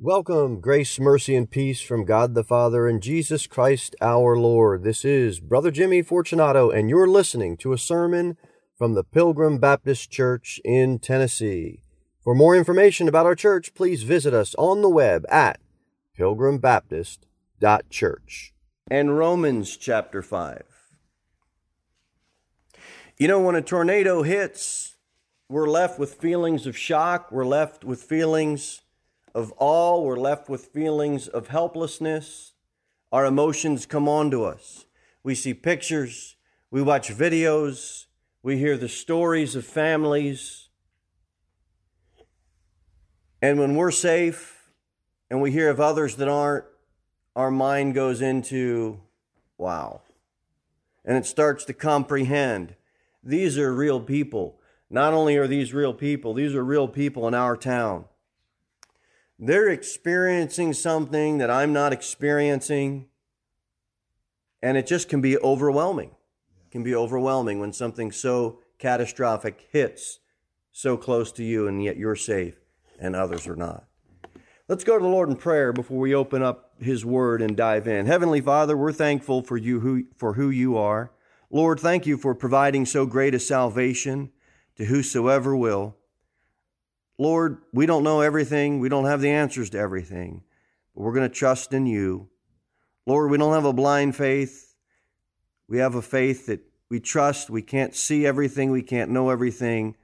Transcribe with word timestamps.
Welcome, 0.00 0.60
grace, 0.60 0.98
mercy, 0.98 1.36
and 1.36 1.48
peace 1.48 1.80
from 1.80 2.04
God 2.04 2.34
the 2.34 2.42
Father 2.42 2.88
and 2.88 3.00
Jesus 3.00 3.46
Christ 3.46 3.94
our 4.00 4.36
Lord. 4.36 4.82
This 4.82 5.04
is 5.04 5.38
Brother 5.38 5.70
Jimmy 5.70 6.02
Fortunato, 6.02 6.68
and 6.68 6.90
you're 6.90 7.06
listening 7.06 7.56
to 7.58 7.72
a 7.72 7.78
sermon 7.78 8.36
from 8.76 8.94
the 8.94 9.04
Pilgrim 9.04 9.58
Baptist 9.58 10.10
Church 10.10 10.60
in 10.64 10.98
Tennessee. 10.98 11.84
For 12.24 12.34
more 12.34 12.56
information 12.56 13.06
about 13.06 13.24
our 13.24 13.36
church, 13.36 13.72
please 13.72 14.02
visit 14.02 14.34
us 14.34 14.56
on 14.56 14.82
the 14.82 14.88
web 14.88 15.24
at 15.30 15.60
pilgrimbaptist.church. 16.18 18.54
And 18.90 19.16
Romans 19.16 19.76
chapter 19.76 20.22
5. 20.22 20.64
You 23.16 23.28
know, 23.28 23.40
when 23.40 23.54
a 23.54 23.62
tornado 23.62 24.22
hits, 24.22 24.96
we're 25.48 25.70
left 25.70 26.00
with 26.00 26.14
feelings 26.14 26.66
of 26.66 26.76
shock, 26.76 27.30
we're 27.30 27.46
left 27.46 27.84
with 27.84 28.02
feelings 28.02 28.80
of 29.34 29.52
awe, 29.58 30.00
we're 30.00 30.18
left 30.18 30.48
with 30.48 30.66
feelings 30.66 31.26
of 31.26 31.48
helplessness. 31.48 32.52
Our 33.10 33.26
emotions 33.26 33.86
come 33.86 34.08
onto 34.08 34.44
us. 34.44 34.86
We 35.22 35.34
see 35.34 35.54
pictures, 35.54 36.36
we 36.70 36.82
watch 36.82 37.08
videos, 37.08 38.06
we 38.42 38.58
hear 38.58 38.76
the 38.76 38.88
stories 38.88 39.56
of 39.56 39.64
families. 39.64 40.68
And 43.40 43.58
when 43.58 43.74
we're 43.74 43.90
safe 43.90 44.70
and 45.30 45.40
we 45.42 45.50
hear 45.50 45.68
of 45.68 45.80
others 45.80 46.16
that 46.16 46.28
aren't, 46.28 46.64
our 47.34 47.50
mind 47.50 47.94
goes 47.94 48.22
into, 48.22 49.00
wow. 49.58 50.02
And 51.04 51.16
it 51.16 51.26
starts 51.26 51.64
to 51.64 51.72
comprehend 51.72 52.76
these 53.22 53.58
are 53.58 53.74
real 53.74 54.00
people. 54.00 54.60
Not 54.90 55.14
only 55.14 55.36
are 55.36 55.46
these 55.46 55.72
real 55.72 55.94
people, 55.94 56.34
these 56.34 56.54
are 56.54 56.64
real 56.64 56.86
people 56.86 57.26
in 57.26 57.34
our 57.34 57.56
town. 57.56 58.04
They're 59.38 59.68
experiencing 59.68 60.72
something 60.72 61.38
that 61.38 61.50
I'm 61.50 61.72
not 61.72 61.92
experiencing. 61.92 63.06
And 64.62 64.76
it 64.76 64.86
just 64.86 65.08
can 65.08 65.20
be 65.20 65.36
overwhelming. 65.38 66.10
It 66.66 66.70
can 66.70 66.82
be 66.82 66.94
overwhelming 66.94 67.60
when 67.60 67.72
something 67.72 68.12
so 68.12 68.60
catastrophic 68.78 69.66
hits 69.70 70.20
so 70.72 70.96
close 70.96 71.30
to 71.32 71.44
you 71.44 71.68
and 71.68 71.82
yet 71.82 71.96
you're 71.96 72.16
safe 72.16 72.56
and 73.00 73.14
others 73.14 73.46
are 73.46 73.56
not. 73.56 73.84
Let's 74.66 74.84
go 74.84 74.96
to 74.96 75.02
the 75.02 75.10
Lord 75.10 75.28
in 75.28 75.36
prayer 75.36 75.72
before 75.72 75.98
we 75.98 76.14
open 76.14 76.42
up 76.42 76.74
his 76.80 77.04
word 77.04 77.42
and 77.42 77.56
dive 77.56 77.86
in. 77.86 78.06
Heavenly 78.06 78.40
Father, 78.40 78.76
we're 78.76 78.92
thankful 78.92 79.42
for 79.42 79.56
you 79.56 79.80
who, 79.80 80.04
for 80.16 80.34
who 80.34 80.48
you 80.48 80.76
are. 80.76 81.12
Lord, 81.50 81.78
thank 81.78 82.06
you 82.06 82.16
for 82.16 82.34
providing 82.34 82.86
so 82.86 83.04
great 83.04 83.34
a 83.34 83.38
salvation 83.38 84.30
to 84.76 84.86
whosoever 84.86 85.54
will. 85.54 85.96
Lord, 87.18 87.62
we 87.72 87.86
don't 87.86 88.02
know 88.02 88.20
everything. 88.20 88.80
We 88.80 88.88
don't 88.88 89.04
have 89.04 89.20
the 89.20 89.30
answers 89.30 89.70
to 89.70 89.78
everything, 89.78 90.42
but 90.94 91.02
we're 91.02 91.14
going 91.14 91.28
to 91.28 91.34
trust 91.34 91.72
in 91.72 91.86
you. 91.86 92.28
Lord, 93.06 93.30
we 93.30 93.38
don't 93.38 93.52
have 93.52 93.64
a 93.64 93.72
blind 93.72 94.16
faith. 94.16 94.74
We 95.68 95.78
have 95.78 95.94
a 95.94 96.02
faith 96.02 96.46
that 96.46 96.60
we 96.88 97.00
trust. 97.00 97.50
We 97.50 97.62
can't 97.62 97.94
see 97.94 98.26
everything. 98.26 98.70
We 98.70 98.82
can't 98.82 99.10
know 99.10 99.30
everything. 99.30 99.96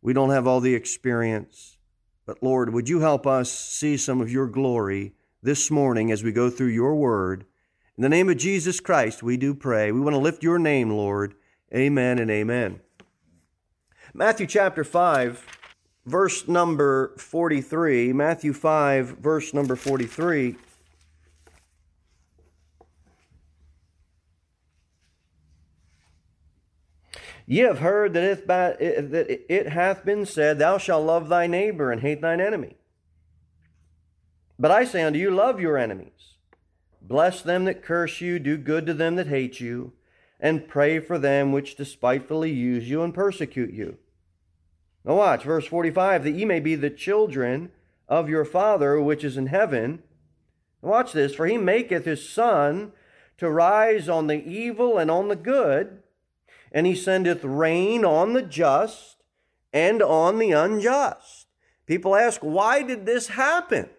We 0.00 0.12
don't 0.12 0.30
have 0.30 0.46
all 0.46 0.60
the 0.60 0.74
experience. 0.74 1.78
But 2.26 2.42
Lord, 2.42 2.72
would 2.72 2.88
you 2.88 3.00
help 3.00 3.26
us 3.26 3.50
see 3.50 3.96
some 3.96 4.20
of 4.20 4.32
your 4.32 4.46
glory 4.46 5.14
this 5.42 5.70
morning 5.70 6.10
as 6.10 6.22
we 6.22 6.32
go 6.32 6.48
through 6.48 6.68
your 6.68 6.94
word? 6.94 7.44
In 7.96 8.02
the 8.02 8.08
name 8.08 8.28
of 8.28 8.38
Jesus 8.38 8.80
Christ, 8.80 9.22
we 9.22 9.36
do 9.36 9.54
pray. 9.54 9.92
We 9.92 10.00
want 10.00 10.14
to 10.14 10.20
lift 10.20 10.42
your 10.42 10.58
name, 10.58 10.90
Lord. 10.90 11.34
Amen 11.74 12.18
and 12.18 12.30
amen. 12.30 12.80
Matthew 14.12 14.46
chapter 14.46 14.84
5 14.84 15.46
verse 16.06 16.46
number 16.46 17.14
43, 17.16 18.12
Matthew 18.12 18.52
5, 18.52 19.18
verse 19.18 19.54
number 19.54 19.76
43. 19.76 20.56
Ye 27.46 27.60
have 27.60 27.80
heard 27.80 28.14
that, 28.14 28.46
by, 28.46 28.72
eh, 28.80 29.00
that 29.02 29.52
it 29.52 29.68
hath 29.68 30.04
been 30.04 30.24
said, 30.24 30.58
Thou 30.58 30.78
shalt 30.78 31.04
love 31.04 31.28
thy 31.28 31.46
neighbor 31.46 31.92
and 31.92 32.00
hate 32.00 32.22
thine 32.22 32.40
enemy. 32.40 32.76
But 34.58 34.70
I 34.70 34.84
say 34.84 35.02
unto 35.02 35.18
you, 35.18 35.30
Love 35.30 35.60
your 35.60 35.76
enemies. 35.76 36.36
Bless 37.02 37.42
them 37.42 37.66
that 37.66 37.82
curse 37.82 38.22
you, 38.22 38.38
do 38.38 38.56
good 38.56 38.86
to 38.86 38.94
them 38.94 39.16
that 39.16 39.26
hate 39.26 39.60
you, 39.60 39.92
and 40.40 40.66
pray 40.66 41.00
for 41.00 41.18
them 41.18 41.52
which 41.52 41.76
despitefully 41.76 42.50
use 42.50 42.88
you 42.88 43.02
and 43.02 43.12
persecute 43.12 43.74
you 43.74 43.98
now, 45.04 45.16
watch 45.16 45.44
verse 45.44 45.66
45 45.66 46.24
that 46.24 46.30
ye 46.30 46.44
may 46.44 46.60
be 46.60 46.74
the 46.74 46.90
children 46.90 47.70
of 48.08 48.28
your 48.28 48.44
Father 48.44 49.00
which 49.00 49.22
is 49.22 49.36
in 49.36 49.48
heaven. 49.48 50.02
Watch 50.80 51.12
this, 51.12 51.34
for 51.34 51.46
he 51.46 51.58
maketh 51.58 52.06
his 52.06 52.26
sun 52.26 52.92
to 53.38 53.50
rise 53.50 54.08
on 54.08 54.26
the 54.26 54.42
evil 54.42 54.96
and 54.98 55.10
on 55.10 55.28
the 55.28 55.36
good, 55.36 56.02
and 56.72 56.86
he 56.86 56.94
sendeth 56.94 57.44
rain 57.44 58.04
on 58.04 58.32
the 58.32 58.42
just 58.42 59.22
and 59.72 60.02
on 60.02 60.38
the 60.38 60.52
unjust. 60.52 61.48
People 61.86 62.16
ask, 62.16 62.40
why 62.40 62.82
did 62.82 63.04
this 63.04 63.28
happen? 63.28 63.90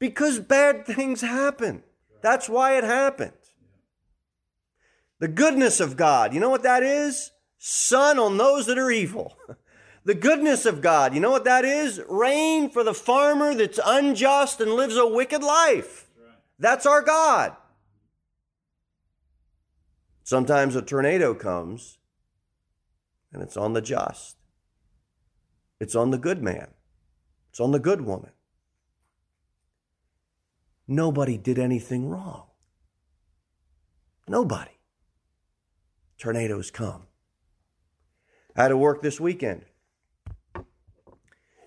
Because 0.00 0.40
bad 0.40 0.86
things 0.86 1.20
happen. 1.20 1.84
That's 2.20 2.48
why 2.48 2.76
it 2.76 2.84
happened. 2.84 3.32
The 5.20 5.28
goodness 5.28 5.78
of 5.78 5.96
God, 5.96 6.34
you 6.34 6.40
know 6.40 6.50
what 6.50 6.62
that 6.62 6.82
is? 6.82 7.32
Sun 7.58 8.18
on 8.18 8.38
those 8.38 8.66
that 8.66 8.78
are 8.78 8.90
evil. 8.90 9.36
The 10.08 10.14
goodness 10.14 10.64
of 10.64 10.80
God, 10.80 11.12
you 11.12 11.20
know 11.20 11.30
what 11.30 11.44
that 11.44 11.66
is? 11.66 12.00
Rain 12.08 12.70
for 12.70 12.82
the 12.82 12.94
farmer 12.94 13.54
that's 13.54 13.78
unjust 13.84 14.58
and 14.58 14.72
lives 14.72 14.96
a 14.96 15.06
wicked 15.06 15.42
life. 15.42 16.08
That's 16.58 16.86
our 16.86 17.02
God. 17.02 17.54
Sometimes 20.24 20.74
a 20.74 20.80
tornado 20.80 21.34
comes 21.34 21.98
and 23.34 23.42
it's 23.42 23.54
on 23.54 23.74
the 23.74 23.82
just, 23.82 24.38
it's 25.78 25.94
on 25.94 26.10
the 26.10 26.16
good 26.16 26.42
man, 26.42 26.68
it's 27.50 27.60
on 27.60 27.72
the 27.72 27.78
good 27.78 28.00
woman. 28.00 28.32
Nobody 30.86 31.36
did 31.36 31.58
anything 31.58 32.08
wrong. 32.08 32.46
Nobody. 34.26 34.78
Tornadoes 36.16 36.70
come. 36.70 37.08
I 38.56 38.62
had 38.62 38.68
to 38.68 38.76
work 38.78 39.02
this 39.02 39.20
weekend. 39.20 39.66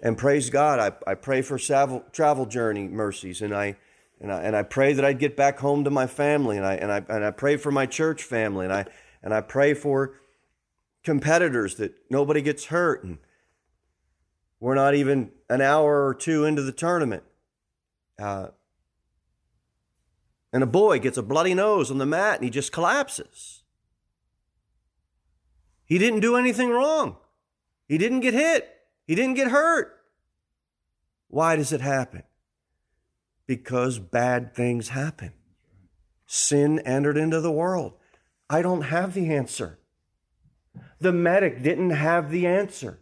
And 0.01 0.17
praise 0.17 0.49
God, 0.49 0.79
I, 0.79 1.11
I 1.11 1.13
pray 1.13 1.43
for 1.43 1.59
travel, 1.59 2.03
travel 2.11 2.47
journey 2.47 2.87
mercies, 2.87 3.41
and 3.41 3.53
I, 3.53 3.75
and 4.19 4.31
I 4.31 4.41
and 4.41 4.55
I 4.55 4.63
pray 4.63 4.93
that 4.93 5.05
I'd 5.05 5.19
get 5.19 5.37
back 5.37 5.59
home 5.59 5.83
to 5.83 5.91
my 5.91 6.07
family, 6.07 6.57
and 6.57 6.65
I 6.65 6.75
and 6.75 6.91
I 6.91 7.03
and 7.07 7.23
I 7.23 7.31
pray 7.31 7.57
for 7.57 7.71
my 7.71 7.85
church 7.85 8.23
family, 8.23 8.65
and 8.65 8.73
I 8.73 8.85
and 9.21 9.33
I 9.33 9.41
pray 9.41 9.75
for 9.75 10.15
competitors 11.03 11.75
that 11.75 11.93
nobody 12.09 12.41
gets 12.41 12.65
hurt, 12.65 13.03
and 13.03 13.19
we're 14.59 14.75
not 14.75 14.95
even 14.95 15.31
an 15.49 15.61
hour 15.61 16.07
or 16.07 16.15
two 16.15 16.45
into 16.45 16.63
the 16.63 16.71
tournament, 16.71 17.23
uh, 18.19 18.47
and 20.51 20.63
a 20.63 20.67
boy 20.67 20.97
gets 20.97 21.17
a 21.17 21.23
bloody 21.23 21.53
nose 21.53 21.91
on 21.91 21.99
the 21.99 22.05
mat, 22.07 22.35
and 22.35 22.43
he 22.43 22.49
just 22.49 22.71
collapses. 22.71 23.61
He 25.85 25.99
didn't 25.99 26.21
do 26.21 26.37
anything 26.37 26.69
wrong. 26.69 27.17
He 27.87 27.97
didn't 27.97 28.21
get 28.21 28.33
hit. 28.33 28.80
He 29.05 29.15
didn't 29.15 29.35
get 29.35 29.51
hurt. 29.51 29.97
Why 31.27 31.55
does 31.55 31.71
it 31.71 31.81
happen? 31.81 32.23
Because 33.47 33.99
bad 33.99 34.53
things 34.53 34.89
happen. 34.89 35.33
Sin 36.25 36.79
entered 36.79 37.17
into 37.17 37.41
the 37.41 37.51
world. 37.51 37.93
I 38.49 38.61
don't 38.61 38.83
have 38.83 39.13
the 39.13 39.33
answer. 39.33 39.79
The 40.99 41.11
medic 41.11 41.63
didn't 41.63 41.91
have 41.91 42.31
the 42.31 42.45
answer. 42.45 42.99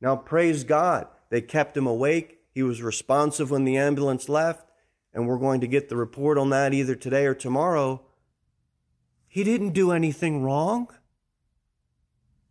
Now, 0.00 0.16
praise 0.16 0.64
God, 0.64 1.06
they 1.30 1.40
kept 1.40 1.76
him 1.76 1.86
awake. 1.86 2.38
He 2.54 2.62
was 2.62 2.82
responsive 2.82 3.50
when 3.50 3.64
the 3.64 3.76
ambulance 3.76 4.28
left, 4.28 4.66
and 5.12 5.26
we're 5.26 5.38
going 5.38 5.60
to 5.60 5.66
get 5.66 5.88
the 5.88 5.96
report 5.96 6.38
on 6.38 6.50
that 6.50 6.72
either 6.72 6.94
today 6.94 7.26
or 7.26 7.34
tomorrow. 7.34 8.02
He 9.28 9.42
didn't 9.44 9.72
do 9.72 9.90
anything 9.90 10.42
wrong. 10.42 10.88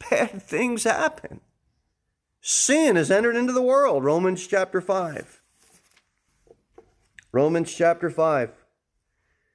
Bad 0.09 0.41
things 0.41 0.83
happen. 0.83 1.41
Sin 2.45 2.97
has 2.97 3.09
entered 3.09 3.37
into 3.37 3.53
the 3.53 3.61
world. 3.61 4.03
Romans 4.03 4.45
chapter 4.45 4.81
5. 4.81 5.41
Romans 7.31 7.73
chapter 7.73 8.09
5. 8.09 8.51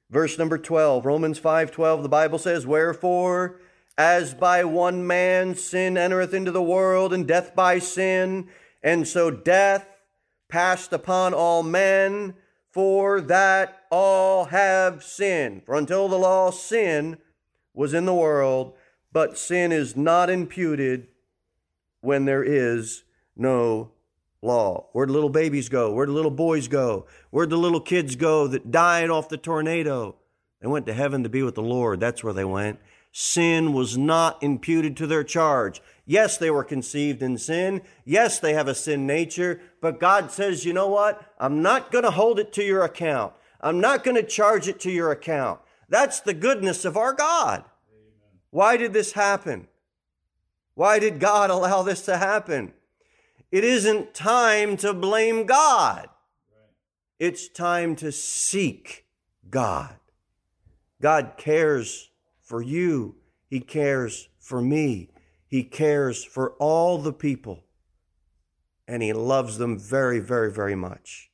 Verse 0.09 0.39
number 0.39 0.57
12. 0.57 1.05
Romans 1.05 1.39
5:12 1.39 2.01
the 2.01 2.09
Bible 2.09 2.39
says, 2.39 2.65
"Wherefore 2.65 3.59
as 3.95 4.33
by 4.33 4.63
one 4.63 5.05
man 5.05 5.53
sin 5.53 5.99
entereth 5.99 6.33
into 6.33 6.49
the 6.49 6.63
world 6.63 7.13
and 7.13 7.27
death 7.27 7.53
by 7.53 7.77
sin, 7.77 8.49
and 8.81 9.07
so 9.07 9.29
death 9.29 9.85
passed 10.47 10.91
upon 10.91 11.31
all 11.31 11.61
men, 11.61 12.33
for 12.71 13.21
that 13.21 13.83
all 13.91 14.45
have 14.45 15.03
sinned. 15.03 15.63
For 15.63 15.75
until 15.75 16.07
the 16.07 16.17
law 16.17 16.49
sin 16.49 17.19
was 17.71 17.93
in 17.93 18.05
the 18.07 18.15
world, 18.15 18.75
but 19.11 19.37
sin 19.37 19.71
is 19.71 19.95
not 19.95 20.31
imputed 20.31 21.07
when 22.01 22.25
there 22.25 22.43
is 22.43 23.03
no 23.35 23.91
law. 24.41 24.87
Where'd 24.93 25.11
little 25.11 25.29
babies 25.29 25.69
go? 25.69 25.91
Where'd 25.93 26.09
little 26.09 26.31
boys 26.31 26.67
go? 26.67 27.07
Where'd 27.29 27.49
the 27.49 27.57
little 27.57 27.81
kids 27.81 28.15
go 28.15 28.47
that 28.47 28.71
died 28.71 29.09
off 29.09 29.29
the 29.29 29.37
tornado? 29.37 30.15
They 30.61 30.67
went 30.67 30.85
to 30.87 30.93
heaven 30.93 31.23
to 31.23 31.29
be 31.29 31.43
with 31.43 31.55
the 31.55 31.61
Lord. 31.61 31.99
That's 31.99 32.23
where 32.23 32.33
they 32.33 32.45
went. 32.45 32.79
Sin 33.11 33.73
was 33.73 33.97
not 33.97 34.41
imputed 34.43 34.95
to 34.97 35.07
their 35.07 35.23
charge. 35.23 35.81
Yes, 36.05 36.37
they 36.37 36.51
were 36.51 36.63
conceived 36.63 37.21
in 37.21 37.37
sin. 37.37 37.81
Yes, 38.05 38.39
they 38.39 38.53
have 38.53 38.67
a 38.67 38.75
sin 38.75 39.07
nature. 39.07 39.61
But 39.81 39.99
God 39.99 40.31
says, 40.31 40.65
you 40.65 40.73
know 40.73 40.87
what? 40.87 41.21
I'm 41.39 41.61
not 41.61 41.91
going 41.91 42.03
to 42.03 42.11
hold 42.11 42.39
it 42.39 42.53
to 42.53 42.63
your 42.63 42.83
account. 42.83 43.33
I'm 43.61 43.79
not 43.79 44.03
going 44.03 44.15
to 44.15 44.23
charge 44.23 44.67
it 44.67 44.79
to 44.81 44.91
your 44.91 45.11
account. 45.11 45.59
That's 45.89 46.19
the 46.19 46.33
goodness 46.33 46.85
of 46.85 46.97
our 46.97 47.13
God. 47.13 47.63
Why 48.51 48.77
did 48.77 48.93
this 48.93 49.13
happen? 49.13 49.67
Why 50.79 50.97
did 50.97 51.19
God 51.19 51.49
allow 51.49 51.83
this 51.83 52.03
to 52.03 52.15
happen? 52.15 52.71
It 53.51 53.65
isn't 53.65 54.13
time 54.13 54.77
to 54.77 54.93
blame 54.93 55.45
God. 55.45 56.07
It's 57.19 57.49
time 57.49 57.97
to 57.97 58.13
seek 58.13 59.05
God. 59.49 59.95
God 61.01 61.33
cares 61.35 62.11
for 62.41 62.61
you. 62.61 63.15
He 63.49 63.59
cares 63.59 64.29
for 64.39 64.61
me. 64.61 65.09
He 65.49 65.65
cares 65.65 66.23
for 66.23 66.51
all 66.59 66.97
the 66.97 67.11
people. 67.11 67.65
And 68.87 69.03
He 69.03 69.11
loves 69.11 69.57
them 69.57 69.77
very, 69.77 70.19
very, 70.19 70.49
very 70.49 70.75
much. 70.75 71.29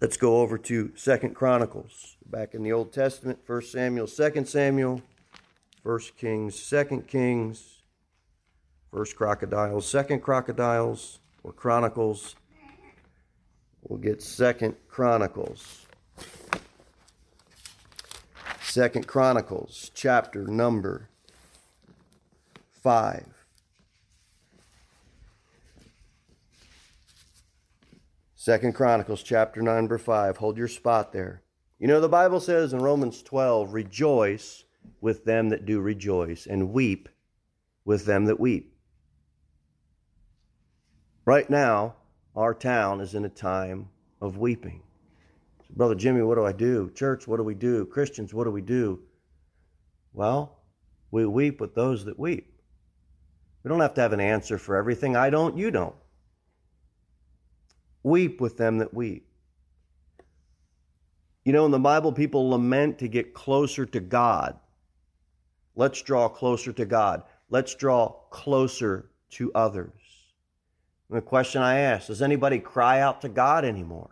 Let's 0.00 0.16
go 0.16 0.40
over 0.40 0.58
to 0.58 0.90
Second 0.96 1.36
Chronicles. 1.36 2.16
Back 2.26 2.52
in 2.52 2.64
the 2.64 2.72
Old 2.72 2.92
Testament, 2.92 3.44
First 3.44 3.70
Samuel, 3.70 4.08
Second 4.08 4.48
Samuel, 4.48 5.02
First 5.88 6.18
Kings, 6.18 6.54
Second 6.54 7.06
Kings, 7.06 7.80
First 8.92 9.16
Crocodiles, 9.16 9.88
Second 9.88 10.20
Crocodiles, 10.20 11.18
or 11.42 11.50
Chronicles. 11.50 12.36
We'll 13.80 13.98
get 13.98 14.20
Second 14.20 14.76
Chronicles. 14.86 15.86
Second 18.60 19.06
Chronicles, 19.06 19.90
chapter 19.94 20.46
number 20.46 21.08
five. 22.82 23.24
Second 28.34 28.74
Chronicles 28.74 29.22
chapter 29.22 29.62
number 29.62 29.96
5. 29.96 30.36
Hold 30.36 30.58
your 30.58 30.68
spot 30.68 31.14
there. 31.14 31.40
You 31.78 31.88
know, 31.88 32.02
the 32.02 32.10
Bible 32.10 32.40
says 32.40 32.74
in 32.74 32.82
Romans 32.82 33.22
12, 33.22 33.72
rejoice 33.72 34.64
with 35.00 35.24
them 35.24 35.48
that 35.50 35.66
do 35.66 35.80
rejoice, 35.80 36.46
and 36.46 36.72
weep 36.72 37.08
with 37.84 38.04
them 38.04 38.26
that 38.26 38.40
weep. 38.40 38.74
Right 41.24 41.48
now, 41.48 41.96
our 42.34 42.54
town 42.54 43.00
is 43.00 43.14
in 43.14 43.24
a 43.24 43.28
time 43.28 43.88
of 44.20 44.38
weeping. 44.38 44.82
Brother 45.70 45.94
Jimmy, 45.94 46.22
what 46.22 46.36
do 46.36 46.44
I 46.44 46.52
do? 46.52 46.90
Church, 46.94 47.28
what 47.28 47.36
do 47.36 47.42
we 47.42 47.54
do? 47.54 47.84
Christians, 47.86 48.32
what 48.32 48.44
do 48.44 48.50
we 48.50 48.62
do? 48.62 49.00
Well, 50.12 50.58
we 51.10 51.26
weep 51.26 51.60
with 51.60 51.74
those 51.74 52.04
that 52.06 52.18
weep. 52.18 52.52
We 53.62 53.68
don't 53.68 53.80
have 53.80 53.94
to 53.94 54.00
have 54.00 54.12
an 54.12 54.20
answer 54.20 54.58
for 54.58 54.76
everything. 54.76 55.16
I 55.16 55.30
don't, 55.30 55.56
you 55.56 55.70
don't. 55.70 55.94
Weep 58.02 58.40
with 58.40 58.56
them 58.56 58.78
that 58.78 58.94
weep. 58.94 59.28
You 61.44 61.52
know, 61.52 61.64
in 61.64 61.70
the 61.70 61.78
Bible, 61.78 62.12
people 62.12 62.50
lament 62.50 62.98
to 62.98 63.08
get 63.08 63.34
closer 63.34 63.86
to 63.86 64.00
God. 64.00 64.58
Let's 65.78 66.02
draw 66.02 66.28
closer 66.28 66.72
to 66.72 66.84
God. 66.84 67.22
Let's 67.50 67.76
draw 67.76 68.08
closer 68.30 69.10
to 69.30 69.52
others. 69.54 69.92
And 71.08 71.16
the 71.16 71.22
question 71.22 71.62
I 71.62 71.78
ask 71.78 72.08
does 72.08 72.20
anybody 72.20 72.58
cry 72.58 73.00
out 73.00 73.20
to 73.20 73.28
God 73.28 73.64
anymore? 73.64 74.10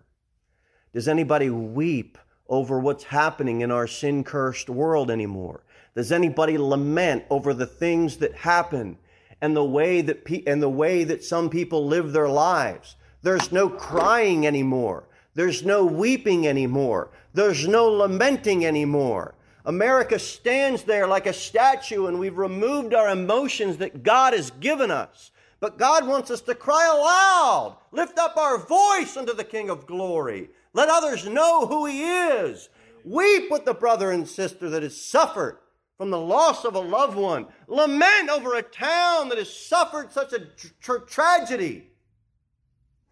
Does 0.93 1.09
anybody 1.09 1.51
weep 1.51 2.19
over 2.49 2.79
what's 2.79 3.03
happening 3.03 3.63
in 3.63 3.73
our 3.73 3.89
sin 3.89 4.23
cursed 4.23 4.71
world 4.71 5.11
anymore? 5.11 5.65
Does 5.97 6.13
anybody 6.13 6.57
lament 6.57 7.25
over 7.31 7.53
the 7.53 7.67
things 7.67 8.19
that 8.19 8.37
happen 8.37 8.97
and 9.41 9.57
the 9.57 9.65
way 9.65 10.03
that 10.03 10.25
pe- 10.25 10.45
and 10.47 10.63
the 10.63 10.69
way 10.69 11.03
that 11.03 11.25
some 11.25 11.51
people 11.51 11.85
live 11.85 12.13
their 12.13 12.29
lives? 12.29 12.95
There's 13.23 13.51
no 13.51 13.69
crying 13.69 14.47
anymore. 14.47 15.09
There's 15.35 15.65
no 15.65 15.85
weeping 15.85 16.47
anymore. 16.47 17.11
There's 17.35 17.67
no 17.67 17.89
lamenting 17.89 18.65
anymore. 18.65 19.35
America 19.67 20.19
stands 20.19 20.85
there 20.85 21.07
like 21.07 21.27
a 21.27 21.33
statue, 21.33 22.07
and 22.07 22.19
we've 22.19 22.39
removed 22.39 22.95
our 22.95 23.11
emotions 23.11 23.77
that 23.79 24.03
God 24.03 24.33
has 24.33 24.51
given 24.53 24.91
us. 24.91 25.33
But 25.61 25.77
God 25.77 26.07
wants 26.07 26.31
us 26.31 26.41
to 26.43 26.55
cry 26.55 26.87
aloud, 26.87 27.77
lift 27.91 28.19
up 28.19 28.37
our 28.37 28.59
voice 28.59 29.17
unto 29.17 29.35
the 29.35 29.45
King 29.45 29.69
of 29.69 29.87
glory. 29.87 30.51
Let 30.73 30.89
others 30.89 31.27
know 31.27 31.67
who 31.67 31.87
He 31.87 32.05
is. 32.05 32.69
Weep 33.05 33.51
with 33.51 33.65
the 33.65 33.75
brother 33.75 34.11
and 34.11 34.29
sister 34.29 34.71
that 34.71 34.83
has 34.83 35.01
suffered 35.01 35.59
from 35.99 36.11
the 36.11 36.21
loss 36.21 36.65
of 36.65 36.75
a 36.75 36.81
loved 36.81 37.17
one. 37.17 37.47
Lament 37.67 38.31
over 38.31 38.55
a 38.55 38.63
town 38.63 39.29
that 39.29 39.39
has 39.39 39.53
suffered 39.53 40.13
such 40.13 40.33
a 40.33 40.47
tra- 40.81 41.07
tragedy 41.07 41.91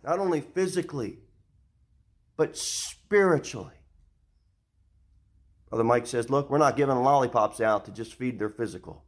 not 0.05 0.19
only 0.19 0.41
physically, 0.41 1.19
but 2.37 2.57
spiritually. 2.57 3.73
Brother 5.75 5.89
Mike 5.89 6.07
says, 6.07 6.31
Look, 6.31 6.51
we're 6.51 6.59
not 6.59 6.77
giving 6.77 6.95
lollipops 6.95 7.61
out 7.61 7.85
to 7.87 7.91
just 7.91 8.15
feed 8.15 8.39
their 8.39 8.49
physical. 8.49 9.03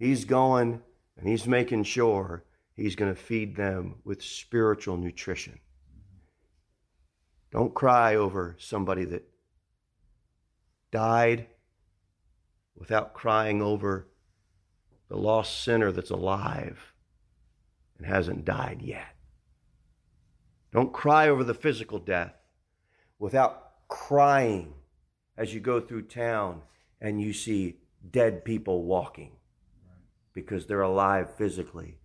He's 0.00 0.24
going 0.24 0.82
and 1.16 1.28
he's 1.28 1.46
making 1.46 1.84
sure 1.84 2.42
he's 2.74 2.96
going 2.96 3.14
to 3.14 3.20
feed 3.20 3.54
them 3.54 4.00
with 4.02 4.20
spiritual 4.20 4.96
nutrition. 4.96 5.60
Don't 7.52 7.72
cry 7.72 8.16
over 8.16 8.56
somebody 8.58 9.04
that 9.04 9.28
died 10.90 11.46
without 12.74 13.14
crying 13.14 13.62
over 13.62 14.08
the 15.08 15.16
lost 15.16 15.62
sinner 15.62 15.92
that's 15.92 16.10
alive 16.10 16.94
and 17.96 18.08
hasn't 18.08 18.44
died 18.44 18.82
yet. 18.82 19.14
Don't 20.72 20.92
cry 20.92 21.28
over 21.28 21.44
the 21.44 21.54
physical 21.54 22.00
death 22.00 22.44
without 23.20 23.86
crying 23.86 24.74
as 25.36 25.52
you 25.52 25.60
go 25.60 25.80
through 25.80 26.02
town 26.02 26.62
and 27.00 27.20
you 27.20 27.32
see 27.32 27.76
dead 28.10 28.44
people 28.44 28.84
walking 28.84 29.32
because 30.32 30.66
they're 30.66 30.82
alive 30.82 31.36
physically, 31.36 31.98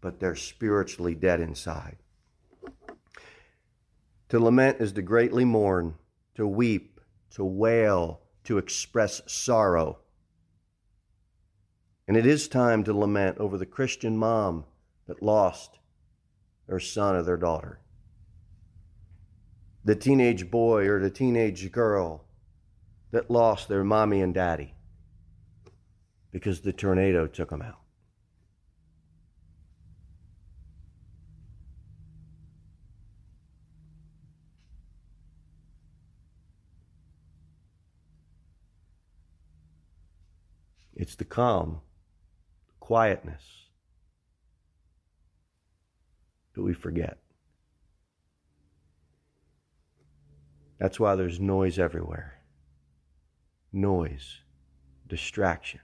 but 0.00 0.20
they're 0.20 0.36
spiritually 0.36 1.14
dead 1.14 1.40
inside. 1.40 1.96
To 4.28 4.40
lament 4.40 4.80
is 4.80 4.92
to 4.92 5.02
greatly 5.02 5.44
mourn, 5.44 5.94
to 6.34 6.46
weep, 6.46 7.00
to 7.30 7.44
wail, 7.44 8.20
to 8.44 8.58
express 8.58 9.22
sorrow. 9.26 9.98
And 12.08 12.16
it 12.16 12.26
is 12.26 12.48
time 12.48 12.84
to 12.84 12.92
lament 12.92 13.38
over 13.38 13.56
the 13.56 13.66
Christian 13.66 14.16
mom 14.16 14.64
that 15.06 15.22
lost 15.22 15.78
their 16.66 16.80
son 16.80 17.14
or 17.14 17.22
their 17.22 17.36
daughter 17.36 17.80
the 19.86 19.94
teenage 19.94 20.50
boy 20.50 20.88
or 20.88 20.98
the 20.98 21.08
teenage 21.08 21.70
girl 21.70 22.25
that 23.16 23.30
lost 23.30 23.66
their 23.66 23.82
mommy 23.82 24.20
and 24.20 24.34
daddy 24.34 24.74
because 26.30 26.60
the 26.60 26.72
tornado 26.72 27.26
took 27.26 27.48
them 27.48 27.62
out. 27.62 27.80
It's 40.94 41.14
the 41.14 41.24
calm, 41.24 41.80
the 42.66 42.74
quietness 42.80 43.42
that 46.52 46.62
we 46.62 46.74
forget. 46.74 47.16
That's 50.78 51.00
why 51.00 51.14
there's 51.14 51.40
noise 51.40 51.78
everywhere. 51.78 52.35
Noise, 53.72 54.40
distraction. 55.06 55.80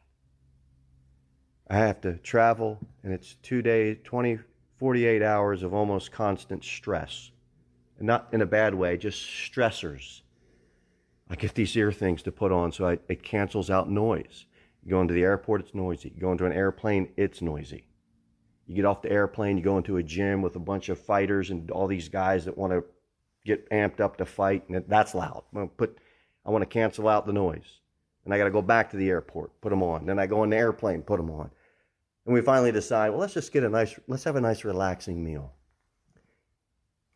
I 1.68 1.76
have 1.76 2.00
to 2.02 2.18
travel, 2.18 2.78
and 3.02 3.12
it's 3.12 3.36
two 3.42 3.62
days, 3.62 3.98
20, 4.04 4.38
48 4.76 5.22
hours 5.22 5.62
of 5.62 5.72
almost 5.72 6.12
constant 6.12 6.64
stress. 6.64 7.30
And 7.98 8.06
not 8.06 8.28
in 8.32 8.42
a 8.42 8.46
bad 8.46 8.74
way, 8.74 8.96
just 8.96 9.22
stressors. 9.22 10.22
I 11.30 11.34
get 11.34 11.54
these 11.54 11.76
ear 11.76 11.92
things 11.92 12.22
to 12.24 12.32
put 12.32 12.52
on 12.52 12.72
so 12.72 12.88
I, 12.88 12.98
it 13.08 13.22
cancels 13.22 13.70
out 13.70 13.88
noise. 13.88 14.46
You 14.84 14.90
go 14.90 15.00
into 15.00 15.14
the 15.14 15.22
airport, 15.22 15.62
it's 15.62 15.74
noisy. 15.74 16.12
You 16.14 16.20
go 16.20 16.32
into 16.32 16.44
an 16.44 16.52
airplane, 16.52 17.12
it's 17.16 17.40
noisy. 17.40 17.86
You 18.66 18.76
get 18.76 18.84
off 18.84 19.02
the 19.02 19.10
airplane, 19.10 19.56
you 19.56 19.62
go 19.62 19.78
into 19.78 19.96
a 19.96 20.02
gym 20.02 20.42
with 20.42 20.56
a 20.56 20.60
bunch 20.60 20.88
of 20.88 21.00
fighters 21.00 21.50
and 21.50 21.70
all 21.70 21.86
these 21.86 22.08
guys 22.08 22.44
that 22.44 22.58
want 22.58 22.72
to 22.72 22.84
get 23.44 23.68
amped 23.70 24.00
up 24.00 24.16
to 24.18 24.24
fight, 24.24 24.68
and 24.68 24.84
that's 24.88 25.14
loud. 25.14 25.44
I'm 25.54 25.68
put, 25.68 25.98
I 26.44 26.50
want 26.50 26.62
to 26.62 26.66
cancel 26.66 27.08
out 27.08 27.26
the 27.26 27.32
noise. 27.32 27.80
And 28.25 28.32
I 28.32 28.38
got 28.38 28.44
to 28.44 28.50
go 28.50 28.62
back 28.62 28.90
to 28.90 28.96
the 28.96 29.08
airport, 29.08 29.61
put 29.61 29.70
them 29.70 29.82
on. 29.82 30.06
Then 30.06 30.18
I 30.18 30.26
go 30.26 30.44
in 30.44 30.50
the 30.50 30.56
airplane, 30.56 31.02
put 31.02 31.16
them 31.16 31.30
on. 31.30 31.50
And 32.25 32.34
we 32.34 32.40
finally 32.40 32.70
decide, 32.70 33.11
well, 33.11 33.18
let's 33.18 33.34
just 33.34 33.52
get 33.52 33.64
a 33.64 33.68
nice, 33.68 33.99
let's 34.06 34.25
have 34.25 34.37
a 34.37 34.40
nice 34.40 34.64
relaxing 34.64 35.25
meal. 35.25 35.52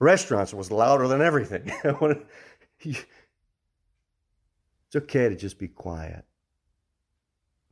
Restaurants 0.01 0.53
was 0.53 0.71
louder 0.71 1.07
than 1.07 1.23
everything. 1.23 1.71
it's 2.81 3.07
okay 4.95 5.29
to 5.29 5.37
just 5.37 5.59
be 5.59 5.69
quiet. 5.69 6.25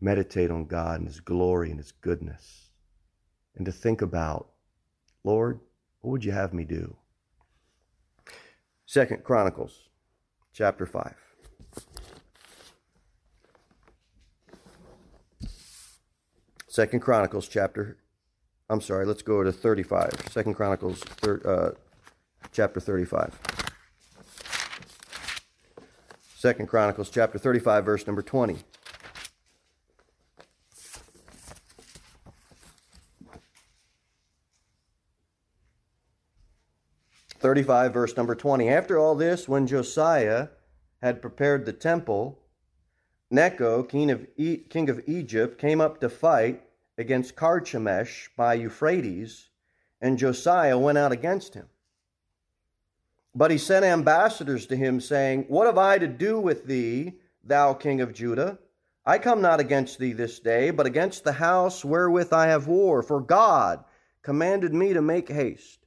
Meditate 0.00 0.50
on 0.50 0.66
God 0.66 1.00
and 1.00 1.08
His 1.08 1.20
glory 1.20 1.70
and 1.70 1.78
His 1.78 1.92
goodness. 1.92 2.70
And 3.56 3.66
to 3.66 3.72
think 3.72 4.00
about, 4.00 4.50
Lord, 5.24 5.60
what 6.00 6.10
would 6.12 6.24
you 6.24 6.32
have 6.32 6.52
me 6.52 6.64
do? 6.64 6.96
Second 8.86 9.24
Chronicles 9.24 9.88
chapter 10.52 10.86
5. 10.86 11.23
Second 16.68 17.00
Chronicles 17.00 17.46
chapter 17.48 17.98
I'm 18.70 18.80
sorry, 18.80 19.04
let's 19.04 19.22
go 19.22 19.42
to 19.42 19.52
35. 19.52 20.28
Second 20.30 20.54
Chronicles 20.54 21.00
thir, 21.00 21.40
uh, 21.44 21.70
chapter 22.50 22.80
35. 22.80 23.38
Second 26.36 26.66
Chronicles 26.66 27.10
chapter 27.10 27.38
35 27.38 27.84
verse 27.84 28.06
number 28.06 28.22
20. 28.22 28.58
35, 37.44 37.92
verse 37.92 38.16
number 38.16 38.34
20. 38.34 38.70
After 38.70 38.98
all 38.98 39.14
this, 39.14 39.46
when 39.46 39.66
Josiah 39.66 40.48
had 41.04 41.20
prepared 41.20 41.66
the 41.66 41.72
temple, 41.74 42.40
Necho, 43.30 43.82
king 43.82 44.10
of, 44.10 44.26
e- 44.38 44.56
king 44.56 44.88
of 44.88 45.02
Egypt, 45.06 45.58
came 45.58 45.78
up 45.78 46.00
to 46.00 46.08
fight 46.08 46.62
against 46.96 47.36
Carchemish 47.36 48.30
by 48.38 48.54
Euphrates, 48.54 49.50
and 50.00 50.16
Josiah 50.16 50.78
went 50.78 50.96
out 50.96 51.12
against 51.12 51.52
him. 51.52 51.66
But 53.34 53.50
he 53.50 53.58
sent 53.58 53.84
ambassadors 53.84 54.66
to 54.68 54.76
him, 54.76 54.98
saying, 54.98 55.44
What 55.48 55.66
have 55.66 55.76
I 55.76 55.98
to 55.98 56.06
do 56.06 56.40
with 56.40 56.64
thee, 56.64 57.18
thou 57.42 57.74
king 57.74 58.00
of 58.00 58.14
Judah? 58.14 58.58
I 59.04 59.18
come 59.18 59.42
not 59.42 59.60
against 59.60 59.98
thee 59.98 60.14
this 60.14 60.40
day, 60.40 60.70
but 60.70 60.86
against 60.86 61.22
the 61.22 61.32
house 61.32 61.84
wherewith 61.84 62.32
I 62.32 62.46
have 62.46 62.66
war, 62.66 63.02
for 63.02 63.20
God 63.20 63.84
commanded 64.22 64.72
me 64.72 64.94
to 64.94 65.02
make 65.02 65.28
haste. 65.28 65.84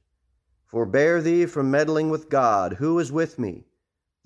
Forbear 0.66 1.20
thee 1.20 1.46
from 1.46 1.72
meddling 1.72 2.08
with 2.08 2.28
God, 2.28 2.74
who 2.74 3.00
is 3.00 3.10
with 3.10 3.36
me, 3.36 3.64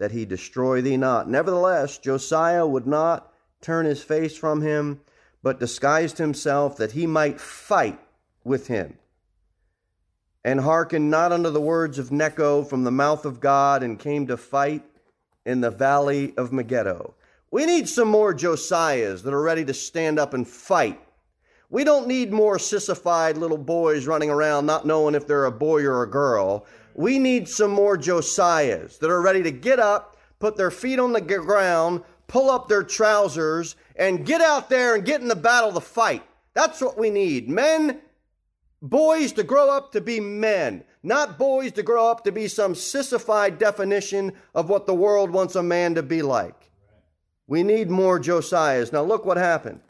that 0.02 0.10
he 0.10 0.24
destroy 0.24 0.80
thee 0.80 0.96
not. 0.96 1.30
Nevertheless, 1.30 1.96
Josiah 1.96 2.66
would 2.66 2.88
not 2.88 3.32
turn 3.60 3.86
his 3.86 4.02
face 4.02 4.36
from 4.36 4.60
him, 4.60 5.00
but 5.44 5.60
disguised 5.60 6.18
himself 6.18 6.76
that 6.76 6.90
he 6.90 7.06
might 7.06 7.40
fight 7.40 8.00
with 8.42 8.66
him. 8.66 8.98
And 10.44 10.62
hearkened 10.62 11.08
not 11.08 11.30
unto 11.30 11.50
the 11.50 11.60
words 11.60 12.00
of 12.00 12.10
Necho 12.10 12.64
from 12.64 12.82
the 12.82 12.90
mouth 12.90 13.24
of 13.24 13.38
God, 13.38 13.84
and 13.84 13.96
came 13.96 14.26
to 14.26 14.36
fight 14.36 14.82
in 15.46 15.60
the 15.60 15.70
valley 15.70 16.36
of 16.36 16.52
Megiddo. 16.52 17.14
We 17.52 17.64
need 17.64 17.88
some 17.88 18.08
more 18.08 18.34
Josiahs 18.34 19.22
that 19.22 19.32
are 19.32 19.40
ready 19.40 19.64
to 19.66 19.72
stand 19.72 20.18
up 20.18 20.34
and 20.34 20.48
fight 20.48 21.00
we 21.72 21.84
don't 21.84 22.06
need 22.06 22.34
more 22.34 22.58
sissified 22.58 23.38
little 23.38 23.56
boys 23.56 24.06
running 24.06 24.28
around 24.28 24.66
not 24.66 24.86
knowing 24.86 25.14
if 25.14 25.26
they're 25.26 25.46
a 25.46 25.50
boy 25.50 25.84
or 25.84 26.02
a 26.02 26.10
girl. 26.10 26.66
We 26.94 27.18
need 27.18 27.48
some 27.48 27.70
more 27.70 27.96
Josiahs 27.96 28.98
that 28.98 29.10
are 29.10 29.22
ready 29.22 29.42
to 29.42 29.50
get 29.50 29.78
up, 29.78 30.16
put 30.38 30.56
their 30.56 30.70
feet 30.70 30.98
on 30.98 31.12
the 31.12 31.20
ground, 31.20 32.02
pull 32.26 32.50
up 32.50 32.68
their 32.68 32.82
trousers, 32.82 33.76
and 33.96 34.26
get 34.26 34.40
out 34.40 34.68
there 34.68 34.94
and 34.94 35.04
get 35.04 35.20
in 35.20 35.28
the 35.28 35.36
battle 35.36 35.72
to 35.72 35.80
fight. 35.80 36.22
That's 36.54 36.80
what 36.80 36.98
we 36.98 37.10
need. 37.10 37.48
Men, 37.48 38.00
boys 38.80 39.32
to 39.32 39.42
grow 39.42 39.70
up 39.70 39.92
to 39.92 40.00
be 40.00 40.20
men, 40.20 40.84
not 41.02 41.38
boys 41.38 41.72
to 41.72 41.82
grow 41.82 42.10
up 42.10 42.24
to 42.24 42.32
be 42.32 42.48
some 42.48 42.74
sissified 42.74 43.58
definition 43.58 44.32
of 44.54 44.68
what 44.68 44.86
the 44.86 44.94
world 44.94 45.30
wants 45.30 45.54
a 45.54 45.62
man 45.62 45.94
to 45.94 46.02
be 46.02 46.22
like. 46.22 46.70
We 47.46 47.62
need 47.62 47.90
more 47.90 48.18
Josiahs. 48.18 48.92
Now, 48.92 49.02
look 49.02 49.24
what 49.24 49.36
happened. 49.36 49.80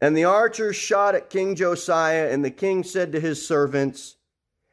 And 0.00 0.16
the 0.16 0.24
archers 0.24 0.76
shot 0.76 1.14
at 1.14 1.30
King 1.30 1.54
Josiah, 1.54 2.30
and 2.30 2.44
the 2.44 2.50
king 2.50 2.82
said 2.84 3.12
to 3.12 3.20
his 3.20 3.46
servants, 3.46 4.16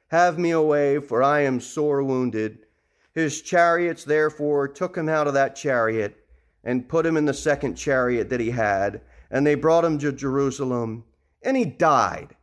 Have 0.07 0.39
me 0.39 0.51
away, 0.51 0.99
for 0.99 1.21
I 1.21 1.41
am 1.41 1.59
sore 1.59 2.03
wounded. 2.03 2.59
His 3.13 3.41
chariots 3.41 4.03
therefore 4.03 4.67
took 4.67 4.95
him 4.95 5.09
out 5.09 5.27
of 5.27 5.33
that 5.33 5.55
chariot 5.55 6.23
and 6.63 6.87
put 6.87 7.05
him 7.05 7.17
in 7.17 7.25
the 7.25 7.33
second 7.33 7.75
chariot 7.75 8.29
that 8.29 8.39
he 8.39 8.51
had, 8.51 9.01
and 9.31 9.45
they 9.45 9.55
brought 9.55 9.85
him 9.85 9.97
to 9.99 10.11
Jerusalem, 10.11 11.03
and 11.41 11.57
he 11.57 11.65
died. 11.65 12.35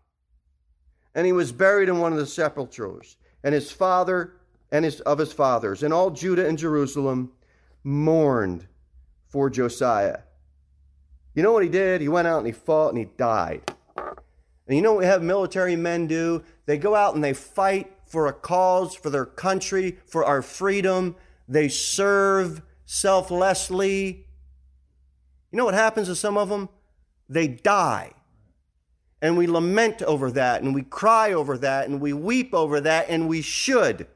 And 1.14 1.26
he 1.26 1.32
was 1.32 1.52
buried 1.52 1.88
in 1.88 2.00
one 2.00 2.12
of 2.12 2.18
the 2.18 2.26
sepulchres, 2.26 3.16
and 3.42 3.54
his 3.54 3.70
father 3.70 4.34
and 4.72 4.84
his 4.84 5.00
of 5.02 5.18
his 5.18 5.32
fathers, 5.32 5.82
and 5.82 5.94
all 5.94 6.10
Judah 6.10 6.46
and 6.46 6.58
Jerusalem 6.58 7.32
mourned 7.84 8.66
for 9.28 9.48
Josiah. 9.48 10.20
You 11.34 11.42
know 11.42 11.52
what 11.52 11.62
he 11.62 11.68
did? 11.68 12.00
He 12.00 12.08
went 12.08 12.28
out 12.28 12.38
and 12.38 12.46
he 12.46 12.52
fought 12.52 12.90
and 12.90 12.98
he 12.98 13.04
died. 13.16 13.62
And 13.96 14.76
you 14.76 14.82
know 14.82 14.92
what 14.92 15.00
we 15.00 15.06
have 15.06 15.22
military 15.22 15.76
men 15.76 16.06
do? 16.06 16.42
They 16.66 16.78
go 16.78 16.94
out 16.94 17.14
and 17.14 17.22
they 17.22 17.34
fight 17.34 17.92
for 18.06 18.26
a 18.26 18.32
cause, 18.32 18.94
for 18.94 19.10
their 19.10 19.26
country, 19.26 19.98
for 20.06 20.24
our 20.24 20.42
freedom. 20.42 21.16
They 21.48 21.68
serve 21.68 22.62
selflessly. 22.86 24.26
You 25.50 25.58
know 25.58 25.64
what 25.64 25.74
happens 25.74 26.08
to 26.08 26.14
some 26.14 26.36
of 26.36 26.48
them? 26.48 26.68
They 27.28 27.48
die. 27.48 28.12
And 29.20 29.36
we 29.36 29.46
lament 29.46 30.02
over 30.02 30.30
that, 30.32 30.62
and 30.62 30.74
we 30.74 30.82
cry 30.82 31.32
over 31.32 31.56
that, 31.58 31.88
and 31.88 32.00
we 32.00 32.12
weep 32.12 32.52
over 32.52 32.80
that, 32.80 33.08
and 33.08 33.28
we 33.28 33.40
should. 33.40 34.06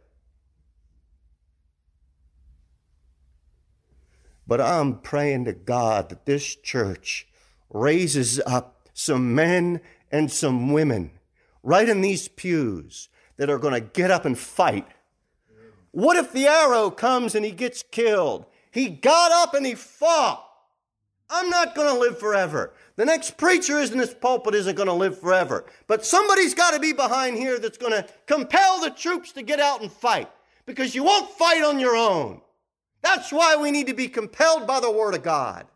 But 4.46 4.60
I'm 4.60 5.00
praying 5.00 5.44
to 5.46 5.52
God 5.52 6.08
that 6.08 6.26
this 6.26 6.54
church 6.54 7.26
raises 7.70 8.40
up 8.46 8.88
some 8.92 9.34
men 9.34 9.80
and 10.10 10.30
some 10.32 10.72
women 10.72 11.17
right 11.62 11.88
in 11.88 12.00
these 12.00 12.28
pews 12.28 13.08
that 13.36 13.50
are 13.50 13.58
going 13.58 13.74
to 13.74 13.80
get 13.80 14.10
up 14.10 14.24
and 14.24 14.38
fight. 14.38 14.86
What 15.90 16.16
if 16.16 16.32
the 16.32 16.46
arrow 16.46 16.90
comes 16.90 17.34
and 17.34 17.44
he 17.44 17.50
gets 17.50 17.82
killed? 17.82 18.46
He 18.70 18.88
got 18.88 19.32
up 19.32 19.54
and 19.54 19.64
he 19.64 19.74
fought. 19.74 20.44
I'm 21.30 21.50
not 21.50 21.74
going 21.74 21.92
to 21.92 22.00
live 22.00 22.18
forever. 22.18 22.72
The 22.96 23.04
next 23.04 23.36
preacher 23.36 23.78
in 23.78 23.98
this 23.98 24.14
pulpit 24.14 24.54
isn't 24.54 24.76
going 24.76 24.88
to 24.88 24.94
live 24.94 25.20
forever. 25.20 25.66
But 25.86 26.04
somebody's 26.04 26.54
got 26.54 26.72
to 26.72 26.80
be 26.80 26.92
behind 26.92 27.36
here 27.36 27.58
that's 27.58 27.78
going 27.78 27.92
to 27.92 28.06
compel 28.26 28.80
the 28.80 28.90
troops 28.90 29.32
to 29.32 29.42
get 29.42 29.60
out 29.60 29.82
and 29.82 29.92
fight 29.92 30.30
because 30.66 30.94
you 30.94 31.04
won't 31.04 31.30
fight 31.30 31.62
on 31.62 31.80
your 31.80 31.96
own. 31.96 32.40
That's 33.02 33.32
why 33.32 33.56
we 33.56 33.70
need 33.70 33.86
to 33.86 33.94
be 33.94 34.08
compelled 34.08 34.66
by 34.66 34.80
the 34.80 34.90
Word 34.90 35.14
of 35.14 35.22
God. 35.22 35.66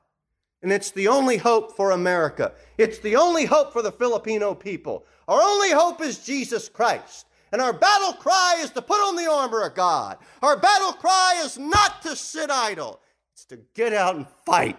And 0.63 0.73
it's 0.73 0.91
the 0.91 1.09
only 1.09 1.37
hope 1.37 1.77
for 1.77 1.91
America. 1.91 2.53
It's 2.79 2.99
the 2.99 3.17
only 3.17 3.45
hope 3.45 3.73
for 3.73 3.83
the 3.83 3.93
Filipino 3.93 4.55
people. 4.55 5.05
Our 5.29 5.41
only 5.41 5.71
hope 5.71 6.01
is 6.01 6.25
Jesus 6.25 6.69
Christ. 6.69 7.27
And 7.53 7.61
our 7.61 7.73
battle 7.73 8.15
cry 8.15 8.59
is 8.61 8.71
to 8.71 8.83
put 8.83 8.97
on 8.97 9.17
the 9.17 9.31
armor 9.31 9.63
of 9.63 9.75
God. 9.75 10.19
Our 10.41 10.57
battle 10.57 10.93
cry 10.93 11.43
is 11.45 11.59
not 11.59 12.03
to 12.03 12.17
sit 12.17 12.51
idle, 12.51 13.01
it's 13.33 13.45
to 13.47 13.59
get 13.75 13.93
out 13.93 14.17
and 14.17 14.27
fight. 14.47 14.79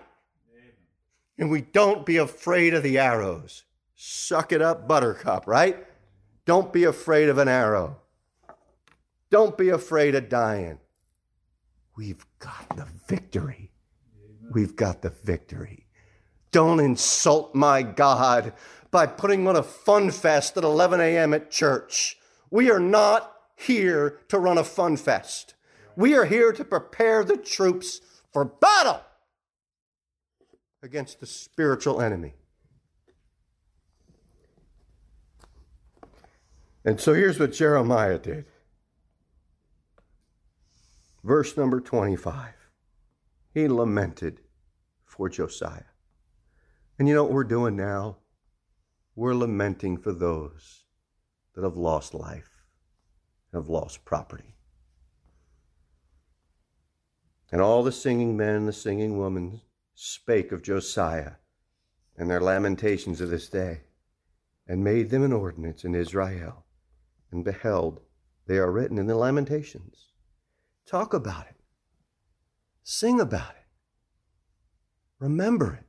And 1.38 1.50
we 1.50 1.62
don't 1.62 2.06
be 2.06 2.18
afraid 2.18 2.74
of 2.74 2.84
the 2.84 2.98
arrows. 2.98 3.64
Suck 3.96 4.52
it 4.52 4.62
up, 4.62 4.88
buttercup, 4.88 5.48
right? 5.48 5.86
Don't 6.46 6.74
be 6.74 6.84
afraid 6.84 7.30
of 7.30 7.38
an 7.38 7.48
arrow. 7.48 7.98
Don't 9.30 9.58
be 9.58 9.70
afraid 9.70 10.14
of 10.14 10.30
dying. 10.30 10.80
We've 11.96 12.26
got 12.40 12.76
the 12.76 12.88
victory. 13.08 13.72
We've 14.52 14.76
got 14.76 15.02
the 15.02 15.10
victory. 15.10 15.88
Don't 16.52 16.80
insult 16.80 17.56
my 17.56 17.82
God 17.82 18.54
by 18.94 19.08
putting 19.08 19.48
on 19.48 19.56
a 19.56 19.64
fun 19.64 20.12
fest 20.12 20.56
at 20.56 20.64
11 20.64 21.02
a.m. 21.02 21.34
at 21.34 21.50
church. 21.50 22.16
We 22.52 22.70
are 22.70 22.80
not 22.80 23.34
here 23.56 24.20
to 24.30 24.38
run 24.38 24.60
a 24.60 24.64
fun 24.64 24.98
fest. 24.98 25.56
We 25.98 26.14
are 26.14 26.26
here 26.26 26.54
to 26.54 26.64
prepare 26.64 27.24
the 27.24 27.38
troops 27.38 28.02
for 28.32 28.46
battle 28.46 29.02
against 30.84 31.20
the 31.20 31.26
spiritual 31.26 32.02
enemy. 32.02 32.36
And 36.86 37.02
so 37.02 37.16
here's 37.16 37.40
what 37.40 37.54
Jeremiah 37.54 38.20
did. 38.20 38.46
Verse 41.24 41.58
number 41.58 41.82
25. 41.82 42.54
He 43.56 43.68
lamented 43.68 44.42
for 45.04 45.30
Josiah. 45.30 45.86
And 47.00 47.08
you 47.08 47.16
know 47.16 47.24
what 47.24 47.32
we're 47.32 47.44
doing 47.44 47.76
now? 47.76 48.18
We're 49.16 49.36
lamenting 49.36 49.98
for 49.98 50.12
those 50.12 50.86
that 51.54 51.64
have 51.64 51.78
lost 51.78 52.14
life, 52.14 52.50
have 53.54 53.70
lost 53.70 54.06
property. 54.06 54.56
And 57.52 57.62
all 57.62 57.84
the 57.84 57.92
singing 57.92 58.36
men 58.36 58.56
and 58.56 58.68
the 58.68 58.74
singing 58.74 59.20
women 59.20 59.62
spake 59.94 60.52
of 60.52 60.64
Josiah 60.64 61.34
and 62.18 62.30
their 62.30 62.42
lamentations 62.42 63.22
of 63.22 63.30
this 63.30 63.50
day, 63.50 63.82
and 64.68 64.84
made 64.84 65.10
them 65.10 65.24
an 65.24 65.34
ordinance 65.34 65.84
in 65.84 65.94
Israel, 65.94 66.66
and 67.32 67.44
beheld, 67.44 68.02
they 68.48 68.58
are 68.58 68.72
written 68.72 68.98
in 68.98 69.08
the 69.08 69.16
lamentations. 69.16 70.10
Talk 70.86 71.14
about 71.14 71.46
it. 71.48 71.56
Sing 72.84 73.20
about 73.20 73.52
it. 73.52 73.68
Remember 75.20 75.74
it. 75.74 75.86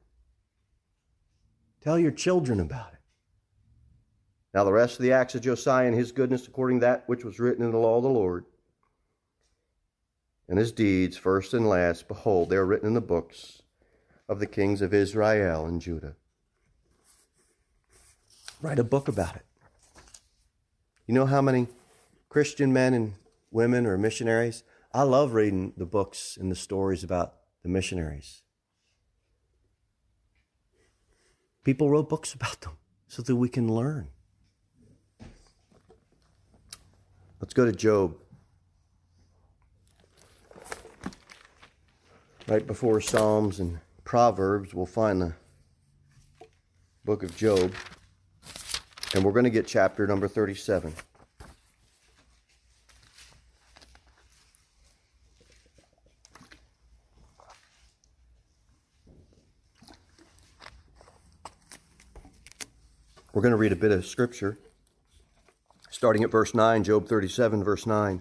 Tell 1.83 1.99
your 1.99 2.12
children 2.12 2.61
about 2.61 2.93
it. 2.93 2.93
Now, 4.54 4.62
the 4.62 4.73
rest 4.73 5.00
of 5.00 5.02
the 5.02 5.12
acts 5.12 5.34
of 5.34 5.42
Josiah 5.42 5.88
and 5.88 5.96
his 5.96 6.12
goodness, 6.12 6.46
according 6.46 6.78
to 6.78 6.87
that 6.87 7.08
which 7.08 7.25
was 7.25 7.40
written 7.40 7.64
in 7.64 7.73
the 7.73 7.78
law 7.78 7.96
of 7.96 8.04
the 8.04 8.08
Lord, 8.08 8.44
and 10.49 10.58
his 10.58 10.70
deeds, 10.70 11.16
first 11.16 11.52
and 11.54 11.68
last, 11.68 12.06
behold, 12.06 12.50
they 12.50 12.56
are 12.56 12.64
written 12.64 12.87
in 12.87 12.94
the 12.94 13.00
books 13.00 13.62
of 14.28 14.38
the 14.38 14.46
kings 14.46 14.80
of 14.80 14.94
Israel 14.94 15.66
and 15.66 15.80
Judah. 15.80 16.14
Write 18.62 18.78
a 18.78 18.84
book 18.84 19.08
about 19.08 19.34
it. 19.34 19.44
You 21.06 21.14
know 21.14 21.26
how 21.26 21.42
many 21.42 21.66
Christian 22.28 22.73
men 22.73 22.94
and 22.94 23.14
women 23.50 23.87
are 23.87 23.99
missionaries? 23.99 24.62
I 24.92 25.02
love 25.02 25.34
reading 25.34 25.73
the 25.76 25.84
books 25.84 26.37
and 26.40 26.50
the 26.50 26.56
stories 26.56 27.02
about 27.02 27.34
the 27.64 27.68
missionaries. 27.68 28.42
People 31.64 31.90
wrote 31.90 32.08
books 32.08 32.32
about 32.32 32.61
them 32.61 32.76
so 33.08 33.20
that 33.23 33.34
we 33.34 33.49
can 33.49 33.75
learn. 33.75 34.11
Let's 37.44 37.52
go 37.52 37.66
to 37.66 37.72
Job. 37.72 38.16
Right 42.48 42.66
before 42.66 43.02
Psalms 43.02 43.60
and 43.60 43.80
Proverbs, 44.02 44.72
we'll 44.72 44.86
find 44.86 45.20
the 45.20 45.34
book 47.04 47.22
of 47.22 47.36
Job. 47.36 47.74
And 49.14 49.22
we're 49.22 49.32
going 49.32 49.44
to 49.44 49.50
get 49.50 49.66
chapter 49.66 50.06
number 50.06 50.26
37. 50.26 50.94
We're 63.34 63.42
going 63.42 63.52
to 63.52 63.58
read 63.58 63.72
a 63.72 63.76
bit 63.76 63.90
of 63.90 64.06
scripture, 64.06 64.56
starting 66.04 66.23
at 66.23 66.30
verse 66.30 66.52
9, 66.52 66.84
Job 66.84 67.08
37, 67.08 67.64
verse 67.64 67.87
9. 67.87 68.20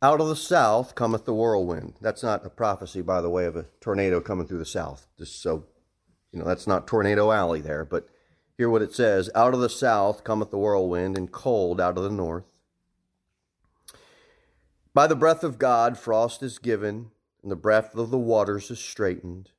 Out 0.00 0.18
of 0.18 0.28
the 0.28 0.34
south 0.34 0.94
cometh 0.94 1.26
the 1.26 1.34
whirlwind. 1.34 1.98
That's 2.00 2.22
not 2.22 2.46
a 2.46 2.48
prophecy, 2.48 3.02
by 3.02 3.20
the 3.20 3.28
way, 3.28 3.44
of 3.44 3.54
a 3.54 3.66
tornado 3.82 4.22
coming 4.22 4.46
through 4.46 4.60
the 4.60 4.64
south. 4.64 5.08
Just 5.18 5.42
so, 5.42 5.66
you 6.32 6.38
know, 6.38 6.46
that's 6.46 6.66
not 6.66 6.86
Tornado 6.86 7.32
Alley 7.32 7.60
there. 7.60 7.84
But 7.84 8.08
hear 8.56 8.70
what 8.70 8.80
it 8.80 8.94
says 8.94 9.28
Out 9.34 9.52
of 9.52 9.60
the 9.60 9.68
south 9.68 10.24
cometh 10.24 10.50
the 10.50 10.56
whirlwind, 10.56 11.18
and 11.18 11.30
cold 11.30 11.82
out 11.82 11.98
of 11.98 12.02
the 12.02 12.08
north. 12.08 12.46
By 14.94 15.06
the 15.06 15.14
breath 15.14 15.44
of 15.44 15.58
God, 15.58 15.98
frost 15.98 16.42
is 16.42 16.58
given, 16.58 17.10
and 17.42 17.52
the 17.52 17.56
breath 17.56 17.94
of 17.94 18.08
the 18.08 18.16
waters 18.16 18.70
is 18.70 18.78
straitened. 18.78 19.50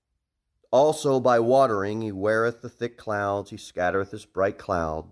Also 0.72 1.20
by 1.20 1.40
watering 1.40 2.02
he 2.02 2.12
weareth 2.12 2.64
the 2.64 2.70
thick 2.70 2.98
clouds, 2.98 3.52
he 3.52 3.58
scattereth 3.58 4.10
his 4.10 4.26
bright 4.26 4.58
cloud. 4.58 5.12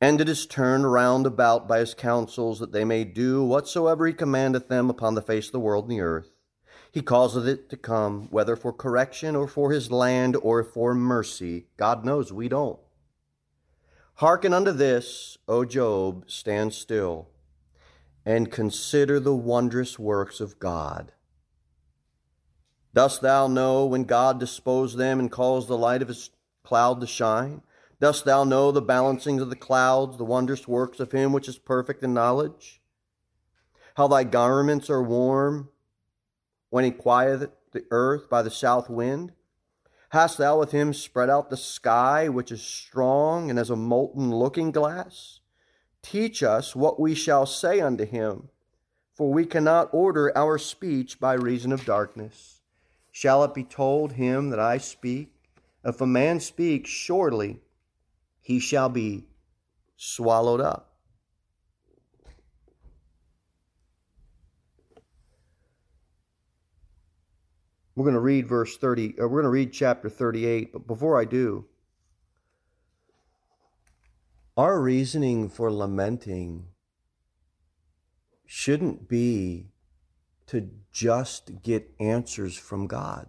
And 0.00 0.20
it 0.20 0.28
is 0.28 0.46
turned 0.46 0.92
round 0.92 1.26
about 1.26 1.66
by 1.66 1.78
his 1.78 1.94
counsels, 1.94 2.58
that 2.60 2.72
they 2.72 2.84
may 2.84 3.04
do 3.04 3.42
whatsoever 3.42 4.06
he 4.06 4.12
commandeth 4.12 4.68
them 4.68 4.90
upon 4.90 5.14
the 5.14 5.22
face 5.22 5.46
of 5.46 5.52
the 5.52 5.60
world 5.60 5.84
and 5.84 5.92
the 5.92 6.02
earth. 6.02 6.30
He 6.92 7.02
causeth 7.02 7.46
it 7.46 7.68
to 7.70 7.76
come, 7.76 8.28
whether 8.30 8.56
for 8.56 8.72
correction 8.72 9.36
or 9.36 9.48
for 9.48 9.70
his 9.70 9.90
land 9.90 10.36
or 10.36 10.62
for 10.62 10.94
mercy. 10.94 11.66
God 11.76 12.04
knows 12.04 12.32
we 12.32 12.48
don't. 12.48 12.78
Hearken 14.16 14.54
unto 14.54 14.72
this, 14.72 15.36
O 15.46 15.64
Job, 15.64 16.24
stand 16.26 16.72
still, 16.72 17.28
and 18.24 18.50
consider 18.50 19.20
the 19.20 19.34
wondrous 19.34 19.98
works 19.98 20.40
of 20.40 20.58
God. 20.58 21.12
Dost 22.94 23.20
thou 23.20 23.46
know 23.46 23.84
when 23.84 24.04
God 24.04 24.40
disposed 24.40 24.96
them 24.96 25.20
and 25.20 25.30
caused 25.30 25.68
the 25.68 25.76
light 25.76 26.00
of 26.00 26.08
his 26.08 26.30
cloud 26.64 27.02
to 27.02 27.06
shine? 27.06 27.60
Dost 27.98 28.26
thou 28.26 28.44
know 28.44 28.70
the 28.70 28.82
balancings 28.82 29.40
of 29.40 29.48
the 29.48 29.56
clouds, 29.56 30.18
the 30.18 30.24
wondrous 30.24 30.68
works 30.68 31.00
of 31.00 31.12
him 31.12 31.32
which 31.32 31.48
is 31.48 31.58
perfect 31.58 32.02
in 32.02 32.12
knowledge? 32.12 32.82
How 33.96 34.06
thy 34.06 34.24
garments 34.24 34.90
are 34.90 35.02
warm 35.02 35.70
when 36.68 36.84
he 36.84 36.90
quieteth 36.90 37.50
the 37.72 37.84
earth 37.90 38.28
by 38.28 38.42
the 38.42 38.50
south 38.50 38.90
wind? 38.90 39.32
Hast 40.10 40.36
thou 40.36 40.58
with 40.58 40.72
him 40.72 40.92
spread 40.92 41.30
out 41.30 41.48
the 41.48 41.56
sky, 41.56 42.28
which 42.28 42.52
is 42.52 42.62
strong 42.62 43.48
and 43.48 43.58
as 43.58 43.70
a 43.70 43.76
molten 43.76 44.30
looking 44.30 44.70
glass? 44.72 45.40
Teach 46.02 46.42
us 46.42 46.76
what 46.76 47.00
we 47.00 47.14
shall 47.14 47.46
say 47.46 47.80
unto 47.80 48.04
him, 48.04 48.50
for 49.14 49.32
we 49.32 49.46
cannot 49.46 49.88
order 49.92 50.36
our 50.36 50.58
speech 50.58 51.18
by 51.18 51.32
reason 51.32 51.72
of 51.72 51.86
darkness. 51.86 52.60
Shall 53.10 53.42
it 53.44 53.54
be 53.54 53.64
told 53.64 54.12
him 54.12 54.50
that 54.50 54.60
I 54.60 54.76
speak? 54.76 55.32
If 55.82 56.00
a 56.02 56.06
man 56.06 56.40
speaks, 56.40 56.90
surely 56.90 57.60
he 58.46 58.60
shall 58.60 58.88
be 58.88 59.24
swallowed 59.96 60.60
up. 60.60 60.94
We're 67.96 68.04
going 68.04 68.14
to 68.14 68.20
read 68.20 68.46
verse 68.46 68.76
30, 68.76 69.18
or 69.18 69.24
uh, 69.24 69.28
we're 69.28 69.42
going 69.42 69.50
to 69.50 69.50
read 69.50 69.72
chapter 69.72 70.08
38, 70.08 70.72
but 70.72 70.86
before 70.86 71.20
I 71.20 71.24
do, 71.24 71.64
our 74.56 74.80
reasoning 74.80 75.48
for 75.48 75.72
lamenting 75.72 76.66
shouldn't 78.46 79.08
be 79.08 79.70
to 80.46 80.70
just 80.92 81.64
get 81.64 81.92
answers 81.98 82.56
from 82.56 82.86
God. 82.86 83.28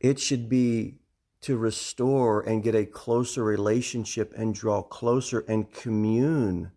It 0.00 0.20
should 0.20 0.48
be 0.48 0.99
to 1.42 1.56
restore 1.56 2.40
and 2.40 2.62
get 2.62 2.74
a 2.74 2.84
closer 2.84 3.42
relationship 3.42 4.32
and 4.36 4.54
draw 4.54 4.82
closer 4.82 5.40
and 5.48 5.72
commune 5.72 6.72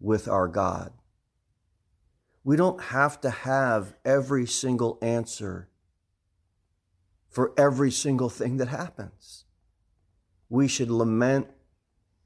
with 0.00 0.28
our 0.28 0.46
God. 0.46 0.92
We 2.44 2.56
don't 2.56 2.80
have 2.80 3.20
to 3.22 3.30
have 3.30 3.94
every 4.04 4.46
single 4.46 4.98
answer 5.02 5.68
for 7.30 7.52
every 7.58 7.90
single 7.90 8.28
thing 8.28 8.58
that 8.58 8.68
happens. 8.68 9.44
We 10.48 10.68
should 10.68 10.90
lament 10.90 11.48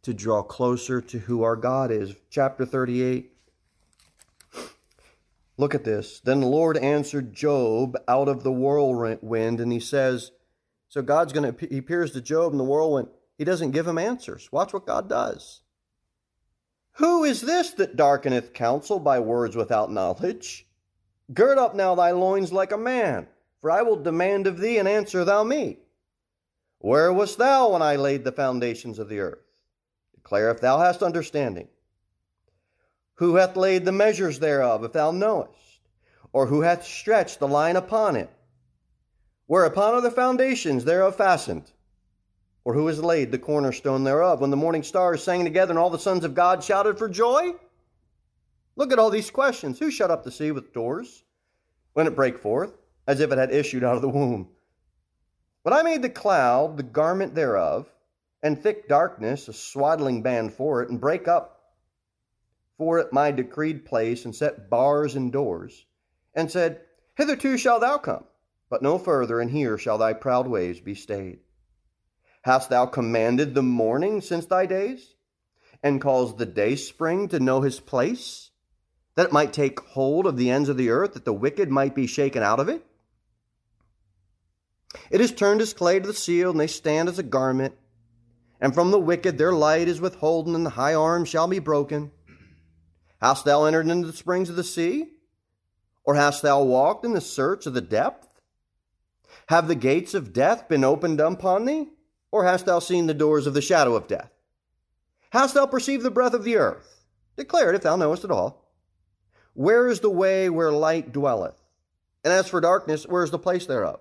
to 0.03 0.13
draw 0.13 0.43
closer 0.43 1.01
to 1.01 1.19
who 1.21 1.43
our 1.43 1.57
God 1.57 1.91
is. 1.91 2.15
Chapter 2.31 2.67
38 2.67 3.33
Look 5.59 5.75
at 5.75 5.83
this. 5.83 6.21
Then 6.21 6.41
the 6.41 6.47
Lord 6.47 6.77
answered 6.77 7.35
Job 7.35 7.97
out 8.07 8.29
of 8.29 8.45
the 8.45 8.53
whirlwind, 8.53 9.61
and 9.61 9.73
he 9.73 9.81
says, 9.81 10.31
So 10.89 11.03
God's 11.03 11.33
going 11.33 11.55
to, 11.55 11.67
he 11.67 11.79
appears 11.79 12.13
to 12.13 12.21
Job 12.21 12.53
in 12.53 12.59
the 12.59 12.65
whirlwind. 12.65 13.09
He 13.37 13.45
doesn't 13.45 13.73
give 13.73 13.87
him 13.87 13.99
answers. 13.99 14.49
Watch 14.51 14.73
what 14.73 14.87
God 14.87 15.09
does. 15.09 15.61
Who 16.93 17.25
is 17.25 17.41
this 17.41 17.71
that 17.73 17.97
darkeneth 17.97 18.53
counsel 18.53 18.99
by 18.99 19.21
words 19.21 19.55
without 19.55 19.93
knowledge? 19.93 20.67
Gird 21.33 21.59
up 21.59 21.75
now 21.75 21.95
thy 21.95 22.11
loins 22.11 22.53
like 22.53 22.73
a 22.73 22.79
man, 22.79 23.29
for 23.61 23.71
I 23.71 23.83
will 23.83 24.03
demand 24.03 24.47
of 24.47 24.59
thee, 24.59 24.79
and 24.79 24.89
answer 24.89 25.25
thou 25.25 25.45
me. 25.45 25.79
Where 26.79 27.13
wast 27.13 27.39
thou 27.39 27.73
when 27.73 27.83
I 27.83 27.97
laid 27.97 28.25
the 28.25 28.33
foundations 28.33 28.99
of 28.99 29.09
the 29.09 29.21
earth? 29.21 29.45
Declare 30.15 30.51
if 30.51 30.61
thou 30.61 30.79
hast 30.79 31.03
understanding. 31.03 31.69
Who 33.15 33.37
hath 33.37 33.57
laid 33.57 33.85
the 33.85 33.93
measures 33.93 34.39
thereof, 34.39 34.85
if 34.85 34.93
thou 34.93 35.11
knowest? 35.11 35.81
Or 36.33 36.47
who 36.47 36.63
hath 36.63 36.85
stretched 36.85 37.41
the 37.41 37.49
line 37.49 37.77
upon 37.77 38.17
it? 38.17 38.31
Whereupon 39.49 39.95
are 39.95 40.03
the 40.03 40.11
foundations 40.11 40.85
thereof 40.85 41.17
fastened? 41.17 41.73
Or 42.65 42.75
who 42.75 42.87
has 42.87 43.03
laid 43.03 43.33
the 43.33 43.39
cornerstone 43.39 44.05
thereof, 44.05 44.43
when 44.43 44.51
the 44.51 44.59
morning 44.59 44.83
stars 44.83 45.25
sang 45.25 45.43
together 45.43 45.73
and 45.73 45.79
all 45.79 45.89
the 45.89 45.99
sons 45.99 46.23
of 46.23 46.35
God 46.35 46.63
shouted 46.63 46.99
for 46.99 47.09
joy? 47.09 47.53
Look 48.77 48.93
at 48.93 48.99
all 48.99 49.09
these 49.09 49.31
questions. 49.31 49.79
Who 49.79 49.91
shut 49.91 50.11
up 50.11 50.23
the 50.23 50.31
sea 50.31 50.53
with 50.53 50.75
doors 50.75 51.25
when 51.95 52.07
it 52.07 52.15
brake 52.15 52.39
forth, 52.39 52.75
as 53.07 53.21
if 53.21 53.33
it 53.33 53.39
had 53.39 53.51
issued 53.51 53.83
out 53.83 53.97
of 53.97 54.03
the 54.03 54.09
womb? 54.11 54.51
But 55.65 55.73
I 55.73 55.83
made 55.83 56.03
the 56.03 56.11
cloud 56.11 56.77
the 56.77 56.83
garment 56.83 57.35
thereof, 57.35 57.89
and 58.43 58.63
thick 58.63 58.87
darkness 58.87 59.49
a 59.49 59.55
swaddling 59.55 60.23
band 60.23 60.53
for 60.53 60.83
it, 60.83 60.91
and 60.91 61.01
brake 61.01 61.27
up 61.27 61.73
for 62.77 62.99
it 62.99 63.15
my 63.15 63.31
decreed 63.31 63.87
place, 63.87 64.27
and 64.27 64.37
set 64.37 64.69
bars 64.69 65.17
and 65.17 65.33
doors, 65.33 65.87
and 66.35 66.51
said, 66.51 66.83
Hitherto 67.17 67.57
shalt 67.57 67.81
thou 67.81 67.97
come, 67.97 68.25
but 68.71 68.83
no 68.83 68.99
further, 68.99 69.41
and 69.41 69.51
here 69.51 69.79
shall 69.79 69.99
thy 69.99 70.13
proud 70.13 70.47
ways 70.47 70.81
be 70.81 70.95
stayed. 70.95 71.41
Hast 72.43 72.71
thou 72.71 72.87
commanded 72.87 73.55
the 73.55 73.63
morning 73.63 74.21
since 74.21 74.47
thy 74.47 74.67
days, 74.67 75.15
and 75.83 76.01
caused 76.01 76.39
the 76.39 76.47
day 76.47 76.77
spring 76.77 77.29
to 77.29 77.41
know 77.41 77.61
his 77.61 77.81
place, 77.81 78.51
that 79.15 79.27
it 79.27 79.33
might 79.33 79.53
take 79.53 79.81
hold 79.81 80.27
of 80.27 80.37
the 80.37 80.51
ends 80.51 80.69
of 80.69 80.77
the 80.77 80.91
earth, 80.91 81.15
that 81.15 81.25
the 81.25 81.33
wicked 81.33 81.71
might 81.71 81.95
be 81.95 82.07
shaken 82.07 82.43
out 82.43 82.61
of 82.61 82.69
it? 82.69 82.85
It 85.11 85.21
is 85.21 85.33
turned 85.33 85.61
as 85.61 85.75
clay 85.75 86.01
to 86.01 86.07
the 86.07 86.15
seal, 86.15 86.51
and 86.51 86.61
they 86.61 86.67
stand 86.67 87.09
as 87.09 87.19
a 87.19 87.23
garment. 87.23 87.75
And 88.61 88.75
from 88.75 88.91
the 88.91 88.99
wicked 88.99 89.39
their 89.39 89.53
light 89.53 89.89
is 89.89 90.01
withholden, 90.01 90.55
and 90.55 90.67
the 90.67 90.71
high 90.71 90.95
arm 90.95 91.25
shall 91.25 91.47
be 91.47 91.59
broken. 91.59 92.11
Hast 93.21 93.45
thou 93.45 93.65
entered 93.65 93.89
into 93.89 94.07
the 94.07 94.13
springs 94.13 94.49
of 94.51 94.57
the 94.57 94.65
sea? 94.65 95.09
Or 96.05 96.15
hast 96.15 96.43
thou 96.43 96.63
walked 96.63 97.05
in 97.05 97.13
the 97.13 97.21
search 97.21 97.67
of 97.67 97.75
the 97.75 97.81
depth? 97.81 98.28
Have 99.49 99.67
the 99.67 99.75
gates 99.75 100.13
of 100.13 100.33
death 100.33 100.69
been 100.69 100.85
opened 100.85 101.21
upon 101.21 101.65
thee? 101.65 101.89
Or 102.31 102.45
hast 102.45 102.67
thou 102.67 102.79
seen 102.81 103.07
the 103.07 103.15
doors 103.15 103.47
of 103.47 103.55
the 103.55 103.63
shadow 103.63 103.97
of 103.97 104.07
death? 104.07 104.31
Hast 105.31 105.55
thou 105.55 105.65
perceived 105.65 106.03
the 106.03 106.11
breath 106.11 106.35
of 106.35 106.45
the 106.45 106.57
earth? 106.57 107.07
Declare 107.37 107.71
it 107.71 107.77
if 107.77 107.83
thou 107.83 107.97
knowest 107.97 108.25
it 108.25 108.31
all. 108.31 108.71
Where 109.55 109.89
is 109.89 110.01
the 110.01 110.11
way 110.11 110.51
where 110.51 110.71
light 110.71 111.13
dwelleth? 111.13 111.57
And 112.23 112.33
as 112.33 112.49
for 112.49 112.61
darkness, 112.61 113.07
where 113.07 113.25
is 113.25 113.31
the 113.31 113.39
place 113.39 113.65
thereof? 113.65 114.01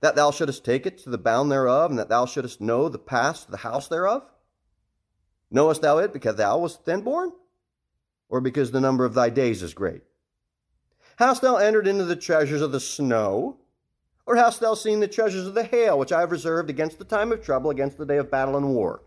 That 0.00 0.14
thou 0.14 0.30
shouldest 0.30 0.64
take 0.64 0.86
it 0.86 0.98
to 0.98 1.10
the 1.10 1.18
bound 1.18 1.50
thereof, 1.50 1.90
and 1.90 1.98
that 1.98 2.08
thou 2.08 2.26
shouldest 2.26 2.60
know 2.60 2.88
the 2.88 2.98
pass 2.98 3.44
to 3.44 3.50
the 3.50 3.58
house 3.58 3.88
thereof? 3.88 4.30
Knowest 5.50 5.80
thou 5.80 5.98
it 5.98 6.12
because 6.12 6.36
thou 6.36 6.58
wast 6.58 6.84
then 6.84 7.00
born? 7.00 7.32
Or 8.28 8.40
because 8.40 8.70
the 8.70 8.80
number 8.80 9.04
of 9.04 9.14
thy 9.14 9.30
days 9.30 9.62
is 9.62 9.74
great? 9.74 10.02
Hast 11.16 11.42
thou 11.42 11.56
entered 11.56 11.86
into 11.86 12.04
the 12.04 12.16
treasures 12.16 12.62
of 12.62 12.72
the 12.72 12.80
snow? 12.80 13.56
Or 14.30 14.36
hast 14.36 14.60
thou 14.60 14.74
seen 14.74 15.00
the 15.00 15.08
treasures 15.08 15.48
of 15.48 15.54
the 15.54 15.64
hail, 15.64 15.98
which 15.98 16.12
I 16.12 16.20
have 16.20 16.30
reserved 16.30 16.70
against 16.70 17.00
the 17.00 17.04
time 17.04 17.32
of 17.32 17.42
trouble, 17.42 17.68
against 17.68 17.98
the 17.98 18.06
day 18.06 18.16
of 18.16 18.30
battle 18.30 18.56
and 18.56 18.68
war? 18.68 19.02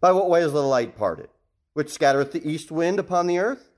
By 0.00 0.10
what 0.10 0.30
way 0.30 0.40
is 0.40 0.54
the 0.54 0.62
light 0.62 0.96
parted, 0.96 1.28
which 1.74 1.92
scattereth 1.92 2.32
the 2.32 2.50
east 2.50 2.70
wind 2.70 2.98
upon 2.98 3.26
the 3.26 3.38
earth? 3.38 3.68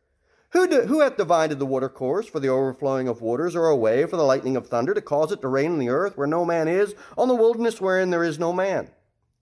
Who, 0.50 0.68
do, 0.68 0.83
who 0.83 1.00
hath 1.00 1.16
divided 1.16 1.59
the 1.59 1.66
water 1.66 1.88
course 1.88 2.29
for 2.29 2.38
the 2.38 2.46
overflowing 2.46 3.09
of 3.09 3.20
waters, 3.20 3.57
or 3.57 3.66
a 3.66 3.76
way 3.76 4.07
for 4.07 4.16
the 4.16 4.22
lightning 4.22 4.57
of 4.57 4.68
thunder, 4.68 4.94
to 4.94 5.00
cause 5.00 5.33
it 5.33 5.40
to 5.40 5.48
rain 5.48 5.72
on 5.72 5.81
the 5.81 5.88
earth 5.88 6.16
where 6.16 6.29
no 6.29 6.44
man 6.44 6.68
is, 6.68 6.94
on 7.18 7.26
the 7.26 7.35
wilderness 7.35 7.81
wherein 7.81 8.11
there 8.11 8.22
is 8.22 8.38
no 8.38 8.53
man, 8.53 8.92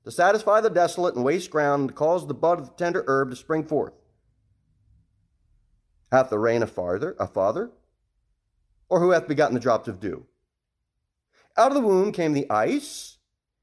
to 0.04 0.10
satisfy 0.10 0.62
the 0.62 0.70
desolate 0.70 1.14
and 1.14 1.26
waste 1.26 1.50
ground, 1.50 1.80
and 1.80 1.88
to 1.90 1.94
cause 1.94 2.26
the 2.26 2.32
bud 2.32 2.58
of 2.58 2.70
the 2.70 2.74
tender 2.76 3.04
herb 3.06 3.28
to 3.28 3.36
spring 3.36 3.64
forth? 3.64 3.92
Hath 6.10 6.30
the 6.30 6.38
rain 6.38 6.62
a 6.62 6.66
father, 6.66 7.16
a 7.20 7.26
father? 7.26 7.70
Or 8.88 9.00
who 9.00 9.10
hath 9.10 9.28
begotten 9.28 9.52
the 9.52 9.60
drops 9.60 9.88
of 9.88 10.00
dew? 10.00 10.24
Out 11.58 11.72
of 11.72 11.74
the 11.74 11.80
womb 11.80 12.12
came 12.12 12.34
the 12.34 12.48
ice, 12.48 13.18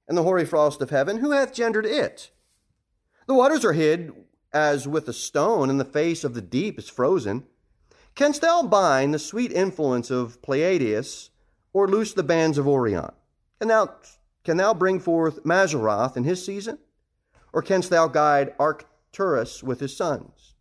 and 0.06 0.18
the 0.18 0.24
hoary 0.24 0.44
frost 0.46 0.82
of 0.82 0.90
heaven. 0.90 1.18
Who 1.18 1.32
hath 1.32 1.54
gendered 1.54 1.86
it? 1.86 2.30
The 3.26 3.34
waters 3.34 3.64
are 3.64 3.72
hid 3.72 4.12
as 4.52 4.86
with 4.86 5.08
a 5.08 5.14
stone, 5.14 5.70
and 5.70 5.80
the 5.80 5.86
face 5.86 6.26
of 6.26 6.34
the 6.34 6.42
deep 6.42 6.78
is 6.78 6.90
frozen. 6.90 7.46
Canst 8.14 8.42
thou 8.42 8.64
bind 8.64 9.14
the 9.14 9.20
sweet 9.20 9.52
influence 9.54 10.12
of 10.12 10.42
Pleiades, 10.42 11.30
or 11.72 11.88
loose 11.88 12.14
the 12.14 12.22
bands 12.22 12.58
of 12.58 12.68
Orion? 12.68 13.12
Can 13.60 13.70
thou, 13.70 13.90
can 14.44 14.58
thou 14.58 14.74
bring 14.74 15.00
forth 15.00 15.44
Mazzaroth 15.46 16.18
in 16.18 16.26
his 16.26 16.46
season? 16.46 16.80
Or 17.54 17.62
canst 17.62 17.90
thou 17.90 18.08
guide 18.08 18.54
Arcturus 18.60 19.64
with 19.64 19.80
his 19.80 19.96
sons? 19.96 20.56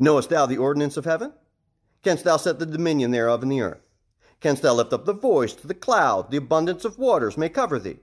Knowest 0.00 0.30
thou 0.30 0.46
the 0.46 0.58
ordinance 0.58 0.96
of 0.96 1.04
heaven? 1.04 1.32
Canst 2.02 2.24
thou 2.24 2.36
set 2.36 2.58
the 2.58 2.66
dominion 2.66 3.12
thereof 3.12 3.44
in 3.44 3.48
the 3.48 3.60
earth? 3.60 3.89
Canst 4.40 4.62
thou 4.62 4.74
lift 4.74 4.92
up 4.92 5.04
the 5.04 5.12
voice 5.12 5.54
to 5.54 5.66
the 5.66 5.74
cloud? 5.74 6.30
The 6.30 6.38
abundance 6.38 6.84
of 6.84 6.98
waters 6.98 7.36
may 7.36 7.48
cover 7.48 7.78
thee. 7.78 7.98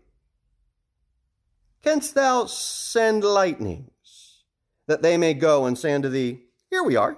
Canst 1.84 2.16
thou 2.16 2.46
send 2.46 3.24
lightnings, 3.24 4.44
that 4.88 5.02
they 5.02 5.18
may 5.18 5.34
go 5.34 5.66
and 5.66 5.78
say 5.78 5.94
unto 5.94 6.10
thee, 6.10 6.42
Here 6.70 6.84
we 6.84 6.96
are. 6.96 7.18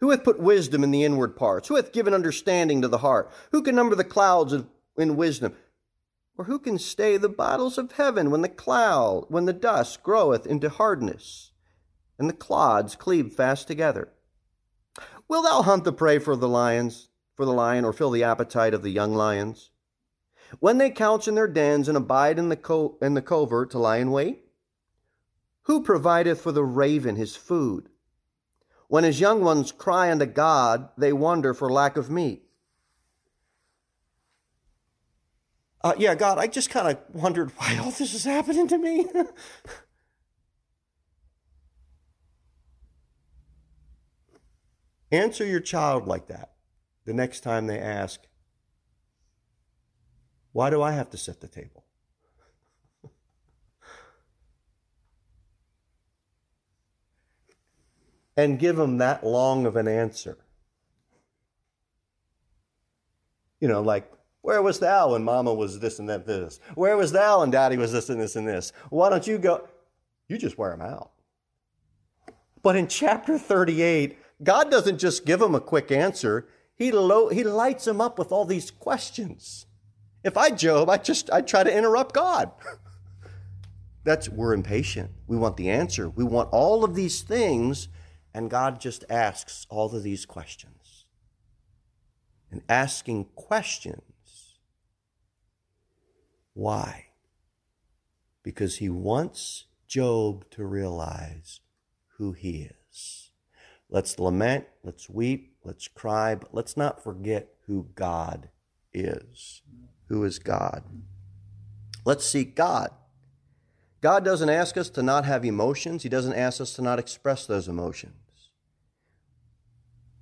Who 0.00 0.10
hath 0.10 0.24
put 0.24 0.40
wisdom 0.40 0.82
in 0.82 0.90
the 0.90 1.04
inward 1.04 1.36
parts? 1.36 1.68
Who 1.68 1.76
hath 1.76 1.92
given 1.92 2.14
understanding 2.14 2.80
to 2.80 2.88
the 2.88 2.98
heart? 2.98 3.30
Who 3.52 3.62
can 3.62 3.74
number 3.74 3.94
the 3.94 4.02
clouds 4.02 4.54
in 4.96 5.16
wisdom? 5.16 5.54
Or 6.38 6.46
who 6.46 6.58
can 6.58 6.78
stay 6.78 7.18
the 7.18 7.28
bottles 7.28 7.76
of 7.76 7.92
heaven 7.92 8.30
when 8.30 8.40
the 8.40 8.48
cloud, 8.48 9.26
when 9.28 9.44
the 9.44 9.52
dust 9.52 10.02
groweth 10.02 10.46
into 10.46 10.70
hardness, 10.70 11.52
and 12.18 12.30
the 12.30 12.34
clods 12.34 12.96
cleave 12.96 13.34
fast 13.34 13.68
together? 13.68 14.08
Will 15.28 15.42
thou 15.42 15.60
hunt 15.60 15.84
the 15.84 15.92
prey 15.92 16.18
for 16.18 16.34
the 16.34 16.48
lions, 16.48 17.09
for 17.40 17.46
the 17.46 17.54
lion, 17.54 17.86
or 17.86 17.94
fill 17.94 18.10
the 18.10 18.22
appetite 18.22 18.74
of 18.74 18.82
the 18.82 18.90
young 18.90 19.14
lions? 19.14 19.70
When 20.58 20.76
they 20.76 20.90
couch 20.90 21.26
in 21.26 21.36
their 21.36 21.48
dens 21.48 21.88
and 21.88 21.96
abide 21.96 22.38
in 22.38 22.50
the, 22.50 22.56
co- 22.56 22.98
in 23.00 23.14
the 23.14 23.22
covert 23.22 23.70
to 23.70 23.78
lie 23.78 23.96
in 23.96 24.10
wait? 24.10 24.44
Who 25.62 25.82
provideth 25.82 26.42
for 26.42 26.52
the 26.52 26.64
raven 26.64 27.16
his 27.16 27.36
food? 27.36 27.88
When 28.88 29.04
his 29.04 29.20
young 29.20 29.42
ones 29.42 29.72
cry 29.72 30.12
unto 30.12 30.26
God, 30.26 30.90
they 30.98 31.14
wonder 31.14 31.54
for 31.54 31.72
lack 31.72 31.96
of 31.96 32.10
meat. 32.10 32.42
Uh, 35.82 35.94
yeah, 35.96 36.14
God, 36.14 36.36
I 36.36 36.46
just 36.46 36.68
kind 36.68 36.88
of 36.88 36.98
wondered 37.14 37.52
why 37.56 37.78
all 37.78 37.90
this 37.90 38.12
is 38.12 38.24
happening 38.24 38.68
to 38.68 38.76
me. 38.76 39.06
Answer 45.10 45.46
your 45.46 45.60
child 45.60 46.06
like 46.06 46.28
that 46.28 46.50
the 47.04 47.14
next 47.14 47.40
time 47.40 47.66
they 47.66 47.78
ask, 47.78 48.20
Why 50.52 50.70
do 50.70 50.82
I 50.82 50.92
have 50.92 51.10
to 51.10 51.16
set 51.16 51.40
the 51.40 51.48
table? 51.48 51.84
and 58.36 58.58
give 58.58 58.76
them 58.76 58.98
that 58.98 59.24
long 59.24 59.66
of 59.66 59.76
an 59.76 59.88
answer. 59.88 60.38
You 63.60 63.68
know, 63.68 63.82
like, 63.82 64.10
where 64.42 64.62
was 64.62 64.78
thou 64.78 65.12
when 65.12 65.22
mama 65.22 65.52
was 65.52 65.80
this 65.80 65.98
and 65.98 66.08
that 66.08 66.26
this? 66.26 66.60
Where 66.74 66.96
was 66.96 67.12
thou 67.12 67.40
when 67.40 67.50
daddy 67.50 67.76
was 67.76 67.92
this 67.92 68.08
and 68.08 68.20
this 68.20 68.36
and 68.36 68.48
this? 68.48 68.72
Why 68.88 69.10
don't 69.10 69.26
you 69.26 69.36
go? 69.38 69.68
You 70.28 70.38
just 70.38 70.56
wear 70.56 70.70
them 70.70 70.80
out. 70.80 71.10
But 72.62 72.76
in 72.76 72.88
chapter 72.88 73.38
38, 73.38 74.18
God 74.42 74.70
doesn't 74.70 74.98
just 74.98 75.26
give 75.26 75.40
them 75.40 75.54
a 75.54 75.60
quick 75.60 75.92
answer. 75.92 76.48
He, 76.80 76.92
lo- 76.92 77.28
he 77.28 77.44
lights 77.44 77.86
him 77.86 78.00
up 78.00 78.18
with 78.18 78.32
all 78.32 78.46
these 78.46 78.70
questions. 78.70 79.66
If 80.24 80.38
I 80.38 80.48
Job, 80.48 80.88
I 80.88 80.96
just 80.96 81.30
I 81.30 81.42
try 81.42 81.62
to 81.62 81.76
interrupt 81.76 82.14
God. 82.14 82.52
That's 84.04 84.30
we're 84.30 84.54
impatient. 84.54 85.10
We 85.26 85.36
want 85.36 85.58
the 85.58 85.68
answer. 85.68 86.08
We 86.08 86.24
want 86.24 86.48
all 86.52 86.82
of 86.82 86.94
these 86.94 87.20
things 87.20 87.88
and 88.32 88.48
God 88.48 88.80
just 88.80 89.04
asks 89.10 89.66
all 89.68 89.94
of 89.94 90.02
these 90.02 90.24
questions. 90.24 91.04
And 92.50 92.62
asking 92.66 93.26
questions. 93.34 94.56
Why? 96.54 97.08
Because 98.42 98.78
he 98.78 98.88
wants 98.88 99.66
Job 99.86 100.48
to 100.52 100.64
realize 100.64 101.60
who 102.16 102.32
he 102.32 102.70
is. 102.90 103.32
Let's 103.90 104.18
lament, 104.18 104.64
let's 104.82 105.10
weep, 105.10 105.49
let's 105.64 105.88
cry, 105.88 106.34
but 106.34 106.54
let's 106.54 106.76
not 106.76 107.02
forget 107.02 107.48
who 107.66 107.88
God 107.94 108.48
is. 108.92 109.62
Who 110.08 110.24
is 110.24 110.38
God? 110.38 110.82
Let's 112.04 112.24
seek 112.24 112.56
God. 112.56 112.90
God 114.00 114.24
doesn't 114.24 114.48
ask 114.48 114.76
us 114.76 114.88
to 114.90 115.02
not 115.02 115.24
have 115.24 115.44
emotions, 115.44 116.02
He 116.02 116.08
doesn't 116.08 116.34
ask 116.34 116.60
us 116.60 116.72
to 116.74 116.82
not 116.82 116.98
express 116.98 117.46
those 117.46 117.68
emotions. 117.68 118.14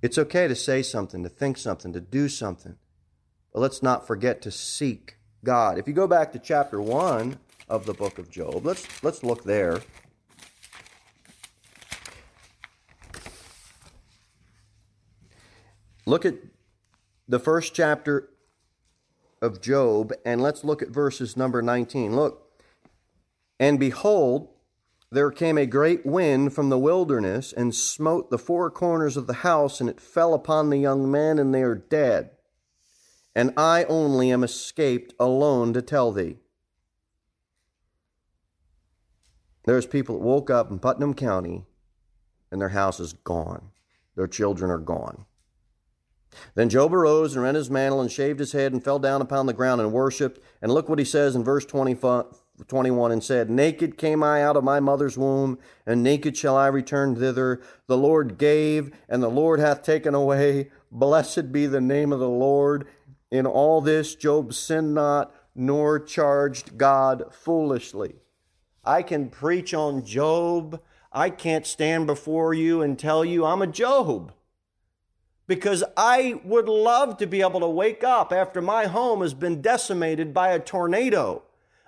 It's 0.01 0.17
okay 0.17 0.47
to 0.47 0.55
say 0.55 0.81
something, 0.81 1.23
to 1.23 1.29
think 1.29 1.57
something, 1.57 1.91
to 1.93 2.01
do 2.01 2.29
something, 2.29 2.75
but 3.53 3.59
let's 3.59 3.83
not 3.83 4.07
forget 4.07 4.41
to 4.43 4.51
seek 4.51 5.17
God. 5.43 5.77
If 5.77 5.87
you 5.87 5.93
go 5.93 6.07
back 6.07 6.31
to 6.33 6.39
chapter 6.39 6.81
1 6.81 7.37
of 7.67 7.85
the 7.85 7.93
book 7.93 8.17
of 8.17 8.29
Job, 8.29 8.65
let's, 8.65 8.87
let's 9.03 9.23
look 9.23 9.43
there. 9.43 9.81
Look 16.09 16.25
at 16.25 16.37
the 17.27 17.37
first 17.37 17.75
chapter 17.75 18.31
of 19.43 19.61
Job, 19.61 20.11
and 20.25 20.41
let's 20.41 20.63
look 20.63 20.81
at 20.81 20.89
verses 20.89 21.37
number 21.37 21.61
19. 21.61 22.15
Look, 22.15 22.51
and 23.59 23.79
behold, 23.79 24.49
there 25.11 25.29
came 25.29 25.55
a 25.59 25.67
great 25.67 26.07
wind 26.07 26.55
from 26.55 26.69
the 26.69 26.79
wilderness 26.79 27.53
and 27.53 27.75
smote 27.75 28.31
the 28.31 28.39
four 28.39 28.71
corners 28.71 29.17
of 29.17 29.27
the 29.27 29.45
house, 29.45 29.79
and 29.79 29.87
it 29.87 30.01
fell 30.01 30.33
upon 30.33 30.71
the 30.71 30.79
young 30.79 31.11
men, 31.11 31.37
and 31.37 31.53
they 31.53 31.61
are 31.61 31.75
dead. 31.75 32.31
And 33.35 33.53
I 33.55 33.83
only 33.83 34.31
am 34.31 34.43
escaped 34.43 35.13
alone 35.19 35.73
to 35.73 35.81
tell 35.83 36.11
thee. 36.11 36.37
There's 39.65 39.85
people 39.85 40.17
that 40.17 40.25
woke 40.25 40.49
up 40.49 40.71
in 40.71 40.79
Putnam 40.79 41.13
County, 41.13 41.67
and 42.49 42.59
their 42.59 42.69
house 42.69 42.99
is 42.99 43.13
gone. 43.13 43.69
Their 44.15 44.25
children 44.25 44.71
are 44.71 44.79
gone. 44.79 45.27
Then 46.55 46.69
Job 46.69 46.93
arose 46.93 47.33
and 47.33 47.43
rent 47.43 47.57
his 47.57 47.69
mantle 47.69 48.01
and 48.01 48.11
shaved 48.11 48.39
his 48.39 48.51
head 48.51 48.73
and 48.73 48.83
fell 48.83 48.99
down 48.99 49.21
upon 49.21 49.45
the 49.45 49.53
ground 49.53 49.81
and 49.81 49.91
worshipped. 49.91 50.43
And 50.61 50.71
look 50.71 50.89
what 50.89 50.99
he 50.99 51.05
says 51.05 51.35
in 51.35 51.43
verse 51.43 51.65
21 51.65 53.11
and 53.11 53.23
said, 53.23 53.49
Naked 53.49 53.97
came 53.97 54.23
I 54.23 54.43
out 54.43 54.57
of 54.57 54.63
my 54.63 54.79
mother's 54.79 55.17
womb, 55.17 55.59
and 55.85 56.03
naked 56.03 56.35
shall 56.35 56.57
I 56.57 56.67
return 56.67 57.15
thither. 57.15 57.61
The 57.87 57.97
Lord 57.97 58.37
gave, 58.37 58.91
and 59.07 59.23
the 59.23 59.29
Lord 59.29 59.59
hath 59.59 59.81
taken 59.81 60.13
away. 60.13 60.69
Blessed 60.91 61.51
be 61.51 61.65
the 61.65 61.81
name 61.81 62.11
of 62.11 62.19
the 62.19 62.29
Lord. 62.29 62.87
In 63.31 63.45
all 63.45 63.81
this, 63.81 64.15
Job 64.15 64.53
sinned 64.53 64.95
not, 64.95 65.33
nor 65.55 65.99
charged 65.99 66.77
God 66.77 67.25
foolishly. 67.31 68.15
I 68.83 69.03
can 69.03 69.29
preach 69.29 69.73
on 69.73 70.03
Job. 70.03 70.81
I 71.11 71.29
can't 71.29 71.67
stand 71.67 72.07
before 72.07 72.53
you 72.53 72.81
and 72.81 72.97
tell 72.97 73.23
you 73.25 73.45
I'm 73.45 73.61
a 73.61 73.67
Job. 73.67 74.31
Because 75.49 75.83
I 75.97 76.39
would 76.43 76.69
love 76.69 77.17
to 77.17 77.25
be 77.25 77.41
able 77.41 77.59
to 77.61 77.67
wake 77.67 78.03
up 78.03 78.31
after 78.31 78.61
my 78.61 78.85
home 78.85 79.21
has 79.21 79.33
been 79.33 79.63
decimated 79.63 80.31
by 80.31 80.49
a 80.49 80.59
tornado. 80.59 81.41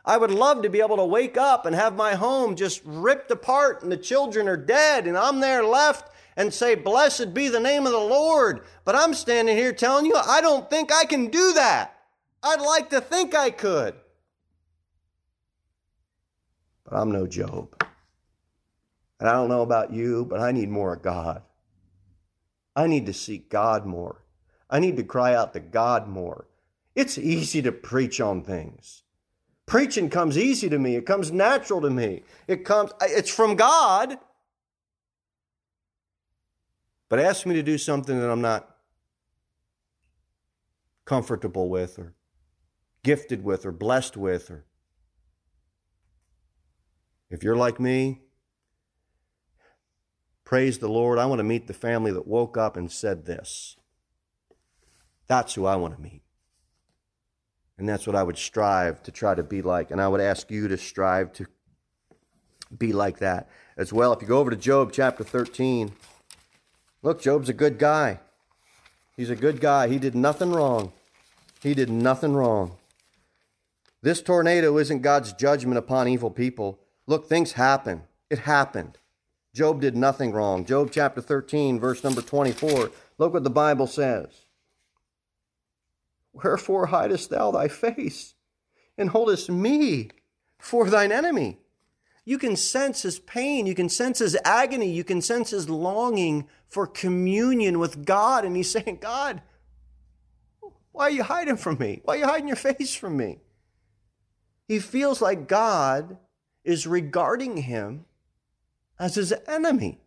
I 0.04 0.18
would 0.18 0.32
love 0.32 0.64
to 0.64 0.70
be 0.70 0.82
able 0.82 0.98
to 0.98 1.06
wake 1.06 1.38
up 1.38 1.68
and 1.68 1.76
have 1.76 1.96
my 1.96 2.16
home 2.16 2.56
just 2.56 2.82
ripped 2.84 3.30
apart 3.30 3.84
and 3.84 3.92
the 3.92 3.98
children 3.98 4.48
are 4.48 4.58
dead 4.58 5.06
and 5.06 5.16
I'm 5.16 5.42
there 5.42 5.64
left 5.64 6.12
and 6.36 6.52
say, 6.52 6.74
Blessed 6.74 7.36
be 7.36 7.50
the 7.50 7.60
name 7.60 7.86
of 7.86 7.92
the 7.92 8.00
Lord. 8.00 8.62
But 8.84 8.96
I'm 8.96 9.14
standing 9.14 9.56
here 9.56 9.74
telling 9.74 10.08
you, 10.08 10.16
I 10.16 10.42
don't 10.42 10.68
think 10.68 10.92
I 10.92 11.06
can 11.06 11.28
do 11.28 11.54
that. 11.54 11.96
I'd 12.42 12.62
like 12.62 12.90
to 12.90 13.00
think 13.00 13.36
I 13.36 13.52
could. 13.52 13.94
But 16.84 16.96
I'm 16.96 17.12
no 17.12 17.28
Job. 17.28 17.80
And 19.20 19.30
I 19.30 19.34
don't 19.34 19.50
know 19.50 19.62
about 19.62 19.94
you, 19.94 20.26
but 20.26 20.40
I 20.40 20.52
need 20.52 20.70
more 20.70 20.96
of 20.96 21.04
God. 21.04 21.44
I 22.76 22.88
need 22.88 23.06
to 23.06 23.14
seek 23.14 23.50
God 23.50 23.86
more. 23.86 24.24
I 24.70 24.80
need 24.80 24.96
to 24.98 25.04
cry 25.04 25.36
out 25.36 25.54
to 25.54 25.60
God 25.60 26.08
more. 26.08 26.48
It's 26.96 27.18
easy 27.18 27.62
to 27.62 27.72
preach 27.72 28.22
on 28.22 28.44
things. 28.44 29.04
Preaching 29.66 30.10
comes 30.10 30.38
easy 30.38 30.70
to 30.70 30.80
me. 30.80 30.96
It 30.96 31.06
comes 31.06 31.32
natural 31.32 31.82
to 31.82 31.90
me. 31.90 32.24
It 32.48 32.66
comes 32.66 32.92
it's 33.02 33.34
from 33.34 33.56
God. 33.56 34.18
But 37.10 37.20
ask 37.20 37.46
me 37.46 37.56
to 37.56 37.64
do 37.64 37.78
something 37.78 38.20
that 38.20 38.30
I'm 38.30 38.42
not 38.42 38.78
comfortable 41.06 41.70
with 41.70 42.00
or 42.00 42.14
gifted 43.04 43.44
with 43.44 43.66
or 43.66 43.72
blessed 43.72 44.16
with 44.16 44.50
or 44.50 44.66
if 47.30 47.44
you're 47.44 47.56
like 47.56 47.80
me, 47.80 48.22
praise 50.52 50.80
the 50.80 50.90
Lord. 50.90 51.18
I 51.18 51.28
want 51.28 51.40
to 51.40 51.46
meet 51.46 51.68
the 51.68 51.74
family 51.74 52.12
that 52.12 52.28
woke 52.28 52.58
up 52.58 52.76
and 52.76 52.92
said 52.92 53.26
this. 53.26 53.78
That's 55.28 55.54
who 55.54 55.66
I 55.66 55.78
want 55.78 55.96
to 55.96 56.02
meet. 56.02 56.24
And 57.78 57.88
that's 57.88 58.06
what 58.06 58.18
I 58.18 58.24
would 58.24 58.38
strive 58.38 59.02
to 59.04 59.12
try 59.12 59.34
to 59.34 59.44
be 59.44 59.62
like. 59.62 59.92
And 59.92 60.02
I 60.02 60.10
would 60.10 60.20
ask 60.20 60.52
you 60.52 60.68
to 60.68 60.76
strive 60.76 61.32
to 61.36 61.46
be 62.78 62.92
like 62.92 63.20
that 63.20 63.50
as 63.78 63.94
well. 63.94 64.12
If 64.12 64.22
you 64.22 64.28
go 64.28 64.40
over 64.40 64.50
to 64.50 64.58
Job 64.58 64.92
chapter 64.92 65.24
13, 65.24 65.94
look, 67.02 67.22
Job's 67.22 67.48
a 67.48 67.54
good 67.54 67.80
guy. 67.80 68.20
He's 69.16 69.30
a 69.30 69.38
good 69.38 69.62
guy. 69.62 69.88
He 69.88 70.00
did 70.00 70.16
nothing 70.16 70.52
wrong. 70.52 70.92
He 71.64 71.74
did 71.74 71.90
nothing 71.90 72.34
wrong. 72.34 72.76
This 74.02 74.22
tornado 74.22 74.78
isn't 74.80 75.02
God's 75.02 75.32
judgment 75.32 75.78
upon 75.78 76.10
evil 76.10 76.30
people. 76.30 76.78
Look, 77.08 77.30
things 77.30 77.54
happen. 77.54 78.04
It 78.30 78.40
happened. 78.40 78.98
Job 79.54 79.82
did 79.82 79.98
nothing 79.98 80.32
wrong. 80.32 80.66
Job 80.66 80.90
chapter 80.92 81.22
13, 81.22 81.80
verse 81.80 82.04
number 82.04 82.22
24. 82.22 82.92
Look 83.18 83.34
what 83.34 83.44
the 83.44 83.50
Bible 83.50 83.88
says. 83.88 84.46
Wherefore 86.34 86.88
hidest 86.88 87.30
thou 87.30 87.52
thy 87.52 87.68
face 87.68 88.36
and 88.98 89.10
holdest 89.10 89.50
me 89.50 90.10
for 90.58 90.90
thine 90.90 91.12
enemy? 91.12 91.60
You 92.24 92.38
can 92.38 92.56
sense 92.56 93.02
his 93.02 93.20
pain. 93.20 93.66
You 93.66 93.76
can 93.76 93.90
sense 93.90 94.20
his 94.20 94.38
agony. 94.46 94.90
You 94.90 95.04
can 95.04 95.22
sense 95.22 95.50
his 95.50 95.70
longing 95.70 96.48
for 96.70 96.88
communion 96.88 97.80
with 97.80 98.06
God. 98.06 98.46
And 98.46 98.56
he's 98.56 98.72
saying, 98.72 99.00
God, 99.02 99.42
why 100.92 101.06
are 101.06 101.12
you 101.12 101.24
hiding 101.24 101.58
from 101.58 101.78
me? 101.78 102.02
Why 102.06 102.16
are 102.16 102.18
you 102.20 102.26
hiding 102.26 102.48
your 102.48 102.58
face 102.58 102.96
from 102.96 103.18
me? 103.18 103.40
He 104.68 104.80
feels 104.80 105.22
like 105.22 105.50
God 105.50 106.18
is 106.64 106.88
regarding 106.88 107.58
him 107.58 108.06
as 109.02 109.16
his 109.16 109.34
enemy. 109.48 110.00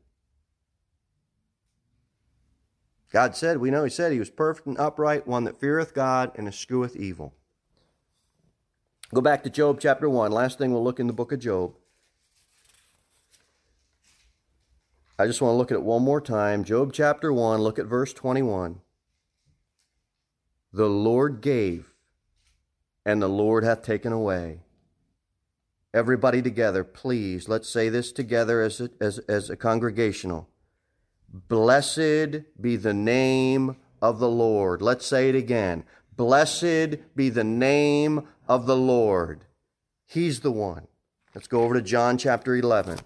God 3.12 3.35
said, 3.35 3.59
we 3.59 3.70
know 3.70 3.83
he 3.83 3.90
said 3.90 4.12
he 4.12 4.20
was 4.20 4.30
perfect 4.30 4.68
and 4.68 4.78
upright, 4.78 5.26
one 5.26 5.44
that 5.44 5.59
feareth 5.59 5.94
God 5.94 6.30
and 6.37 6.46
escheweth 6.46 6.96
evil. 6.96 7.35
Go 9.12 9.20
back 9.20 9.42
to 9.42 9.50
Job 9.50 9.80
chapter 9.80 10.09
1. 10.09 10.30
Last 10.30 10.59
thing 10.59 10.72
we'll 10.72 10.83
look 10.83 11.00
in 11.00 11.09
the 11.09 11.12
book 11.12 11.33
of 11.33 11.40
Job. 11.40 11.74
I 15.18 15.26
just 15.26 15.40
want 15.40 15.52
to 15.52 15.57
look 15.57 15.70
at 15.72 15.76
it 15.76 15.83
one 15.83 16.02
more 16.02 16.20
time. 16.20 16.64
Job 16.64 16.92
chapter 16.92 17.33
1, 17.33 17.61
look 17.61 17.78
at 17.78 17.87
verse 17.87 18.12
21. 18.12 18.80
The 20.72 20.88
Lord 20.88 21.40
gave, 21.40 21.94
and 23.04 23.20
the 23.20 23.28
Lord 23.28 23.64
hath 23.64 23.83
taken 23.83 24.12
away. 24.12 24.63
Everybody 25.94 26.42
together, 26.42 26.83
please, 26.83 27.48
let's 27.48 27.68
say 27.68 27.88
this 27.88 28.11
together 28.11 28.61
as 28.61 28.80
a, 28.80 28.90
as, 29.00 29.20
as 29.20 29.48
a 29.48 29.57
congregational. 29.57 30.48
Blessed 31.33 32.42
be 32.61 32.74
the 32.74 32.92
name 32.92 33.76
of 34.02 34.18
the 34.18 34.28
Lord. 34.28 34.83
Let's 34.83 35.07
say 35.07 35.28
it 35.28 35.37
again. 35.37 35.85
Blessed 36.16 36.96
be 37.14 37.28
the 37.30 37.44
name 37.44 38.26
of 38.48 38.66
the 38.66 38.76
Lord. 38.76 39.44
He's 40.04 40.40
the 40.40 40.50
one. 40.50 40.88
Let's 41.33 41.46
go 41.46 41.62
over 41.62 41.74
to 41.74 41.83
John 41.83 42.18
chapter 42.18 42.57
11. 42.57 42.98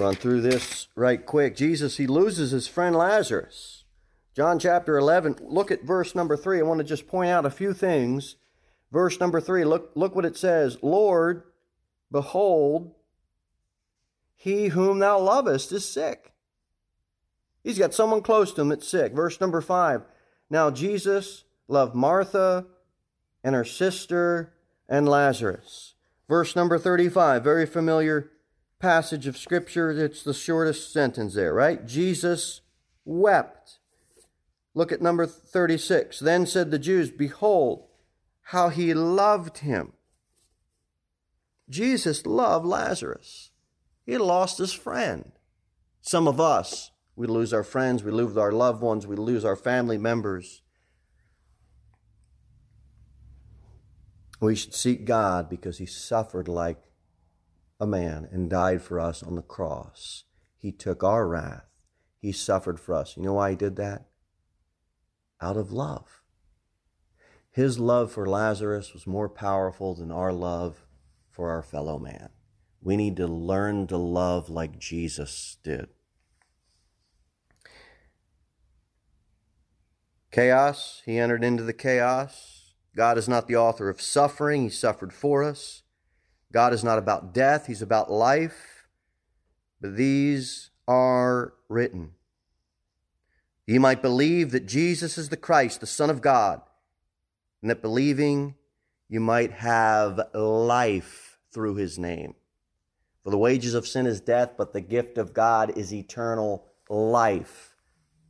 Run 0.00 0.14
through 0.14 0.40
this 0.40 0.88
right 0.96 1.24
quick. 1.24 1.54
Jesus, 1.54 1.98
he 1.98 2.06
loses 2.06 2.50
his 2.50 2.66
friend 2.66 2.96
Lazarus. 2.96 3.84
John 4.34 4.58
chapter 4.58 4.96
11, 4.96 5.36
look 5.42 5.70
at 5.70 5.84
verse 5.84 6.14
number 6.14 6.36
3. 6.36 6.58
I 6.58 6.62
want 6.62 6.78
to 6.78 6.84
just 6.84 7.06
point 7.06 7.30
out 7.30 7.44
a 7.44 7.50
few 7.50 7.74
things. 7.74 8.36
Verse 8.90 9.20
number 9.20 9.40
3, 9.40 9.64
look, 9.64 9.92
look 9.94 10.16
what 10.16 10.24
it 10.24 10.36
says 10.36 10.78
Lord, 10.82 11.44
behold, 12.10 12.94
he 14.34 14.68
whom 14.68 14.98
thou 14.98 15.18
lovest 15.20 15.70
is 15.70 15.84
sick. 15.84 16.32
He's 17.62 17.78
got 17.78 17.94
someone 17.94 18.22
close 18.22 18.52
to 18.54 18.62
him 18.62 18.70
that's 18.70 18.88
sick. 18.88 19.12
Verse 19.12 19.40
number 19.40 19.60
5. 19.60 20.02
Now 20.48 20.70
Jesus 20.70 21.44
loved 21.68 21.94
Martha 21.94 22.66
and 23.44 23.54
her 23.54 23.64
sister 23.64 24.54
and 24.88 25.08
Lazarus. 25.08 25.94
Verse 26.26 26.56
number 26.56 26.78
35, 26.78 27.44
very 27.44 27.66
familiar 27.66 28.30
passage 28.80 29.26
of 29.26 29.36
Scripture. 29.36 29.90
It's 29.90 30.22
the 30.22 30.34
shortest 30.34 30.92
sentence 30.92 31.34
there, 31.34 31.54
right? 31.54 31.86
Jesus 31.86 32.62
wept. 33.04 33.78
Look 34.74 34.90
at 34.90 35.02
number 35.02 35.26
36. 35.26 36.18
Then 36.18 36.46
said 36.46 36.70
the 36.70 36.78
Jews, 36.78 37.10
Behold, 37.10 37.86
how 38.44 38.70
he 38.70 38.94
loved 38.94 39.58
him. 39.58 39.92
Jesus 41.68 42.26
loved 42.26 42.66
Lazarus. 42.66 43.50
He 44.04 44.18
lost 44.18 44.58
his 44.58 44.72
friend. 44.72 45.32
Some 46.00 46.26
of 46.26 46.40
us, 46.40 46.90
we 47.14 47.26
lose 47.26 47.52
our 47.52 47.62
friends, 47.62 48.02
we 48.02 48.10
lose 48.10 48.36
our 48.36 48.50
loved 48.50 48.82
ones, 48.82 49.06
we 49.06 49.14
lose 49.14 49.44
our 49.44 49.56
family 49.56 49.98
members. 49.98 50.62
We 54.40 54.56
should 54.56 54.74
seek 54.74 55.04
God 55.04 55.50
because 55.50 55.78
he 55.78 55.86
suffered 55.86 56.48
like 56.48 56.78
a 57.80 57.86
man 57.86 58.28
and 58.30 58.50
died 58.50 58.82
for 58.82 59.00
us 59.00 59.22
on 59.22 59.34
the 59.34 59.42
cross. 59.42 60.24
He 60.58 60.70
took 60.70 61.02
our 61.02 61.26
wrath. 61.26 61.64
He 62.20 62.32
suffered 62.32 62.78
for 62.78 62.94
us. 62.94 63.16
You 63.16 63.22
know 63.22 63.32
why 63.32 63.50
he 63.50 63.56
did 63.56 63.76
that? 63.76 64.06
Out 65.40 65.56
of 65.56 65.72
love. 65.72 66.20
His 67.50 67.78
love 67.78 68.12
for 68.12 68.26
Lazarus 68.26 68.92
was 68.92 69.06
more 69.06 69.28
powerful 69.28 69.94
than 69.94 70.12
our 70.12 70.32
love 70.32 70.84
for 71.30 71.50
our 71.50 71.62
fellow 71.62 71.98
man. 71.98 72.28
We 72.82 72.96
need 72.96 73.16
to 73.16 73.26
learn 73.26 73.86
to 73.88 73.96
love 73.96 74.48
like 74.48 74.78
Jesus 74.78 75.56
did. 75.62 75.88
Chaos, 80.30 81.02
he 81.04 81.18
entered 81.18 81.42
into 81.42 81.64
the 81.64 81.72
chaos. 81.72 82.74
God 82.94 83.18
is 83.18 83.28
not 83.28 83.48
the 83.48 83.56
author 83.56 83.88
of 83.88 84.00
suffering, 84.00 84.62
he 84.62 84.68
suffered 84.68 85.12
for 85.12 85.42
us. 85.42 85.82
God 86.52 86.72
is 86.72 86.84
not 86.84 86.98
about 86.98 87.32
death, 87.32 87.66
He's 87.66 87.82
about 87.82 88.10
life. 88.10 88.86
But 89.80 89.96
these 89.96 90.70
are 90.86 91.54
written. 91.68 92.12
You 93.66 93.80
might 93.80 94.02
believe 94.02 94.50
that 94.50 94.66
Jesus 94.66 95.16
is 95.16 95.28
the 95.28 95.36
Christ, 95.36 95.80
the 95.80 95.86
Son 95.86 96.10
of 96.10 96.20
God, 96.20 96.60
and 97.62 97.70
that 97.70 97.82
believing 97.82 98.56
you 99.08 99.20
might 99.20 99.52
have 99.52 100.20
life 100.34 101.38
through 101.52 101.76
His 101.76 101.98
name. 101.98 102.34
For 103.22 103.30
the 103.30 103.38
wages 103.38 103.74
of 103.74 103.86
sin 103.86 104.06
is 104.06 104.20
death, 104.20 104.54
but 104.56 104.72
the 104.72 104.80
gift 104.80 105.18
of 105.18 105.34
God 105.34 105.76
is 105.76 105.92
eternal 105.92 106.66
life. 106.88 107.76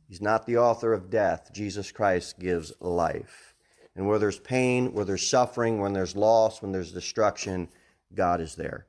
He's 0.07 0.21
not 0.21 0.45
the 0.45 0.57
author 0.57 0.93
of 0.93 1.09
death. 1.09 1.51
Jesus 1.53 1.91
Christ 1.91 2.37
gives 2.37 2.73
life. 2.79 3.55
And 3.95 4.07
where 4.07 4.19
there's 4.19 4.39
pain, 4.39 4.93
where 4.93 5.05
there's 5.05 5.27
suffering, 5.27 5.79
when 5.79 5.93
there's 5.93 6.15
loss, 6.15 6.61
when 6.61 6.71
there's 6.71 6.91
destruction, 6.91 7.69
God 8.13 8.41
is 8.41 8.55
there. 8.55 8.87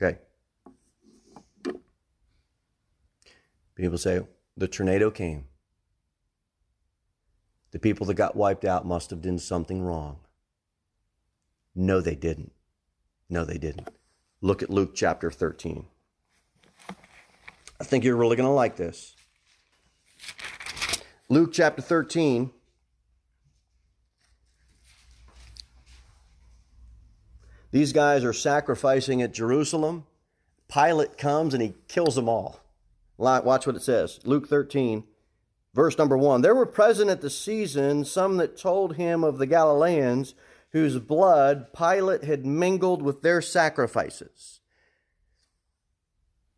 Okay. 0.00 0.18
People 3.74 3.98
say, 3.98 4.20
the 4.56 4.68
tornado 4.68 5.10
came. 5.10 5.44
The 7.72 7.78
people 7.78 8.06
that 8.06 8.14
got 8.14 8.36
wiped 8.36 8.64
out 8.64 8.86
must 8.86 9.10
have 9.10 9.20
done 9.20 9.38
something 9.38 9.82
wrong. 9.82 10.20
No, 11.74 12.00
they 12.00 12.14
didn't. 12.14 12.52
No, 13.28 13.44
they 13.44 13.58
didn't. 13.58 13.88
Look 14.40 14.62
at 14.62 14.70
Luke 14.70 14.94
chapter 14.94 15.30
13. 15.30 15.84
I 17.78 17.84
think 17.84 18.04
you're 18.04 18.16
really 18.16 18.36
going 18.36 18.48
to 18.48 18.52
like 18.52 18.76
this. 18.76 19.14
Luke 21.28 21.52
chapter 21.52 21.82
13. 21.82 22.50
These 27.70 27.92
guys 27.92 28.24
are 28.24 28.32
sacrificing 28.32 29.22
at 29.22 29.34
Jerusalem. 29.34 30.06
Pilate 30.68 31.18
comes 31.18 31.54
and 31.54 31.62
he 31.62 31.74
kills 31.88 32.14
them 32.14 32.28
all. 32.28 32.60
Watch 33.18 33.66
what 33.66 33.76
it 33.76 33.82
says. 33.82 34.20
Luke 34.24 34.48
13, 34.48 35.04
verse 35.74 35.96
number 35.98 36.16
1. 36.16 36.42
There 36.42 36.54
were 36.54 36.66
present 36.66 37.10
at 37.10 37.20
the 37.20 37.30
season 37.30 38.04
some 38.04 38.36
that 38.36 38.56
told 38.58 38.96
him 38.96 39.24
of 39.24 39.38
the 39.38 39.46
Galileans 39.46 40.34
whose 40.70 40.98
blood 40.98 41.72
Pilate 41.72 42.24
had 42.24 42.44
mingled 42.44 43.00
with 43.02 43.22
their 43.22 43.40
sacrifices. 43.40 44.60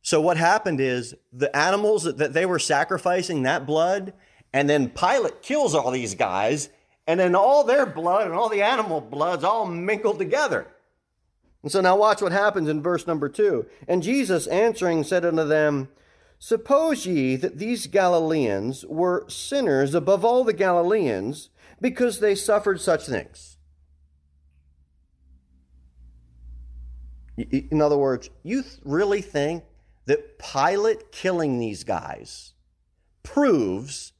So 0.02 0.20
what 0.20 0.36
happened 0.36 0.80
is 0.80 1.14
the 1.32 1.54
animals 1.54 2.04
that 2.04 2.32
they 2.32 2.46
were 2.46 2.58
sacrificing, 2.58 3.42
that 3.42 3.66
blood, 3.66 4.14
and 4.52 4.68
then 4.68 4.88
Pilate 4.88 5.42
kills 5.42 5.74
all 5.74 5.90
these 5.90 6.14
guys, 6.14 6.70
and 7.06 7.20
then 7.20 7.34
all 7.34 7.62
their 7.62 7.84
blood 7.84 8.26
and 8.26 8.34
all 8.34 8.48
the 8.48 8.62
animal 8.62 9.00
bloods 9.00 9.44
all 9.44 9.66
mingled 9.66 10.18
together. 10.18 10.66
And 11.62 11.72
so 11.72 11.80
now 11.80 11.96
watch 11.96 12.22
what 12.22 12.32
happens 12.32 12.68
in 12.68 12.82
verse 12.82 13.06
number 13.06 13.28
two. 13.28 13.66
And 13.86 14.02
Jesus 14.02 14.46
answering 14.46 15.04
said 15.04 15.24
unto 15.24 15.44
them, 15.44 15.88
Suppose 16.38 17.04
ye 17.04 17.34
that 17.36 17.58
these 17.58 17.88
Galileans 17.88 18.84
were 18.86 19.28
sinners 19.28 19.92
above 19.94 20.24
all 20.24 20.44
the 20.44 20.52
Galileans 20.52 21.50
because 21.80 22.20
they 22.20 22.34
suffered 22.34 22.80
such 22.80 23.06
things. 23.06 23.56
In 27.36 27.80
other 27.80 27.96
words, 27.96 28.30
you 28.42 28.64
really 28.84 29.22
think 29.22 29.64
that 30.06 30.38
Pilate 30.38 31.12
killing 31.12 31.58
these 31.58 31.84
guys 31.84 32.52
proves 33.22 34.12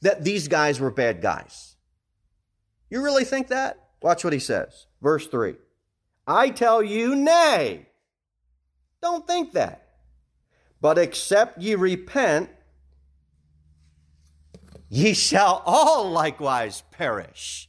that 0.00 0.24
these 0.24 0.48
guys 0.48 0.78
were 0.78 0.90
bad 0.90 1.20
guys? 1.20 1.76
You 2.90 3.02
really 3.02 3.24
think 3.24 3.48
that? 3.48 3.78
Watch 4.02 4.24
what 4.24 4.32
he 4.32 4.38
says. 4.38 4.86
Verse 5.00 5.26
3 5.26 5.54
I 6.26 6.50
tell 6.50 6.82
you, 6.82 7.14
nay. 7.14 7.86
Don't 9.00 9.26
think 9.26 9.52
that. 9.52 9.88
But 10.80 10.98
except 10.98 11.60
ye 11.60 11.74
repent, 11.74 12.50
ye 14.88 15.14
shall 15.14 15.62
all 15.64 16.10
likewise 16.10 16.82
perish. 16.90 17.68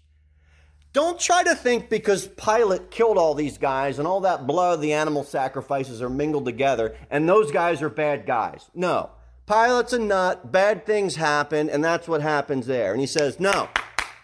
Don't 0.94 1.20
try 1.20 1.44
to 1.44 1.56
think 1.56 1.90
because 1.90 2.28
Pilate 2.28 2.92
killed 2.92 3.18
all 3.18 3.34
these 3.34 3.58
guys 3.58 3.98
and 3.98 4.08
all 4.08 4.22
that 4.22 4.46
blood, 4.46 4.80
the 4.80 4.94
animal 4.94 5.24
sacrifices 5.24 6.04
are 6.04 6.10
mingled 6.10 6.46
together, 6.46 6.96
and 7.10 7.28
those 7.28 7.52
guys 7.52 7.82
are 7.82 7.90
bad 7.90 8.28
guys. 8.28 8.70
No. 8.76 9.10
Pilate's 9.48 9.92
a 9.92 10.00
nut, 10.00 10.52
bad 10.52 10.86
things 10.86 11.16
happen, 11.16 11.70
and 11.70 11.84
that's 11.84 12.08
what 12.08 12.22
happens 12.22 12.68
there. 12.68 12.92
And 12.92 13.02
he 13.02 13.08
says, 13.08 13.40
No, 13.40 13.70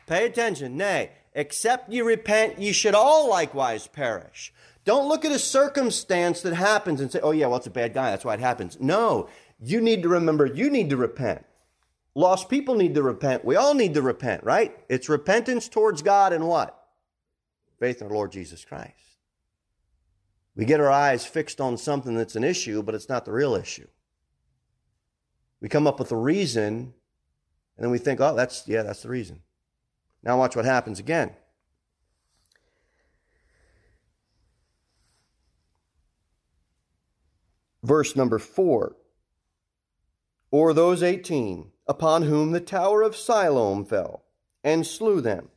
pay 0.05 0.25
attention, 0.25 0.77
nay, 0.77 1.11
except 1.39 1.89
ye 1.89 2.02
repent, 2.02 2.60
ye 2.60 2.73
should 2.73 2.93
all 2.93 3.30
likewise 3.30 3.88
perish. 3.88 4.54
Don't 4.84 5.08
look 5.08 5.23
at 5.23 5.32
a 5.32 5.39
circumstance 5.39 6.41
that 6.41 6.54
happens 6.54 6.99
and 6.99 7.10
say, 7.10 7.21
oh, 7.21 7.32
yeah, 7.32 7.47
well, 7.47 7.56
it's 7.56 7.67
a 7.67 7.71
bad 7.71 7.93
guy. 7.93 8.12
That's 8.12 8.25
why 8.25 8.34
it 8.34 8.41
happens. 8.41 8.78
No, 8.82 9.30
you 9.58 9.80
need 9.80 10.04
to 10.04 10.10
remember 10.10 10.45
you 10.45 10.69
need 10.69 10.89
to 10.89 10.97
repent. 10.97 11.45
Lost 12.13 12.49
people 12.49 12.75
need 12.75 12.93
to 12.95 13.02
repent. 13.02 13.45
We 13.45 13.56
all 13.56 13.73
need 13.73 13.93
to 13.93 14.02
repent, 14.02 14.43
right? 14.43 14.78
It's 14.89 15.08
repentance 15.08 15.69
towards 15.69 16.02
God 16.02 16.34
and 16.34 16.45
what? 16.45 16.78
Faith 17.80 18.02
in 18.02 18.08
our 18.08 18.13
Lord 18.13 18.34
Jesus 18.34 18.65
Christ. 18.65 18.95
We 20.58 20.65
get 20.65 20.82
our 20.82 20.91
eyes 20.91 21.25
fixed 21.25 21.62
on 21.62 21.78
something 21.78 22.15
that's 22.15 22.36
an 22.36 22.43
issue, 22.43 22.84
but 22.84 22.95
it's 22.95 23.08
not 23.08 23.23
the 23.23 23.32
real 23.32 23.56
issue. 23.56 23.88
We 25.62 25.69
come 25.69 25.88
up 25.88 25.99
with 25.99 26.12
a 26.12 26.17
reason, 26.17 26.93
and 27.78 27.86
then 27.86 27.91
we 27.91 27.97
think, 27.97 28.19
oh, 28.19 28.36
that's, 28.36 28.67
yeah, 28.67 28.84
that's 28.84 29.04
the 29.04 29.10
reason. 29.10 29.41
Now 30.23 30.38
watch 30.38 30.55
what 30.55 30.65
happens 30.65 30.99
again. 30.99 31.32
Verse 37.84 38.15
number 38.15 38.39
four. 38.39 38.95
Or 40.51 40.73
those 40.73 41.01
eighteen 41.03 41.71
upon 41.88 42.23
whom 42.23 42.51
the 42.51 42.60
tower 42.60 43.01
of 43.01 43.15
Siloam 43.15 43.86
fell, 43.86 44.23
and 44.63 44.86
slew 44.86 45.21
them. 45.21 45.49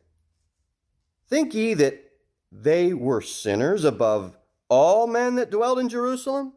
Think 1.28 1.54
ye 1.54 1.74
that 1.74 1.98
they 2.50 2.92
were 2.92 3.20
sinners 3.20 3.84
above 3.84 4.36
all 4.68 5.06
men 5.06 5.34
that 5.36 5.50
dwelt 5.50 5.78
in 5.78 5.88
Jerusalem? 5.88 6.52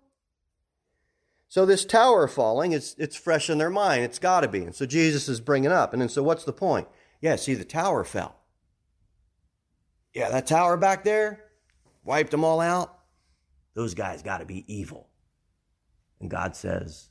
So 1.47 1.65
this 1.65 1.85
tower 1.85 2.27
falling, 2.27 2.73
it's, 2.73 2.95
it's 2.97 3.15
fresh 3.15 3.49
in 3.49 3.57
their 3.57 3.69
mind. 3.69 4.03
It's 4.03 4.19
got 4.19 4.41
to 4.41 4.47
be. 4.47 4.63
And 4.63 4.75
so 4.75 4.85
Jesus 4.85 5.29
is 5.29 5.39
bringing 5.39 5.71
up. 5.71 5.93
And 5.93 6.01
then 6.01 6.09
so 6.09 6.23
what's 6.23 6.43
the 6.43 6.53
point? 6.53 6.87
Yeah, 7.21 7.35
see, 7.35 7.53
the 7.53 7.65
tower 7.65 8.03
fell. 8.03 8.35
Yeah, 10.13 10.29
that 10.29 10.47
tower 10.47 10.77
back 10.77 11.03
there 11.03 11.45
wiped 12.03 12.31
them 12.31 12.43
all 12.43 12.61
out. 12.61 12.99
Those 13.73 13.93
guys 13.93 14.21
got 14.21 14.37
to 14.37 14.45
be 14.45 14.63
evil. 14.73 15.09
And 16.19 16.29
God 16.29 16.55
says, 16.55 17.09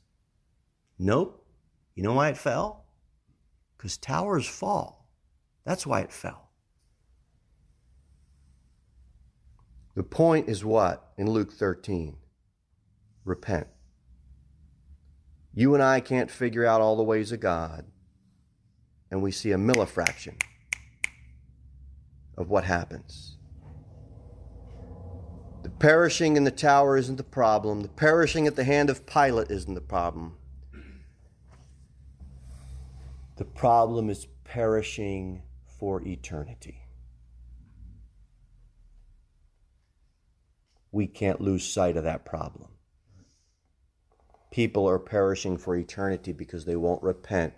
Nope. 0.97 1.45
You 1.93 2.03
know 2.03 2.13
why 2.13 2.29
it 2.29 2.37
fell? 2.37 2.85
Because 3.77 3.97
towers 3.97 4.47
fall. 4.47 5.09
That's 5.65 5.85
why 5.85 6.01
it 6.01 6.11
fell. 6.11 6.49
The 9.95 10.03
point 10.03 10.49
is 10.49 10.65
what 10.65 11.13
in 11.17 11.29
Luke 11.29 11.53
13? 11.53 12.17
Repent. 13.23 13.67
You 15.53 15.73
and 15.73 15.81
I 15.81 16.01
can't 16.01 16.29
figure 16.29 16.65
out 16.65 16.81
all 16.81 16.97
the 16.97 17.03
ways 17.03 17.31
of 17.31 17.39
God, 17.39 17.85
and 19.15 19.23
we 19.23 19.31
see 19.31 19.53
a 19.53 19.57
millifraction 19.57 20.33
of 22.35 22.49
what 22.49 22.65
happens. 22.65 23.37
The 25.63 25.69
perishing 25.69 26.35
in 26.35 26.43
the 26.43 26.51
tower 26.51 26.97
isn't 26.97 27.15
the 27.15 27.23
problem. 27.23 27.81
The 27.81 27.87
perishing 27.87 28.45
at 28.45 28.57
the 28.57 28.65
hand 28.65 28.89
of 28.89 29.05
Pilate 29.05 29.49
isn't 29.49 29.73
the 29.73 29.79
problem. 29.79 30.35
The 33.37 33.45
problem 33.45 34.09
is 34.09 34.27
perishing 34.43 35.43
for 35.79 36.05
eternity. 36.05 36.81
We 40.91 41.07
can't 41.07 41.39
lose 41.39 41.65
sight 41.65 41.95
of 41.95 42.03
that 42.03 42.25
problem. 42.25 42.67
People 44.51 44.89
are 44.89 44.99
perishing 44.99 45.57
for 45.57 45.73
eternity 45.73 46.33
because 46.33 46.65
they 46.65 46.75
won't 46.75 47.01
repent 47.01 47.53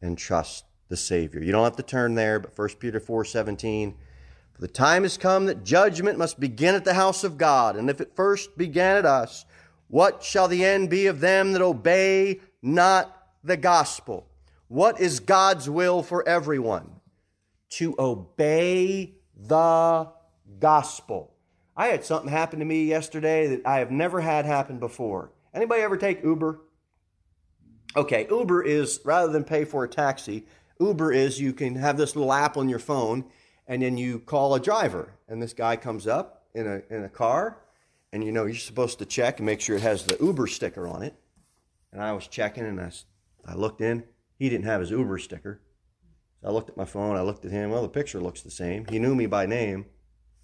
and 0.00 0.16
trust 0.16 0.66
the 0.90 0.96
Savior. 0.98 1.42
You 1.42 1.52
don't 1.52 1.64
have 1.64 1.76
to 1.76 1.82
turn 1.82 2.14
there, 2.14 2.38
but 2.38 2.56
1 2.56 2.68
Peter 2.78 3.00
4 3.00 3.24
17 3.24 3.94
the 4.60 4.68
time 4.68 5.04
has 5.04 5.16
come 5.16 5.46
that 5.46 5.64
judgment 5.64 6.18
must 6.18 6.38
begin 6.38 6.74
at 6.74 6.84
the 6.84 6.92
house 6.92 7.24
of 7.24 7.38
God. 7.38 7.76
And 7.76 7.88
if 7.88 7.98
it 7.98 8.14
first 8.14 8.58
began 8.58 8.98
at 8.98 9.06
us, 9.06 9.46
what 9.88 10.22
shall 10.22 10.48
the 10.48 10.64
end 10.64 10.90
be 10.90 11.06
of 11.06 11.20
them 11.20 11.52
that 11.52 11.62
obey 11.62 12.40
not 12.60 13.28
the 13.42 13.56
gospel? 13.56 14.28
What 14.68 15.00
is 15.00 15.18
God's 15.18 15.68
will 15.68 16.02
for 16.02 16.28
everyone? 16.28 17.00
To 17.70 17.94
obey 17.98 19.14
the 19.34 20.08
gospel. 20.58 21.32
I 21.74 21.86
had 21.86 22.04
something 22.04 22.30
happen 22.30 22.58
to 22.58 22.66
me 22.66 22.84
yesterday 22.84 23.46
that 23.46 23.66
I 23.66 23.78
have 23.78 23.90
never 23.90 24.20
had 24.20 24.44
happen 24.44 24.78
before. 24.78 25.32
Anybody 25.54 25.80
ever 25.80 25.96
take 25.96 26.22
Uber? 26.22 26.60
Okay, 27.96 28.26
Uber 28.30 28.62
is 28.62 29.00
rather 29.04 29.32
than 29.32 29.42
pay 29.42 29.64
for 29.64 29.84
a 29.84 29.88
taxi, 29.88 30.44
Uber 30.80 31.12
is 31.12 31.40
you 31.40 31.52
can 31.52 31.76
have 31.76 31.96
this 31.96 32.16
little 32.16 32.32
app 32.32 32.56
on 32.56 32.68
your 32.68 32.78
phone 32.78 33.24
and 33.70 33.82
then 33.82 33.96
you 33.96 34.18
call 34.18 34.54
a 34.56 34.60
driver, 34.60 35.12
and 35.28 35.40
this 35.40 35.52
guy 35.52 35.76
comes 35.76 36.08
up 36.08 36.46
in 36.54 36.66
a, 36.66 36.82
in 36.92 37.04
a 37.04 37.08
car, 37.08 37.62
and 38.12 38.24
you 38.24 38.32
know, 38.32 38.44
you're 38.44 38.56
supposed 38.56 38.98
to 38.98 39.06
check 39.06 39.38
and 39.38 39.46
make 39.46 39.60
sure 39.60 39.76
it 39.76 39.82
has 39.82 40.04
the 40.04 40.16
Uber 40.20 40.48
sticker 40.48 40.88
on 40.88 41.04
it. 41.04 41.14
And 41.92 42.02
I 42.02 42.12
was 42.12 42.26
checking, 42.26 42.64
and 42.64 42.80
I, 42.80 42.90
I 43.46 43.54
looked 43.54 43.80
in. 43.80 44.02
He 44.40 44.48
didn't 44.48 44.64
have 44.64 44.80
his 44.80 44.90
Uber 44.90 45.18
sticker. 45.18 45.60
So 46.40 46.48
I 46.48 46.50
looked 46.50 46.68
at 46.68 46.76
my 46.76 46.84
phone, 46.84 47.14
I 47.14 47.22
looked 47.22 47.44
at 47.44 47.52
him. 47.52 47.70
Well, 47.70 47.82
the 47.82 47.88
picture 47.88 48.20
looks 48.20 48.42
the 48.42 48.50
same. 48.50 48.86
He 48.86 48.98
knew 48.98 49.14
me 49.14 49.26
by 49.26 49.46
name. 49.46 49.86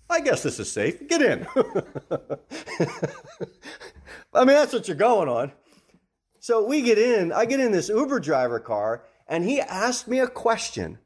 I 0.09 0.21
guess 0.21 0.45
this 0.45 0.61
is 0.61 0.71
safe. 0.71 1.09
Get 1.09 1.21
in. 1.21 1.49
I 4.33 4.45
mean, 4.45 4.55
that's 4.55 4.73
what 4.73 4.87
you're 4.87 4.97
going 4.97 5.29
on. 5.29 5.51
So 6.39 6.65
we 6.65 6.83
get 6.83 6.97
in, 6.97 7.33
I 7.33 7.45
get 7.45 7.59
in 7.59 7.73
this 7.73 7.89
Uber 7.89 8.21
driver 8.21 8.61
car, 8.61 9.03
and 9.29 9.45
he 9.45 9.61
asked 9.61 10.09
me 10.09 10.19
a 10.19 10.29
question 10.29 10.99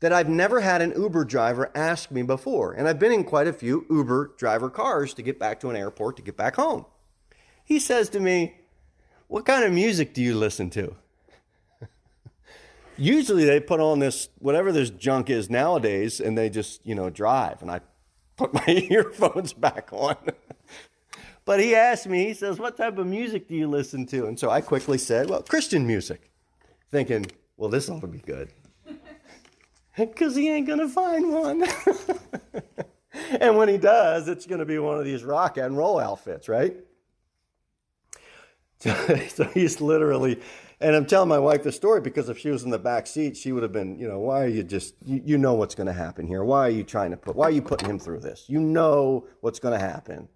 that 0.00 0.12
I've 0.12 0.28
never 0.28 0.60
had 0.60 0.82
an 0.82 0.92
Uber 0.96 1.24
driver 1.24 1.70
ask 1.74 2.10
me 2.10 2.22
before. 2.22 2.72
And 2.72 2.86
I've 2.86 2.98
been 2.98 3.12
in 3.12 3.24
quite 3.24 3.46
a 3.46 3.52
few 3.52 3.86
Uber 3.90 4.34
driver 4.36 4.68
cars 4.68 5.14
to 5.14 5.22
get 5.22 5.38
back 5.38 5.60
to 5.60 5.70
an 5.70 5.76
airport 5.76 6.16
to 6.16 6.22
get 6.22 6.36
back 6.36 6.56
home. 6.56 6.86
He 7.64 7.78
says 7.78 8.08
to 8.10 8.20
me, 8.20 8.56
What 9.28 9.44
kind 9.44 9.64
of 9.64 9.72
music 9.72 10.14
do 10.14 10.22
you 10.22 10.34
listen 10.34 10.70
to? 10.70 10.94
Usually 12.96 13.44
they 13.44 13.60
put 13.60 13.80
on 13.80 13.98
this, 13.98 14.28
whatever 14.38 14.70
this 14.70 14.90
junk 14.90 15.30
is 15.30 15.50
nowadays, 15.50 16.20
and 16.20 16.36
they 16.36 16.50
just, 16.50 16.86
you 16.86 16.94
know, 16.94 17.10
drive. 17.10 17.62
And 17.62 17.70
I 17.70 17.80
put 18.36 18.52
my 18.52 18.66
earphones 18.90 19.52
back 19.54 19.88
on. 19.92 20.16
but 21.44 21.58
he 21.58 21.74
asked 21.74 22.06
me, 22.06 22.26
he 22.26 22.34
says, 22.34 22.58
What 22.58 22.76
type 22.76 22.98
of 22.98 23.06
music 23.06 23.48
do 23.48 23.56
you 23.56 23.66
listen 23.66 24.06
to? 24.06 24.26
And 24.26 24.38
so 24.38 24.50
I 24.50 24.60
quickly 24.60 24.98
said, 24.98 25.30
Well, 25.30 25.42
Christian 25.42 25.86
music, 25.86 26.30
thinking, 26.90 27.26
Well, 27.56 27.70
this 27.70 27.88
ought 27.88 28.00
to 28.00 28.06
be 28.06 28.18
good 28.18 28.50
because 29.96 30.36
he 30.36 30.50
ain't 30.50 30.66
going 30.66 30.78
to 30.78 30.88
find 30.88 31.32
one. 31.32 31.64
and 33.40 33.56
when 33.56 33.68
he 33.68 33.78
does, 33.78 34.28
it's 34.28 34.46
going 34.46 34.58
to 34.58 34.66
be 34.66 34.78
one 34.78 34.98
of 34.98 35.04
these 35.04 35.24
rock 35.24 35.56
and 35.56 35.76
roll 35.76 35.98
outfits, 35.98 36.48
right? 36.48 36.76
So, 39.28 39.44
he's 39.52 39.80
literally, 39.80 40.40
and 40.80 40.94
I'm 40.94 41.06
telling 41.06 41.28
my 41.28 41.38
wife 41.38 41.62
the 41.62 41.72
story 41.72 42.00
because 42.00 42.28
if 42.28 42.38
she 42.38 42.50
was 42.50 42.62
in 42.62 42.70
the 42.70 42.78
back 42.78 43.06
seat, 43.06 43.36
she 43.36 43.50
would 43.50 43.62
have 43.62 43.72
been, 43.72 43.98
you 43.98 44.06
know, 44.06 44.20
why 44.20 44.44
are 44.44 44.48
you 44.48 44.62
just, 44.62 44.94
you, 45.04 45.22
you 45.24 45.38
know 45.38 45.54
what's 45.54 45.74
going 45.74 45.86
to 45.86 45.92
happen 45.92 46.26
here. 46.26 46.44
Why 46.44 46.68
are 46.68 46.70
you 46.70 46.84
trying 46.84 47.10
to 47.10 47.16
put, 47.16 47.34
why 47.34 47.46
are 47.46 47.50
you 47.50 47.62
putting 47.62 47.88
him 47.88 47.98
through 47.98 48.20
this? 48.20 48.44
You 48.48 48.60
know 48.60 49.26
what's 49.40 49.58
going 49.58 49.78
to 49.78 49.84
happen. 49.84 50.28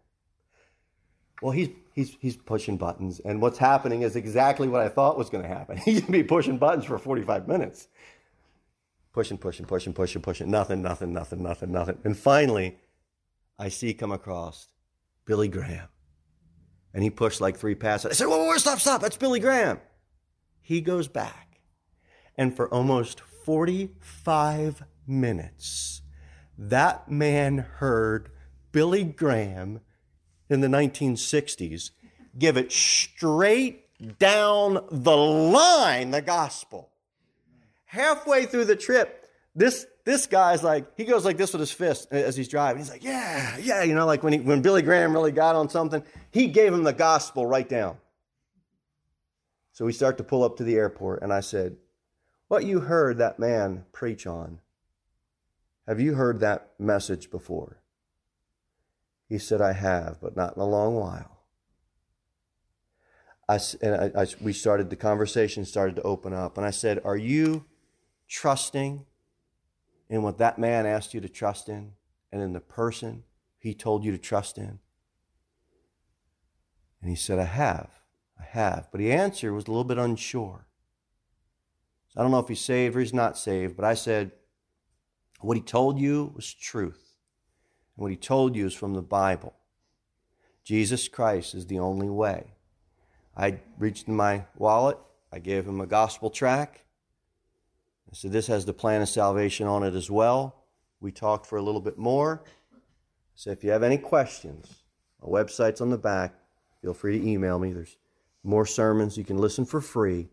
Well, 1.43 1.53
he's 1.53 1.69
he's 1.95 2.17
he's 2.21 2.37
pushing 2.37 2.77
buttons, 2.77 3.21
and 3.21 3.41
what's 3.41 3.59
happening 3.59 4.03
is 4.03 4.17
exactly 4.17 4.69
what 4.69 4.81
I 4.81 4.89
thought 4.89 5.17
was 5.17 5.31
going 5.31 5.43
to 5.43 5.49
happen. 5.49 5.77
He's 5.79 6.01
going 6.01 6.13
to 6.13 6.19
be 6.19 6.23
pushing 6.23 6.59
buttons 6.59 6.85
for 6.85 6.99
45 6.99 7.49
minutes 7.49 7.89
pushing, 9.13 9.39
pushing, 9.39 9.67
pushing, 9.67 9.93
pushing, 9.93 10.23
pushing, 10.23 10.51
nothing, 10.51 10.83
nothing, 10.83 11.13
nothing, 11.13 11.43
nothing, 11.43 11.73
nothing. 11.73 11.99
And 12.05 12.17
finally, 12.17 12.79
I 13.59 13.69
see 13.69 13.95
come 13.95 14.13
across 14.13 14.69
Billy 15.27 15.49
Graham. 15.49 15.89
And 16.93 17.03
he 17.03 17.11
pushed 17.11 17.41
like 17.41 17.57
three 17.57 17.75
passes. 17.75 18.11
I 18.11 18.15
said, 18.15 18.27
whoa, 18.27 18.39
whoa, 18.39 18.47
whoa 18.47 18.57
stop, 18.57 18.79
stop. 18.81 19.01
That's 19.01 19.17
Billy 19.17 19.41
Graham. 19.41 19.81
He 20.61 20.81
goes 20.81 21.09
back. 21.09 21.61
And 22.37 22.55
for 22.57 22.73
almost 22.73 23.21
45 23.45 24.83
minutes, 25.07 26.03
that 26.57 27.11
man 27.11 27.59
heard 27.59 28.31
Billy 28.73 29.05
Graham 29.05 29.81
in 30.51 30.61
the 30.61 30.69
1960s 30.69 31.91
give 32.39 32.57
it 32.57 32.71
straight 32.71 33.87
down 34.19 34.85
the 34.91 35.17
line, 35.17 36.11
the 36.11 36.23
gospel 36.23 36.91
halfway 37.91 38.47
through 38.47 38.65
the 38.65 38.77
trip, 38.77 39.27
this 39.55 39.87
this 40.05 40.27
guy's 40.27 40.63
like 40.63 40.87
he 40.97 41.05
goes 41.05 41.25
like 41.25 41.37
this 41.37 41.53
with 41.53 41.61
his 41.61 41.73
fist 41.73 42.09
as 42.13 42.37
he's 42.37 42.49
driving. 42.49 42.81
He's 42.81 42.91
like, 42.91 43.05
yeah, 43.05 43.57
yeah, 43.59 43.83
you 43.83 43.95
know, 43.95 44.07
like 44.07 44.23
when 44.23 44.33
he, 44.33 44.39
when 44.41 44.63
Billy 44.63 44.83
Graham 44.83 45.13
really 45.13 45.33
got 45.33 45.57
on 45.57 45.69
something, 45.69 46.03
he 46.31 46.47
gave 46.47 46.73
him 46.73 46.85
the 46.85 46.93
gospel 46.93 47.47
right 47.47 47.69
down. 47.69 47.97
So 49.73 49.85
we 49.85 49.93
start 49.93 50.19
to 50.19 50.25
pull 50.25 50.45
up 50.45 50.57
to 50.57 50.65
the 50.65 50.77
airport, 50.77 51.23
and 51.23 51.33
I 51.33 51.41
said, 51.41 51.77
"What 52.49 52.65
you 52.65 52.81
heard 52.81 53.19
that 53.19 53.39
man 53.39 53.85
preach 53.93 54.27
on? 54.27 54.61
Have 55.87 56.01
you 56.01 56.15
heard 56.15 56.41
that 56.41 56.71
message 56.79 57.31
before?" 57.31 57.80
He 59.31 59.39
said, 59.39 59.63
"I 59.63 59.73
have, 59.73 60.19
but 60.21 60.37
not 60.37 60.57
in 60.57 60.61
a 60.61 60.67
long 60.67 60.97
while." 60.97 61.39
I, 63.49 63.59
and 63.81 64.13
I, 64.15 64.23
I, 64.23 64.27
we 64.43 64.53
started 64.53 64.91
the 64.91 64.97
conversation 64.97 65.65
started 65.65 65.97
to 65.97 66.03
open 66.03 66.35
up, 66.35 66.59
and 66.59 66.67
I 66.67 66.71
said, 66.71 67.01
"Are 67.03 67.17
you?" 67.17 67.65
trusting 68.31 69.05
in 70.09 70.23
what 70.23 70.39
that 70.39 70.59
man 70.59 70.87
asked 70.87 71.13
you 71.13 71.21
to 71.21 71.29
trust 71.29 71.69
in 71.69 71.93
and 72.33 72.41
in 72.41 72.53
the 72.53 72.61
person 72.61 73.25
he 73.59 73.75
told 73.75 74.05
you 74.05 74.13
to 74.13 74.19
trust 74.19 74.57
in? 74.57 74.79
And 77.03 77.11
he 77.11 77.17
said, 77.17 77.39
I 77.39 77.45
have. 77.45 77.91
I 78.39 78.45
have. 78.45 78.89
But 78.91 78.99
the 78.99 79.13
answer 79.13 79.53
was 79.53 79.67
a 79.67 79.71
little 79.71 79.85
bit 79.85 79.99
unsure. 79.99 80.67
So 82.09 82.21
I 82.21 82.23
don't 82.23 82.31
know 82.31 82.39
if 82.39 82.49
he's 82.49 82.61
saved 82.61 82.97
or 82.97 83.01
he's 83.01 83.13
not 83.13 83.37
saved, 83.37 83.77
but 83.77 83.85
I 83.85 83.95
said, 83.95 84.31
what 85.41 85.57
he 85.57 85.63
told 85.63 85.99
you 85.99 86.33
was 86.35 86.53
truth. 86.55 87.10
And 87.97 88.03
what 88.03 88.11
he 88.11 88.17
told 88.17 88.57
you 88.57 88.67
is 88.67 88.75
from 88.75 88.95
the 88.95 89.03
Bible. 89.03 89.55
Jesus 90.65 91.09
Christ 91.09 91.55
is 91.55 91.67
the 91.67 91.79
only 91.79 92.09
way. 92.09 92.53
I 93.37 93.61
reached 93.79 94.09
in 94.09 94.17
my 94.17 94.45
wallet, 94.57 94.99
I 95.33 95.39
gave 95.39 95.67
him 95.67 95.81
a 95.81 95.87
gospel 95.87 96.31
track, 96.31 96.85
so 98.13 98.29
this 98.29 98.49
has 98.49 98.65
the 98.65 98.73
plan 98.73 99.03
of 99.03 99.09
salvation 99.09 99.67
on 99.67 99.85
it 99.85 99.95
as 99.95 100.11
well. 100.11 100.65
We 101.01 101.13
talked 101.13 101.47
for 101.47 101.57
a 101.57 101.63
little 101.63 101.81
bit 101.81 101.97
more. 101.97 102.43
So 103.35 103.51
if 103.51 103.63
you 103.63 103.71
have 103.71 103.83
any 103.83 103.99
questions, 103.99 104.83
my 105.23 105.29
website's 105.29 105.81
on 105.81 105.91
the 105.91 105.99
back. 105.99 106.35
Feel 106.83 106.93
free 106.93 107.19
to 107.19 107.27
email 107.27 107.59
me. 107.59 107.73
There's 107.73 107.97
more 108.43 108.67
sermons 108.67 109.17
you 109.17 109.25
can 109.25 109.39
listen 109.39 109.65
for 109.65 109.81
free 109.81 110.29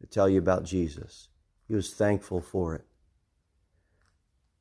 to 0.00 0.06
tell 0.06 0.28
you 0.28 0.38
about 0.38 0.64
Jesus. 0.64 1.28
He 1.66 1.74
was 1.74 1.94
thankful 1.94 2.40
for 2.40 2.74
it. 2.74 2.84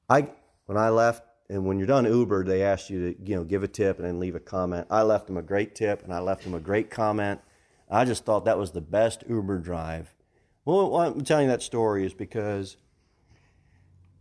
I 0.10 0.30
when 0.66 0.78
I 0.78 0.90
left, 0.90 1.24
and 1.50 1.66
when 1.66 1.78
you're 1.78 1.88
done 1.88 2.06
Uber, 2.06 2.46
they 2.46 2.64
ask 2.64 2.90
you 2.90 3.14
to 3.14 3.30
you 3.30 3.36
know 3.36 3.44
give 3.44 3.64
a 3.64 3.68
tip 3.68 3.98
and 3.98 4.08
then 4.08 4.20
leave 4.20 4.36
a 4.36 4.40
comment. 4.40 4.88
I 4.90 5.02
left 5.04 5.28
them 5.28 5.38
a 5.38 5.42
great 5.42 5.76
tip 5.76 6.04
and 6.04 6.14
I 6.14 6.20
left 6.20 6.44
them 6.44 6.54
a 6.54 6.60
great 6.60 6.90
comment. 6.90 7.42
I 7.90 8.06
just 8.06 8.26
thought 8.26 8.46
that 8.46 8.58
was 8.58 8.72
the 8.72 8.82
best 8.82 9.24
Uber 9.28 9.60
drive 9.60 10.14
well, 10.66 10.96
I'm 10.96 11.24
telling 11.24 11.46
you 11.46 11.52
that 11.52 11.62
story 11.62 12.06
is 12.06 12.14
because 12.14 12.78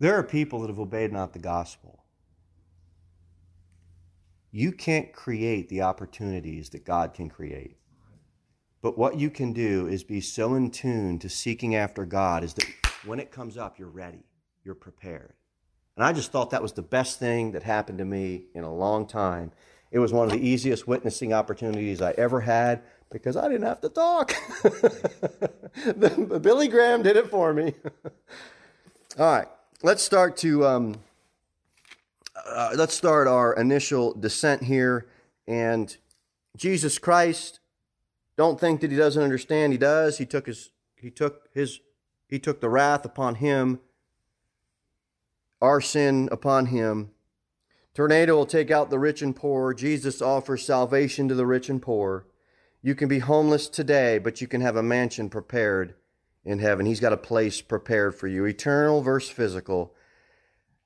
there 0.01 0.15
are 0.15 0.25
people 0.25 0.61
that 0.61 0.71
have 0.71 0.81
obeyed 0.81 1.13
not 1.13 1.33
the 1.33 1.39
gospel. 1.39 2.05
You 4.51 4.73
can't 4.73 5.13
create 5.13 5.69
the 5.69 5.83
opportunities 5.83 6.71
that 6.71 6.85
God 6.85 7.15
can 7.15 7.29
create. 7.29 7.77
But 8.83 8.99
what 8.99 9.19
you 9.19 9.31
can 9.31 9.53
do 9.53 9.87
is 9.87 10.03
be 10.03 10.21
so 10.21 10.55
in 10.55 10.71
tune 10.73 11.21
to 11.21 11.29
seeking 11.29 11.77
after 11.77 12.05
God 12.05 12.43
is 12.43 12.55
that 12.55 12.67
when 13.07 13.21
it 13.21 13.31
comes 13.31 13.57
up, 13.57 13.79
you're 13.79 13.89
ready, 13.89 14.25
you're 14.65 14.75
prepared. 14.75 15.35
And 15.97 16.05
I 16.05 16.13
just 16.13 16.33
thought 16.33 16.51
that 16.51 16.63
was 16.63 16.73
the 16.73 16.83
best 16.83 17.19
thing 17.19 17.53
that 17.53 17.63
happened 17.63 17.99
to 17.99 18.05
me 18.05 18.45
in 18.55 18.65
a 18.65 18.73
long 18.73 19.07
time. 19.07 19.53
It 19.91 19.99
was 19.99 20.13
one 20.13 20.27
of 20.27 20.33
the 20.33 20.47
easiest 20.47 20.89
witnessing 20.89 21.33
opportunities 21.35 22.01
I 22.01 22.13
ever 22.13 22.41
had 22.41 22.83
because 23.11 23.37
I 23.37 23.49
didn't 23.49 23.67
have 23.67 23.81
to 23.83 23.91
talk. 23.91 24.33
Billy 26.43 26.69
Graham 26.69 27.03
did 27.03 27.17
it 27.17 27.29
for 27.29 27.53
me. 27.53 27.75
All 29.19 29.37
right, 29.37 29.49
let's 29.83 30.03
start 30.03 30.39
to 30.39 30.67
um, 30.67 30.97
uh, 32.47 32.71
let's 32.75 32.95
start 32.95 33.29
our 33.29 33.53
initial 33.53 34.15
descent 34.15 34.65
here. 34.65 35.07
And 35.47 35.95
Jesus 36.57 36.99
Christ, 36.99 37.61
don't 38.37 38.59
think 38.59 38.81
that 38.81 38.91
he 38.91 38.97
doesn't 38.97 39.23
understand. 39.23 39.73
He 39.73 39.79
does. 39.79 40.19
He 40.19 40.25
took 40.25 40.47
his 40.47 40.71
he 40.97 41.11
took 41.11 41.49
his 41.53 41.81
he 42.29 42.39
took 42.39 42.61
the 42.61 42.71
wrath 42.71 43.05
upon 43.05 43.37
him, 43.37 43.81
our 45.63 45.81
sin 45.81 46.29
upon 46.33 46.67
him. 46.67 47.13
Tornado 47.95 48.35
will 48.35 48.47
take 48.47 48.71
out 48.71 48.91
the 48.91 48.99
rich 48.99 49.23
and 49.23 49.35
poor. 49.35 49.73
Jesus 49.73 50.21
offers 50.21 50.67
salvation 50.67 51.29
to 51.29 51.35
the 51.35 51.47
rich 51.47 51.71
and 51.71 51.81
poor. 51.81 52.27
You 52.83 52.97
can 52.97 53.09
be 53.09 53.21
homeless 53.21 53.69
today, 53.69 54.19
but 54.19 54.41
you 54.41 54.49
can 54.49 54.61
have 54.61 54.77
a 54.77 54.83
mansion 54.83 55.31
prepared 55.31 55.95
in 56.45 56.59
heaven. 56.59 56.85
He's 56.85 57.01
got 57.01 57.13
a 57.13 57.19
place 57.19 57.63
prepared 57.63 58.17
for 58.17 58.27
you, 58.27 58.45
eternal 58.45 59.03
versus 59.03 59.31
physical. 59.31 59.95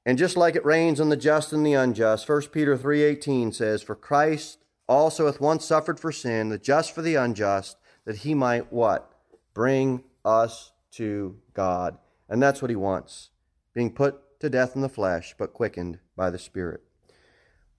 And 0.04 0.18
just 0.18 0.36
like 0.36 0.54
it 0.54 0.64
rains 0.64 1.00
on 1.00 1.08
the 1.08 1.16
just 1.16 1.54
and 1.54 1.64
the 1.64 1.72
unjust, 1.72 2.26
1 2.26 2.52
Peter 2.52 2.76
3:18 2.76 3.52
says, 3.52 3.82
"For 3.82 3.96
Christ 3.96 4.58
also 4.86 5.24
hath 5.24 5.40
once 5.40 5.64
suffered 5.64 5.98
for 5.98 6.12
sin, 6.12 6.50
the 6.50 6.58
just 6.58 6.94
for 6.94 7.00
the 7.00 7.14
unjust, 7.14 7.78
that 8.04 8.18
he 8.18 8.34
might 8.34 8.70
what? 8.70 9.10
Bring 9.54 10.04
us 10.22 10.72
to 10.92 11.38
God." 11.54 11.96
And 12.28 12.42
that's 12.42 12.60
what 12.60 12.70
he 12.70 12.76
wants. 12.76 13.30
Being 13.72 13.94
put 13.94 14.22
to 14.40 14.50
death 14.50 14.74
in 14.74 14.82
the 14.82 14.88
flesh, 14.88 15.34
but 15.38 15.52
quickened 15.52 15.98
by 16.16 16.30
the 16.30 16.38
Spirit. 16.38 16.82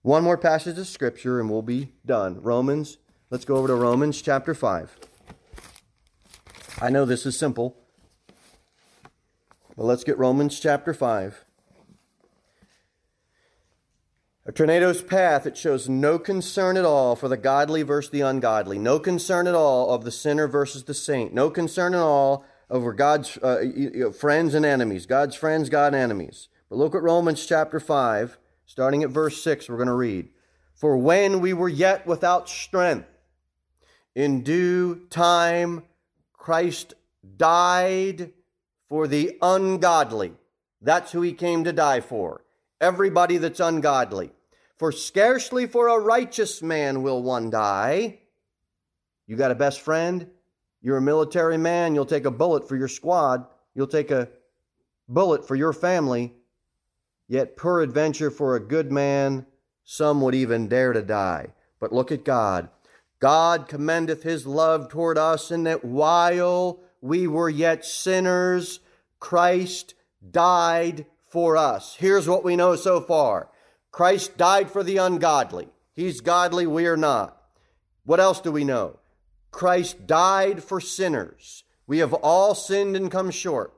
One 0.02 0.24
more 0.24 0.38
passage 0.38 0.78
of 0.78 0.86
scripture 0.86 1.40
and 1.40 1.50
we'll 1.50 1.62
be 1.62 1.92
done. 2.06 2.40
Romans 2.40 2.98
Let's 3.30 3.44
go 3.44 3.56
over 3.56 3.68
to 3.68 3.74
Romans 3.74 4.22
chapter 4.22 4.54
5. 4.54 4.96
I 6.80 6.88
know 6.88 7.04
this 7.04 7.26
is 7.26 7.38
simple, 7.38 7.76
but 9.76 9.84
let's 9.84 10.02
get 10.02 10.16
Romans 10.16 10.58
chapter 10.58 10.94
5. 10.94 11.44
A 14.46 14.52
tornado's 14.52 15.02
path, 15.02 15.44
it 15.44 15.58
shows 15.58 15.90
no 15.90 16.18
concern 16.18 16.78
at 16.78 16.86
all 16.86 17.14
for 17.16 17.28
the 17.28 17.36
godly 17.36 17.82
versus 17.82 18.10
the 18.10 18.22
ungodly, 18.22 18.78
no 18.78 18.98
concern 18.98 19.46
at 19.46 19.54
all 19.54 19.90
of 19.90 20.04
the 20.04 20.10
sinner 20.10 20.48
versus 20.48 20.84
the 20.84 20.94
saint, 20.94 21.34
no 21.34 21.50
concern 21.50 21.92
at 21.92 22.00
all 22.00 22.46
over 22.70 22.92
God's 22.92 23.36
uh, 23.38 24.10
friends 24.16 24.54
and 24.54 24.64
enemies, 24.64 25.06
God's 25.06 25.34
friends, 25.34 25.68
God 25.68 25.94
enemies. 25.94 26.48
But 26.68 26.76
look 26.76 26.94
at 26.94 27.02
Romans 27.02 27.46
chapter 27.46 27.80
5, 27.80 28.38
starting 28.66 29.02
at 29.02 29.10
verse 29.10 29.42
6, 29.42 29.68
we're 29.68 29.76
going 29.76 29.88
to 29.88 29.94
read. 29.94 30.28
For 30.74 30.96
when 30.96 31.40
we 31.40 31.52
were 31.52 31.68
yet 31.68 32.06
without 32.06 32.48
strength, 32.48 33.08
in 34.14 34.42
due 34.42 35.06
time, 35.10 35.84
Christ 36.32 36.94
died 37.36 38.32
for 38.88 39.06
the 39.06 39.36
ungodly. 39.42 40.32
That's 40.80 41.12
who 41.12 41.22
he 41.22 41.32
came 41.32 41.64
to 41.64 41.72
die 41.72 42.00
for. 42.00 42.44
Everybody 42.80 43.38
that's 43.38 43.60
ungodly. 43.60 44.30
For 44.76 44.92
scarcely 44.92 45.66
for 45.66 45.88
a 45.88 45.98
righteous 45.98 46.62
man 46.62 47.02
will 47.02 47.22
one 47.22 47.50
die. 47.50 48.20
You 49.26 49.36
got 49.36 49.50
a 49.50 49.56
best 49.56 49.80
friend? 49.80 50.30
You're 50.80 50.98
a 50.98 51.02
military 51.02 51.58
man. 51.58 51.94
You'll 51.94 52.06
take 52.06 52.24
a 52.24 52.30
bullet 52.30 52.68
for 52.68 52.76
your 52.76 52.88
squad. 52.88 53.46
You'll 53.74 53.86
take 53.86 54.10
a 54.10 54.28
bullet 55.08 55.46
for 55.46 55.54
your 55.54 55.72
family. 55.72 56.34
Yet, 57.26 57.56
peradventure, 57.56 58.30
for 58.30 58.56
a 58.56 58.60
good 58.60 58.90
man, 58.90 59.46
some 59.84 60.20
would 60.22 60.34
even 60.34 60.68
dare 60.68 60.92
to 60.92 61.02
die. 61.02 61.48
But 61.80 61.92
look 61.92 62.10
at 62.10 62.24
God. 62.24 62.68
God 63.20 63.68
commendeth 63.68 64.22
his 64.22 64.46
love 64.46 64.88
toward 64.88 65.18
us 65.18 65.50
in 65.50 65.64
that 65.64 65.84
while 65.84 66.80
we 67.00 67.26
were 67.26 67.48
yet 67.48 67.84
sinners, 67.84 68.80
Christ 69.18 69.94
died 70.30 71.06
for 71.28 71.56
us. 71.56 71.96
Here's 71.96 72.28
what 72.28 72.44
we 72.44 72.56
know 72.56 72.76
so 72.76 73.00
far 73.00 73.48
Christ 73.90 74.36
died 74.36 74.70
for 74.70 74.82
the 74.82 74.98
ungodly. 74.98 75.68
He's 75.94 76.20
godly, 76.20 76.66
we 76.66 76.86
are 76.86 76.96
not. 76.96 77.36
What 78.04 78.20
else 78.20 78.40
do 78.40 78.52
we 78.52 78.64
know? 78.64 78.98
Christ 79.50 80.06
died 80.06 80.62
for 80.62 80.80
sinners. 80.80 81.64
We 81.86 81.98
have 81.98 82.12
all 82.14 82.54
sinned 82.54 82.96
and 82.96 83.10
come 83.10 83.30
short. 83.30 83.72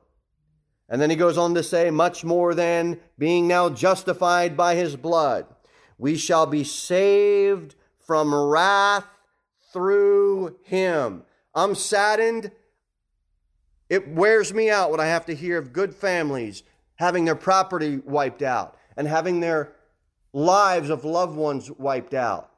And 0.89 1.01
then 1.01 1.09
he 1.09 1.15
goes 1.15 1.37
on 1.37 1.53
to 1.53 1.63
say, 1.63 1.89
much 1.89 2.25
more 2.25 2.53
than 2.53 2.99
being 3.17 3.47
now 3.47 3.69
justified 3.69 4.57
by 4.57 4.75
his 4.75 4.97
blood, 4.97 5.45
we 5.97 6.17
shall 6.17 6.45
be 6.45 6.65
saved 6.65 7.75
from 8.05 8.35
wrath 8.35 9.07
through 9.71 10.57
him. 10.63 11.23
I'm 11.55 11.75
saddened. 11.75 12.51
It 13.89 14.09
wears 14.09 14.53
me 14.53 14.69
out 14.69 14.91
when 14.91 14.99
I 14.99 15.05
have 15.05 15.25
to 15.27 15.35
hear 15.35 15.57
of 15.57 15.73
good 15.73 15.95
families 15.95 16.63
having 16.95 17.25
their 17.25 17.35
property 17.35 17.97
wiped 17.97 18.41
out 18.41 18.77
and 18.95 19.07
having 19.07 19.39
their 19.39 19.73
lives 20.33 20.89
of 20.89 21.03
loved 21.03 21.35
ones 21.35 21.71
wiped 21.71 22.13
out. 22.13 22.50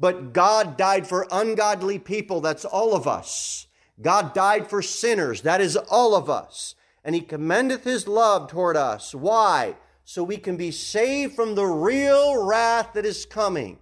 But 0.00 0.32
God 0.32 0.78
died 0.78 1.06
for 1.06 1.28
ungodly 1.30 1.98
people. 1.98 2.40
That's 2.40 2.64
all 2.64 2.94
of 2.94 3.06
us. 3.06 3.66
God 4.00 4.32
died 4.32 4.68
for 4.68 4.80
sinners. 4.80 5.42
That 5.42 5.60
is 5.60 5.76
all 5.76 6.14
of 6.14 6.30
us. 6.30 6.74
And 7.04 7.14
He 7.14 7.20
commendeth 7.20 7.84
His 7.84 8.08
love 8.08 8.50
toward 8.50 8.78
us. 8.78 9.14
Why? 9.14 9.76
So 10.04 10.24
we 10.24 10.38
can 10.38 10.56
be 10.56 10.70
saved 10.70 11.34
from 11.34 11.54
the 11.54 11.66
real 11.66 12.42
wrath 12.42 12.94
that 12.94 13.04
is 13.04 13.26
coming. 13.26 13.78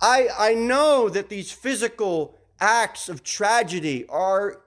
I, 0.00 0.28
I 0.38 0.54
know 0.54 1.08
that 1.08 1.28
these 1.28 1.50
physical 1.50 2.38
acts 2.60 3.08
of 3.08 3.24
tragedy 3.24 4.06
are 4.08 4.62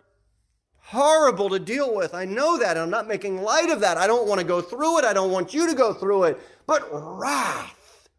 horrible 0.78 1.50
to 1.50 1.60
deal 1.60 1.96
with. 1.96 2.14
I 2.14 2.26
know 2.26 2.60
that. 2.60 2.78
I'm 2.78 2.90
not 2.90 3.08
making 3.08 3.42
light 3.42 3.70
of 3.70 3.80
that. 3.80 3.98
I 3.98 4.06
don't 4.06 4.28
want 4.28 4.42
to 4.42 4.46
go 4.46 4.62
through 4.62 5.00
it. 5.00 5.06
I 5.06 5.14
don't 5.14 5.32
want 5.32 5.54
you 5.54 5.68
to 5.68 5.74
go 5.74 5.94
through 5.94 6.26
it. 6.26 6.40
But 6.68 6.88
wrath 6.92 8.10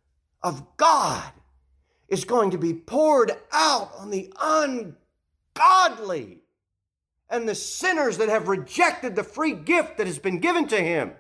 of 0.43 0.77
God 0.79 1.31
is 2.15 2.25
going 2.25 2.51
to 2.53 2.59
be 2.59 2.73
poured 2.73 3.33
out 3.53 3.91
on 3.99 4.11
the 4.11 4.33
ungodly 4.41 4.95
and 7.29 7.49
the 7.49 7.57
sinners 7.57 8.19
that 8.19 8.29
have 8.29 8.47
rejected 8.47 9.17
the 9.17 9.25
free 9.25 9.53
gift 9.53 9.99
that 9.99 10.07
has 10.07 10.21
been 10.21 10.39
given 10.39 10.69
to 10.69 10.81
him. 10.81 11.11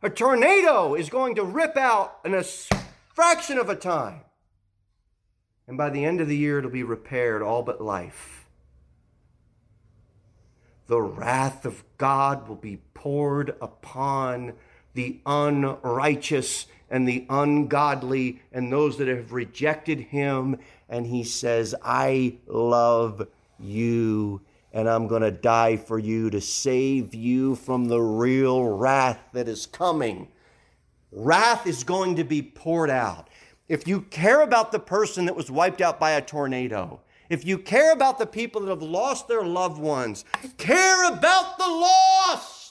A 0.00 0.08
tornado 0.08 0.94
is 0.94 1.10
going 1.10 1.34
to 1.34 1.42
rip 1.42 1.76
out 1.76 2.20
in 2.24 2.34
a 2.34 2.44
fraction 3.12 3.58
of 3.58 3.68
a 3.68 3.74
time. 3.74 4.20
And 5.66 5.76
by 5.76 5.90
the 5.90 6.04
end 6.04 6.20
of 6.20 6.28
the 6.28 6.36
year, 6.36 6.58
it'll 6.58 6.70
be 6.70 6.84
repaired, 6.84 7.42
all 7.42 7.64
but 7.64 7.80
life. 7.80 8.46
The 10.86 11.02
wrath 11.02 11.64
of 11.64 11.82
God 11.98 12.48
will 12.48 12.54
be 12.54 12.76
poured 12.94 13.56
upon 13.60 14.52
the 14.94 15.20
unrighteous 15.26 16.66
and 16.92 17.08
the 17.08 17.26
ungodly 17.30 18.42
and 18.52 18.70
those 18.70 18.98
that 18.98 19.08
have 19.08 19.32
rejected 19.32 19.98
him. 19.98 20.58
And 20.90 21.06
he 21.06 21.24
says, 21.24 21.74
I 21.82 22.36
love 22.46 23.26
you 23.58 24.42
and 24.74 24.88
I'm 24.88 25.06
going 25.06 25.22
to 25.22 25.30
die 25.30 25.76
for 25.78 25.98
you 25.98 26.30
to 26.30 26.40
save 26.40 27.14
you 27.14 27.56
from 27.56 27.86
the 27.86 28.00
real 28.00 28.62
wrath 28.64 29.20
that 29.32 29.48
is 29.48 29.66
coming. 29.66 30.28
Wrath 31.10 31.66
is 31.66 31.82
going 31.82 32.16
to 32.16 32.24
be 32.24 32.42
poured 32.42 32.90
out. 32.90 33.28
If 33.68 33.88
you 33.88 34.02
care 34.02 34.42
about 34.42 34.70
the 34.70 34.78
person 34.78 35.24
that 35.26 35.36
was 35.36 35.50
wiped 35.50 35.80
out 35.80 35.98
by 35.98 36.12
a 36.12 36.22
tornado, 36.22 37.00
if 37.30 37.46
you 37.46 37.56
care 37.56 37.92
about 37.92 38.18
the 38.18 38.26
people 38.26 38.62
that 38.62 38.70
have 38.70 38.82
lost 38.82 39.28
their 39.28 39.44
loved 39.44 39.80
ones, 39.80 40.24
care 40.58 41.10
about 41.10 41.56
the 41.56 41.66
lost 41.68 42.61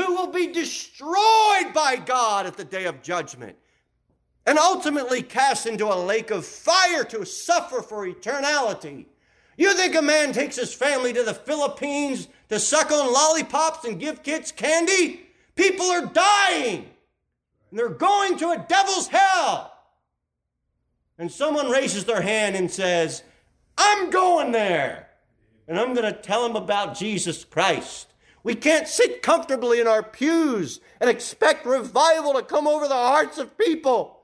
who 0.00 0.14
will 0.14 0.30
be 0.32 0.46
destroyed 0.48 1.72
by 1.74 2.00
God 2.04 2.46
at 2.46 2.56
the 2.56 2.64
day 2.64 2.84
of 2.84 3.02
judgment 3.02 3.56
and 4.46 4.58
ultimately 4.58 5.22
cast 5.22 5.66
into 5.66 5.86
a 5.86 5.94
lake 5.94 6.30
of 6.30 6.46
fire 6.46 7.04
to 7.04 7.26
suffer 7.26 7.82
for 7.82 8.06
eternality. 8.06 9.06
You 9.58 9.74
think 9.74 9.94
a 9.94 10.02
man 10.02 10.32
takes 10.32 10.56
his 10.56 10.72
family 10.72 11.12
to 11.12 11.22
the 11.22 11.34
Philippines 11.34 12.28
to 12.48 12.58
suck 12.58 12.90
on 12.90 13.12
lollipops 13.12 13.84
and 13.84 14.00
give 14.00 14.22
kids 14.22 14.52
candy? 14.52 15.26
People 15.54 15.86
are 15.86 16.06
dying 16.06 16.88
and 17.70 17.78
they're 17.78 17.88
going 17.88 18.38
to 18.38 18.50
a 18.50 18.64
devil's 18.68 19.08
hell. 19.08 19.74
And 21.18 21.30
someone 21.30 21.68
raises 21.68 22.04
their 22.04 22.22
hand 22.22 22.56
and 22.56 22.70
says, 22.70 23.24
I'm 23.76 24.10
going 24.10 24.52
there 24.52 25.08
and 25.66 25.78
I'm 25.78 25.92
going 25.92 26.12
to 26.12 26.18
tell 26.18 26.46
them 26.46 26.56
about 26.56 26.96
Jesus 26.96 27.44
Christ. 27.44 28.14
We 28.48 28.54
can't 28.54 28.88
sit 28.88 29.20
comfortably 29.20 29.78
in 29.78 29.86
our 29.86 30.02
pews 30.02 30.80
and 31.02 31.10
expect 31.10 31.66
revival 31.66 32.32
to 32.32 32.42
come 32.42 32.66
over 32.66 32.88
the 32.88 32.94
hearts 32.94 33.36
of 33.36 33.58
people. 33.58 34.22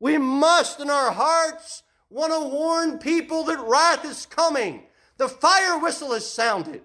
We 0.00 0.18
must, 0.18 0.80
in 0.80 0.90
our 0.90 1.12
hearts, 1.12 1.84
want 2.08 2.32
to 2.32 2.52
warn 2.52 2.98
people 2.98 3.44
that 3.44 3.60
wrath 3.60 4.04
is 4.04 4.26
coming. 4.26 4.86
The 5.18 5.28
fire 5.28 5.78
whistle 5.78 6.14
has 6.14 6.28
sounded. 6.28 6.82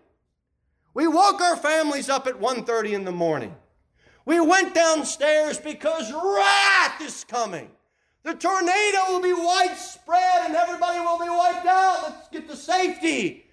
We 0.94 1.08
woke 1.08 1.42
our 1.42 1.58
families 1.58 2.08
up 2.08 2.28
at 2.28 2.40
1:30 2.40 2.94
in 2.94 3.04
the 3.04 3.12
morning. 3.12 3.56
We 4.24 4.40
went 4.40 4.76
downstairs 4.76 5.58
because 5.58 6.14
wrath 6.14 7.02
is 7.02 7.24
coming. 7.24 7.72
The 8.22 8.36
tornado 8.36 9.06
will 9.10 9.24
be 9.24 9.34
widespread 9.34 10.46
and 10.46 10.56
everybody 10.56 11.00
will 11.00 11.18
be 11.18 11.30
wiped 11.30 11.66
out. 11.66 12.04
Let's 12.04 12.30
get 12.30 12.48
to 12.48 12.56
safety. 12.56 13.45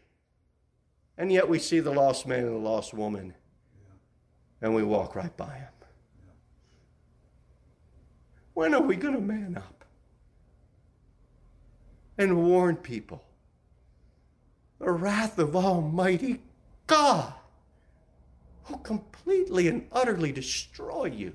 And 1.23 1.31
yet 1.31 1.49
we 1.49 1.61
see 1.61 1.79
the 1.79 1.93
lost 1.93 2.27
man 2.27 2.41
and 2.41 2.57
the 2.57 2.59
lost 2.59 2.93
woman, 2.93 3.35
and 4.61 4.75
we 4.75 4.83
walk 4.83 5.15
right 5.15 5.37
by 5.37 5.55
him. 5.55 5.69
When 8.55 8.75
are 8.75 8.83
we 8.83 8.97
going 8.97 9.15
to 9.15 9.21
man 9.21 9.57
up 9.57 9.85
and 12.19 12.45
warn 12.45 12.75
people? 12.75 13.23
The 14.81 14.91
wrath 14.91 15.39
of 15.39 15.55
Almighty 15.55 16.43
God 16.89 17.33
will 18.69 18.79
completely 18.79 19.69
and 19.69 19.87
utterly 19.93 20.33
destroy 20.33 21.05
you. 21.05 21.35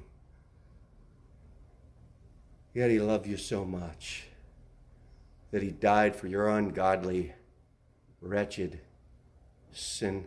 Yet 2.73 2.91
He 2.91 2.99
loved 2.99 3.25
you 3.25 3.37
so 3.37 3.63
much 3.63 4.25
that 5.51 5.63
He 5.63 5.71
died 5.71 6.13
for 6.13 6.27
your 6.27 6.49
ungodly, 6.49 7.31
wretched, 8.19 8.81
sin 9.71 10.25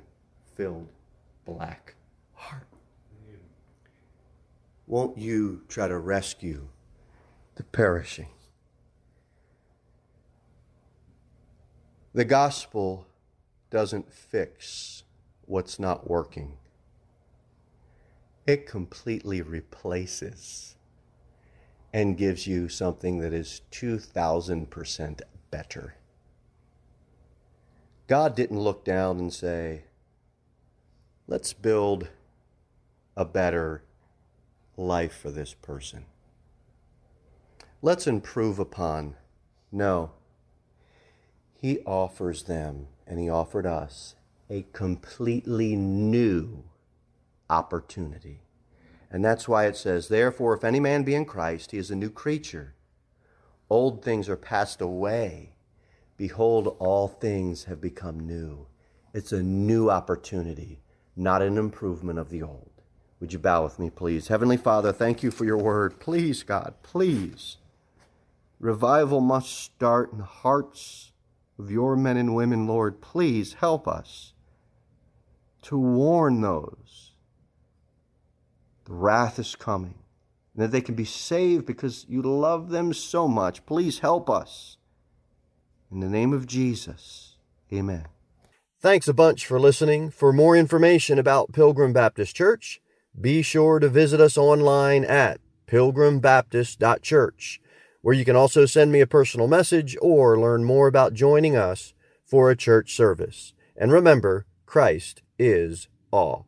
filled 0.55 0.89
black 1.45 1.95
heart. 2.35 2.67
Won't 4.87 5.19
you 5.19 5.63
try 5.69 5.87
to 5.89 5.99
rescue 5.99 6.69
the 7.55 7.63
perishing? 7.63 8.29
The 12.13 12.25
gospel 12.25 13.07
doesn't 13.71 14.13
fix 14.13 15.05
what's 15.47 15.79
not 15.79 16.11
working, 16.11 16.59
it 18.47 18.67
completely 18.67 19.43
replaces 19.43 20.75
and 21.93 22.17
gives 22.17 22.47
you 22.47 22.69
something 22.69 23.19
that 23.19 23.33
is 23.33 23.63
2,000% 23.73 25.21
better. 25.51 25.95
God 28.11 28.35
didn't 28.35 28.59
look 28.59 28.85
down 28.85 29.21
and 29.21 29.33
say, 29.33 29.85
let's 31.29 31.53
build 31.53 32.09
a 33.17 33.25
better 33.25 33.85
life 34.77 35.17
for 35.17 35.31
this 35.31 35.55
person. 35.55 36.07
Let's 37.81 38.09
improve 38.09 38.59
upon. 38.59 39.15
No. 39.71 40.11
He 41.55 41.79
offers 41.87 42.43
them, 42.43 42.89
and 43.07 43.21
He 43.21 43.31
offered 43.31 43.65
us, 43.65 44.17
a 44.51 44.67
completely 44.73 45.77
new 45.77 46.65
opportunity. 47.49 48.41
And 49.09 49.25
that's 49.25 49.47
why 49.47 49.67
it 49.67 49.77
says, 49.77 50.09
Therefore, 50.09 50.57
if 50.57 50.65
any 50.65 50.81
man 50.81 51.05
be 51.05 51.15
in 51.15 51.27
Christ, 51.27 51.71
he 51.71 51.79
is 51.79 51.93
a 51.93 51.97
new 51.97 52.11
creature. 52.11 52.75
Old 53.71 54.05
things 54.05 54.29
are 54.29 54.37
passed 54.37 54.81
away. 54.81 55.53
Behold, 56.21 56.77
all 56.79 57.09
things 57.09 57.65
have 57.65 57.81
become 57.81 58.21
new. 58.21 58.67
It's 59.15 59.33
a 59.33 59.43
new 59.43 59.89
opportunity, 59.89 60.83
not 61.17 61.41
an 61.41 61.57
improvement 61.57 62.19
of 62.19 62.29
the 62.29 62.43
old. 62.43 62.83
Would 63.21 63.33
you 63.33 63.39
bow 63.39 63.65
with 63.65 63.79
me, 63.79 63.89
please? 63.89 64.29
Heavenly 64.29 64.59
Father, 64.59 64.93
thank 64.93 65.23
you 65.23 65.31
for 65.31 65.47
your 65.47 65.57
word. 65.57 65.99
Please, 65.99 66.43
God, 66.43 66.75
please. 66.83 67.57
Revival 68.59 69.23
must 69.23 69.49
start 69.49 70.13
in 70.13 70.19
the 70.19 70.25
hearts 70.25 71.13
of 71.59 71.71
your 71.71 71.97
men 71.97 72.19
and 72.19 72.35
women, 72.35 72.67
Lord. 72.67 73.01
Please 73.01 73.55
help 73.55 73.89
us 73.89 74.35
to 75.63 75.79
warn 75.79 76.43
those. 76.43 77.13
The 78.85 78.93
wrath 78.93 79.39
is 79.39 79.57
coming, 79.57 80.01
and 80.53 80.65
that 80.65 80.71
they 80.71 80.83
can 80.83 80.97
be 80.97 81.07
saved 81.07 81.65
because 81.65 82.05
you 82.11 82.21
love 82.21 82.69
them 82.69 82.93
so 82.93 83.27
much. 83.27 83.65
Please 83.65 84.01
help 84.01 84.29
us. 84.29 84.77
In 85.93 85.99
the 85.99 86.09
name 86.09 86.33
of 86.33 86.47
Jesus, 86.47 87.37
amen. 87.73 88.07
Thanks 88.81 89.09
a 89.09 89.15
bunch 89.15 89.45
for 89.45 89.59
listening. 89.59 90.11
For 90.11 90.33
more 90.33 90.57
information 90.57 91.19
about 91.19 91.53
Pilgrim 91.53 91.93
Baptist 91.93 92.37
Church, 92.37 92.81
be 93.21 93.43
sure 93.43 93.81
to 93.81 93.89
visit 93.89 94.21
us 94.21 94.39
online 94.39 95.05
at 95.05 95.41
pilgrimbaptist.church, 95.67 97.61
where 98.03 98.15
you 98.15 98.25
can 98.25 98.37
also 98.37 98.67
send 98.67 98.93
me 98.93 99.01
a 99.01 99.07
personal 99.07 99.49
message 99.49 99.97
or 100.01 100.39
learn 100.39 100.65
more 100.65 100.87
about 100.87 101.13
joining 101.13 101.57
us 101.57 101.93
for 102.25 102.51
a 102.51 102.57
church 102.57 102.95
service. 102.95 103.53
And 103.77 103.91
remember, 103.91 104.47
Christ 104.67 105.23
is 105.39 105.89
all. 106.13 106.47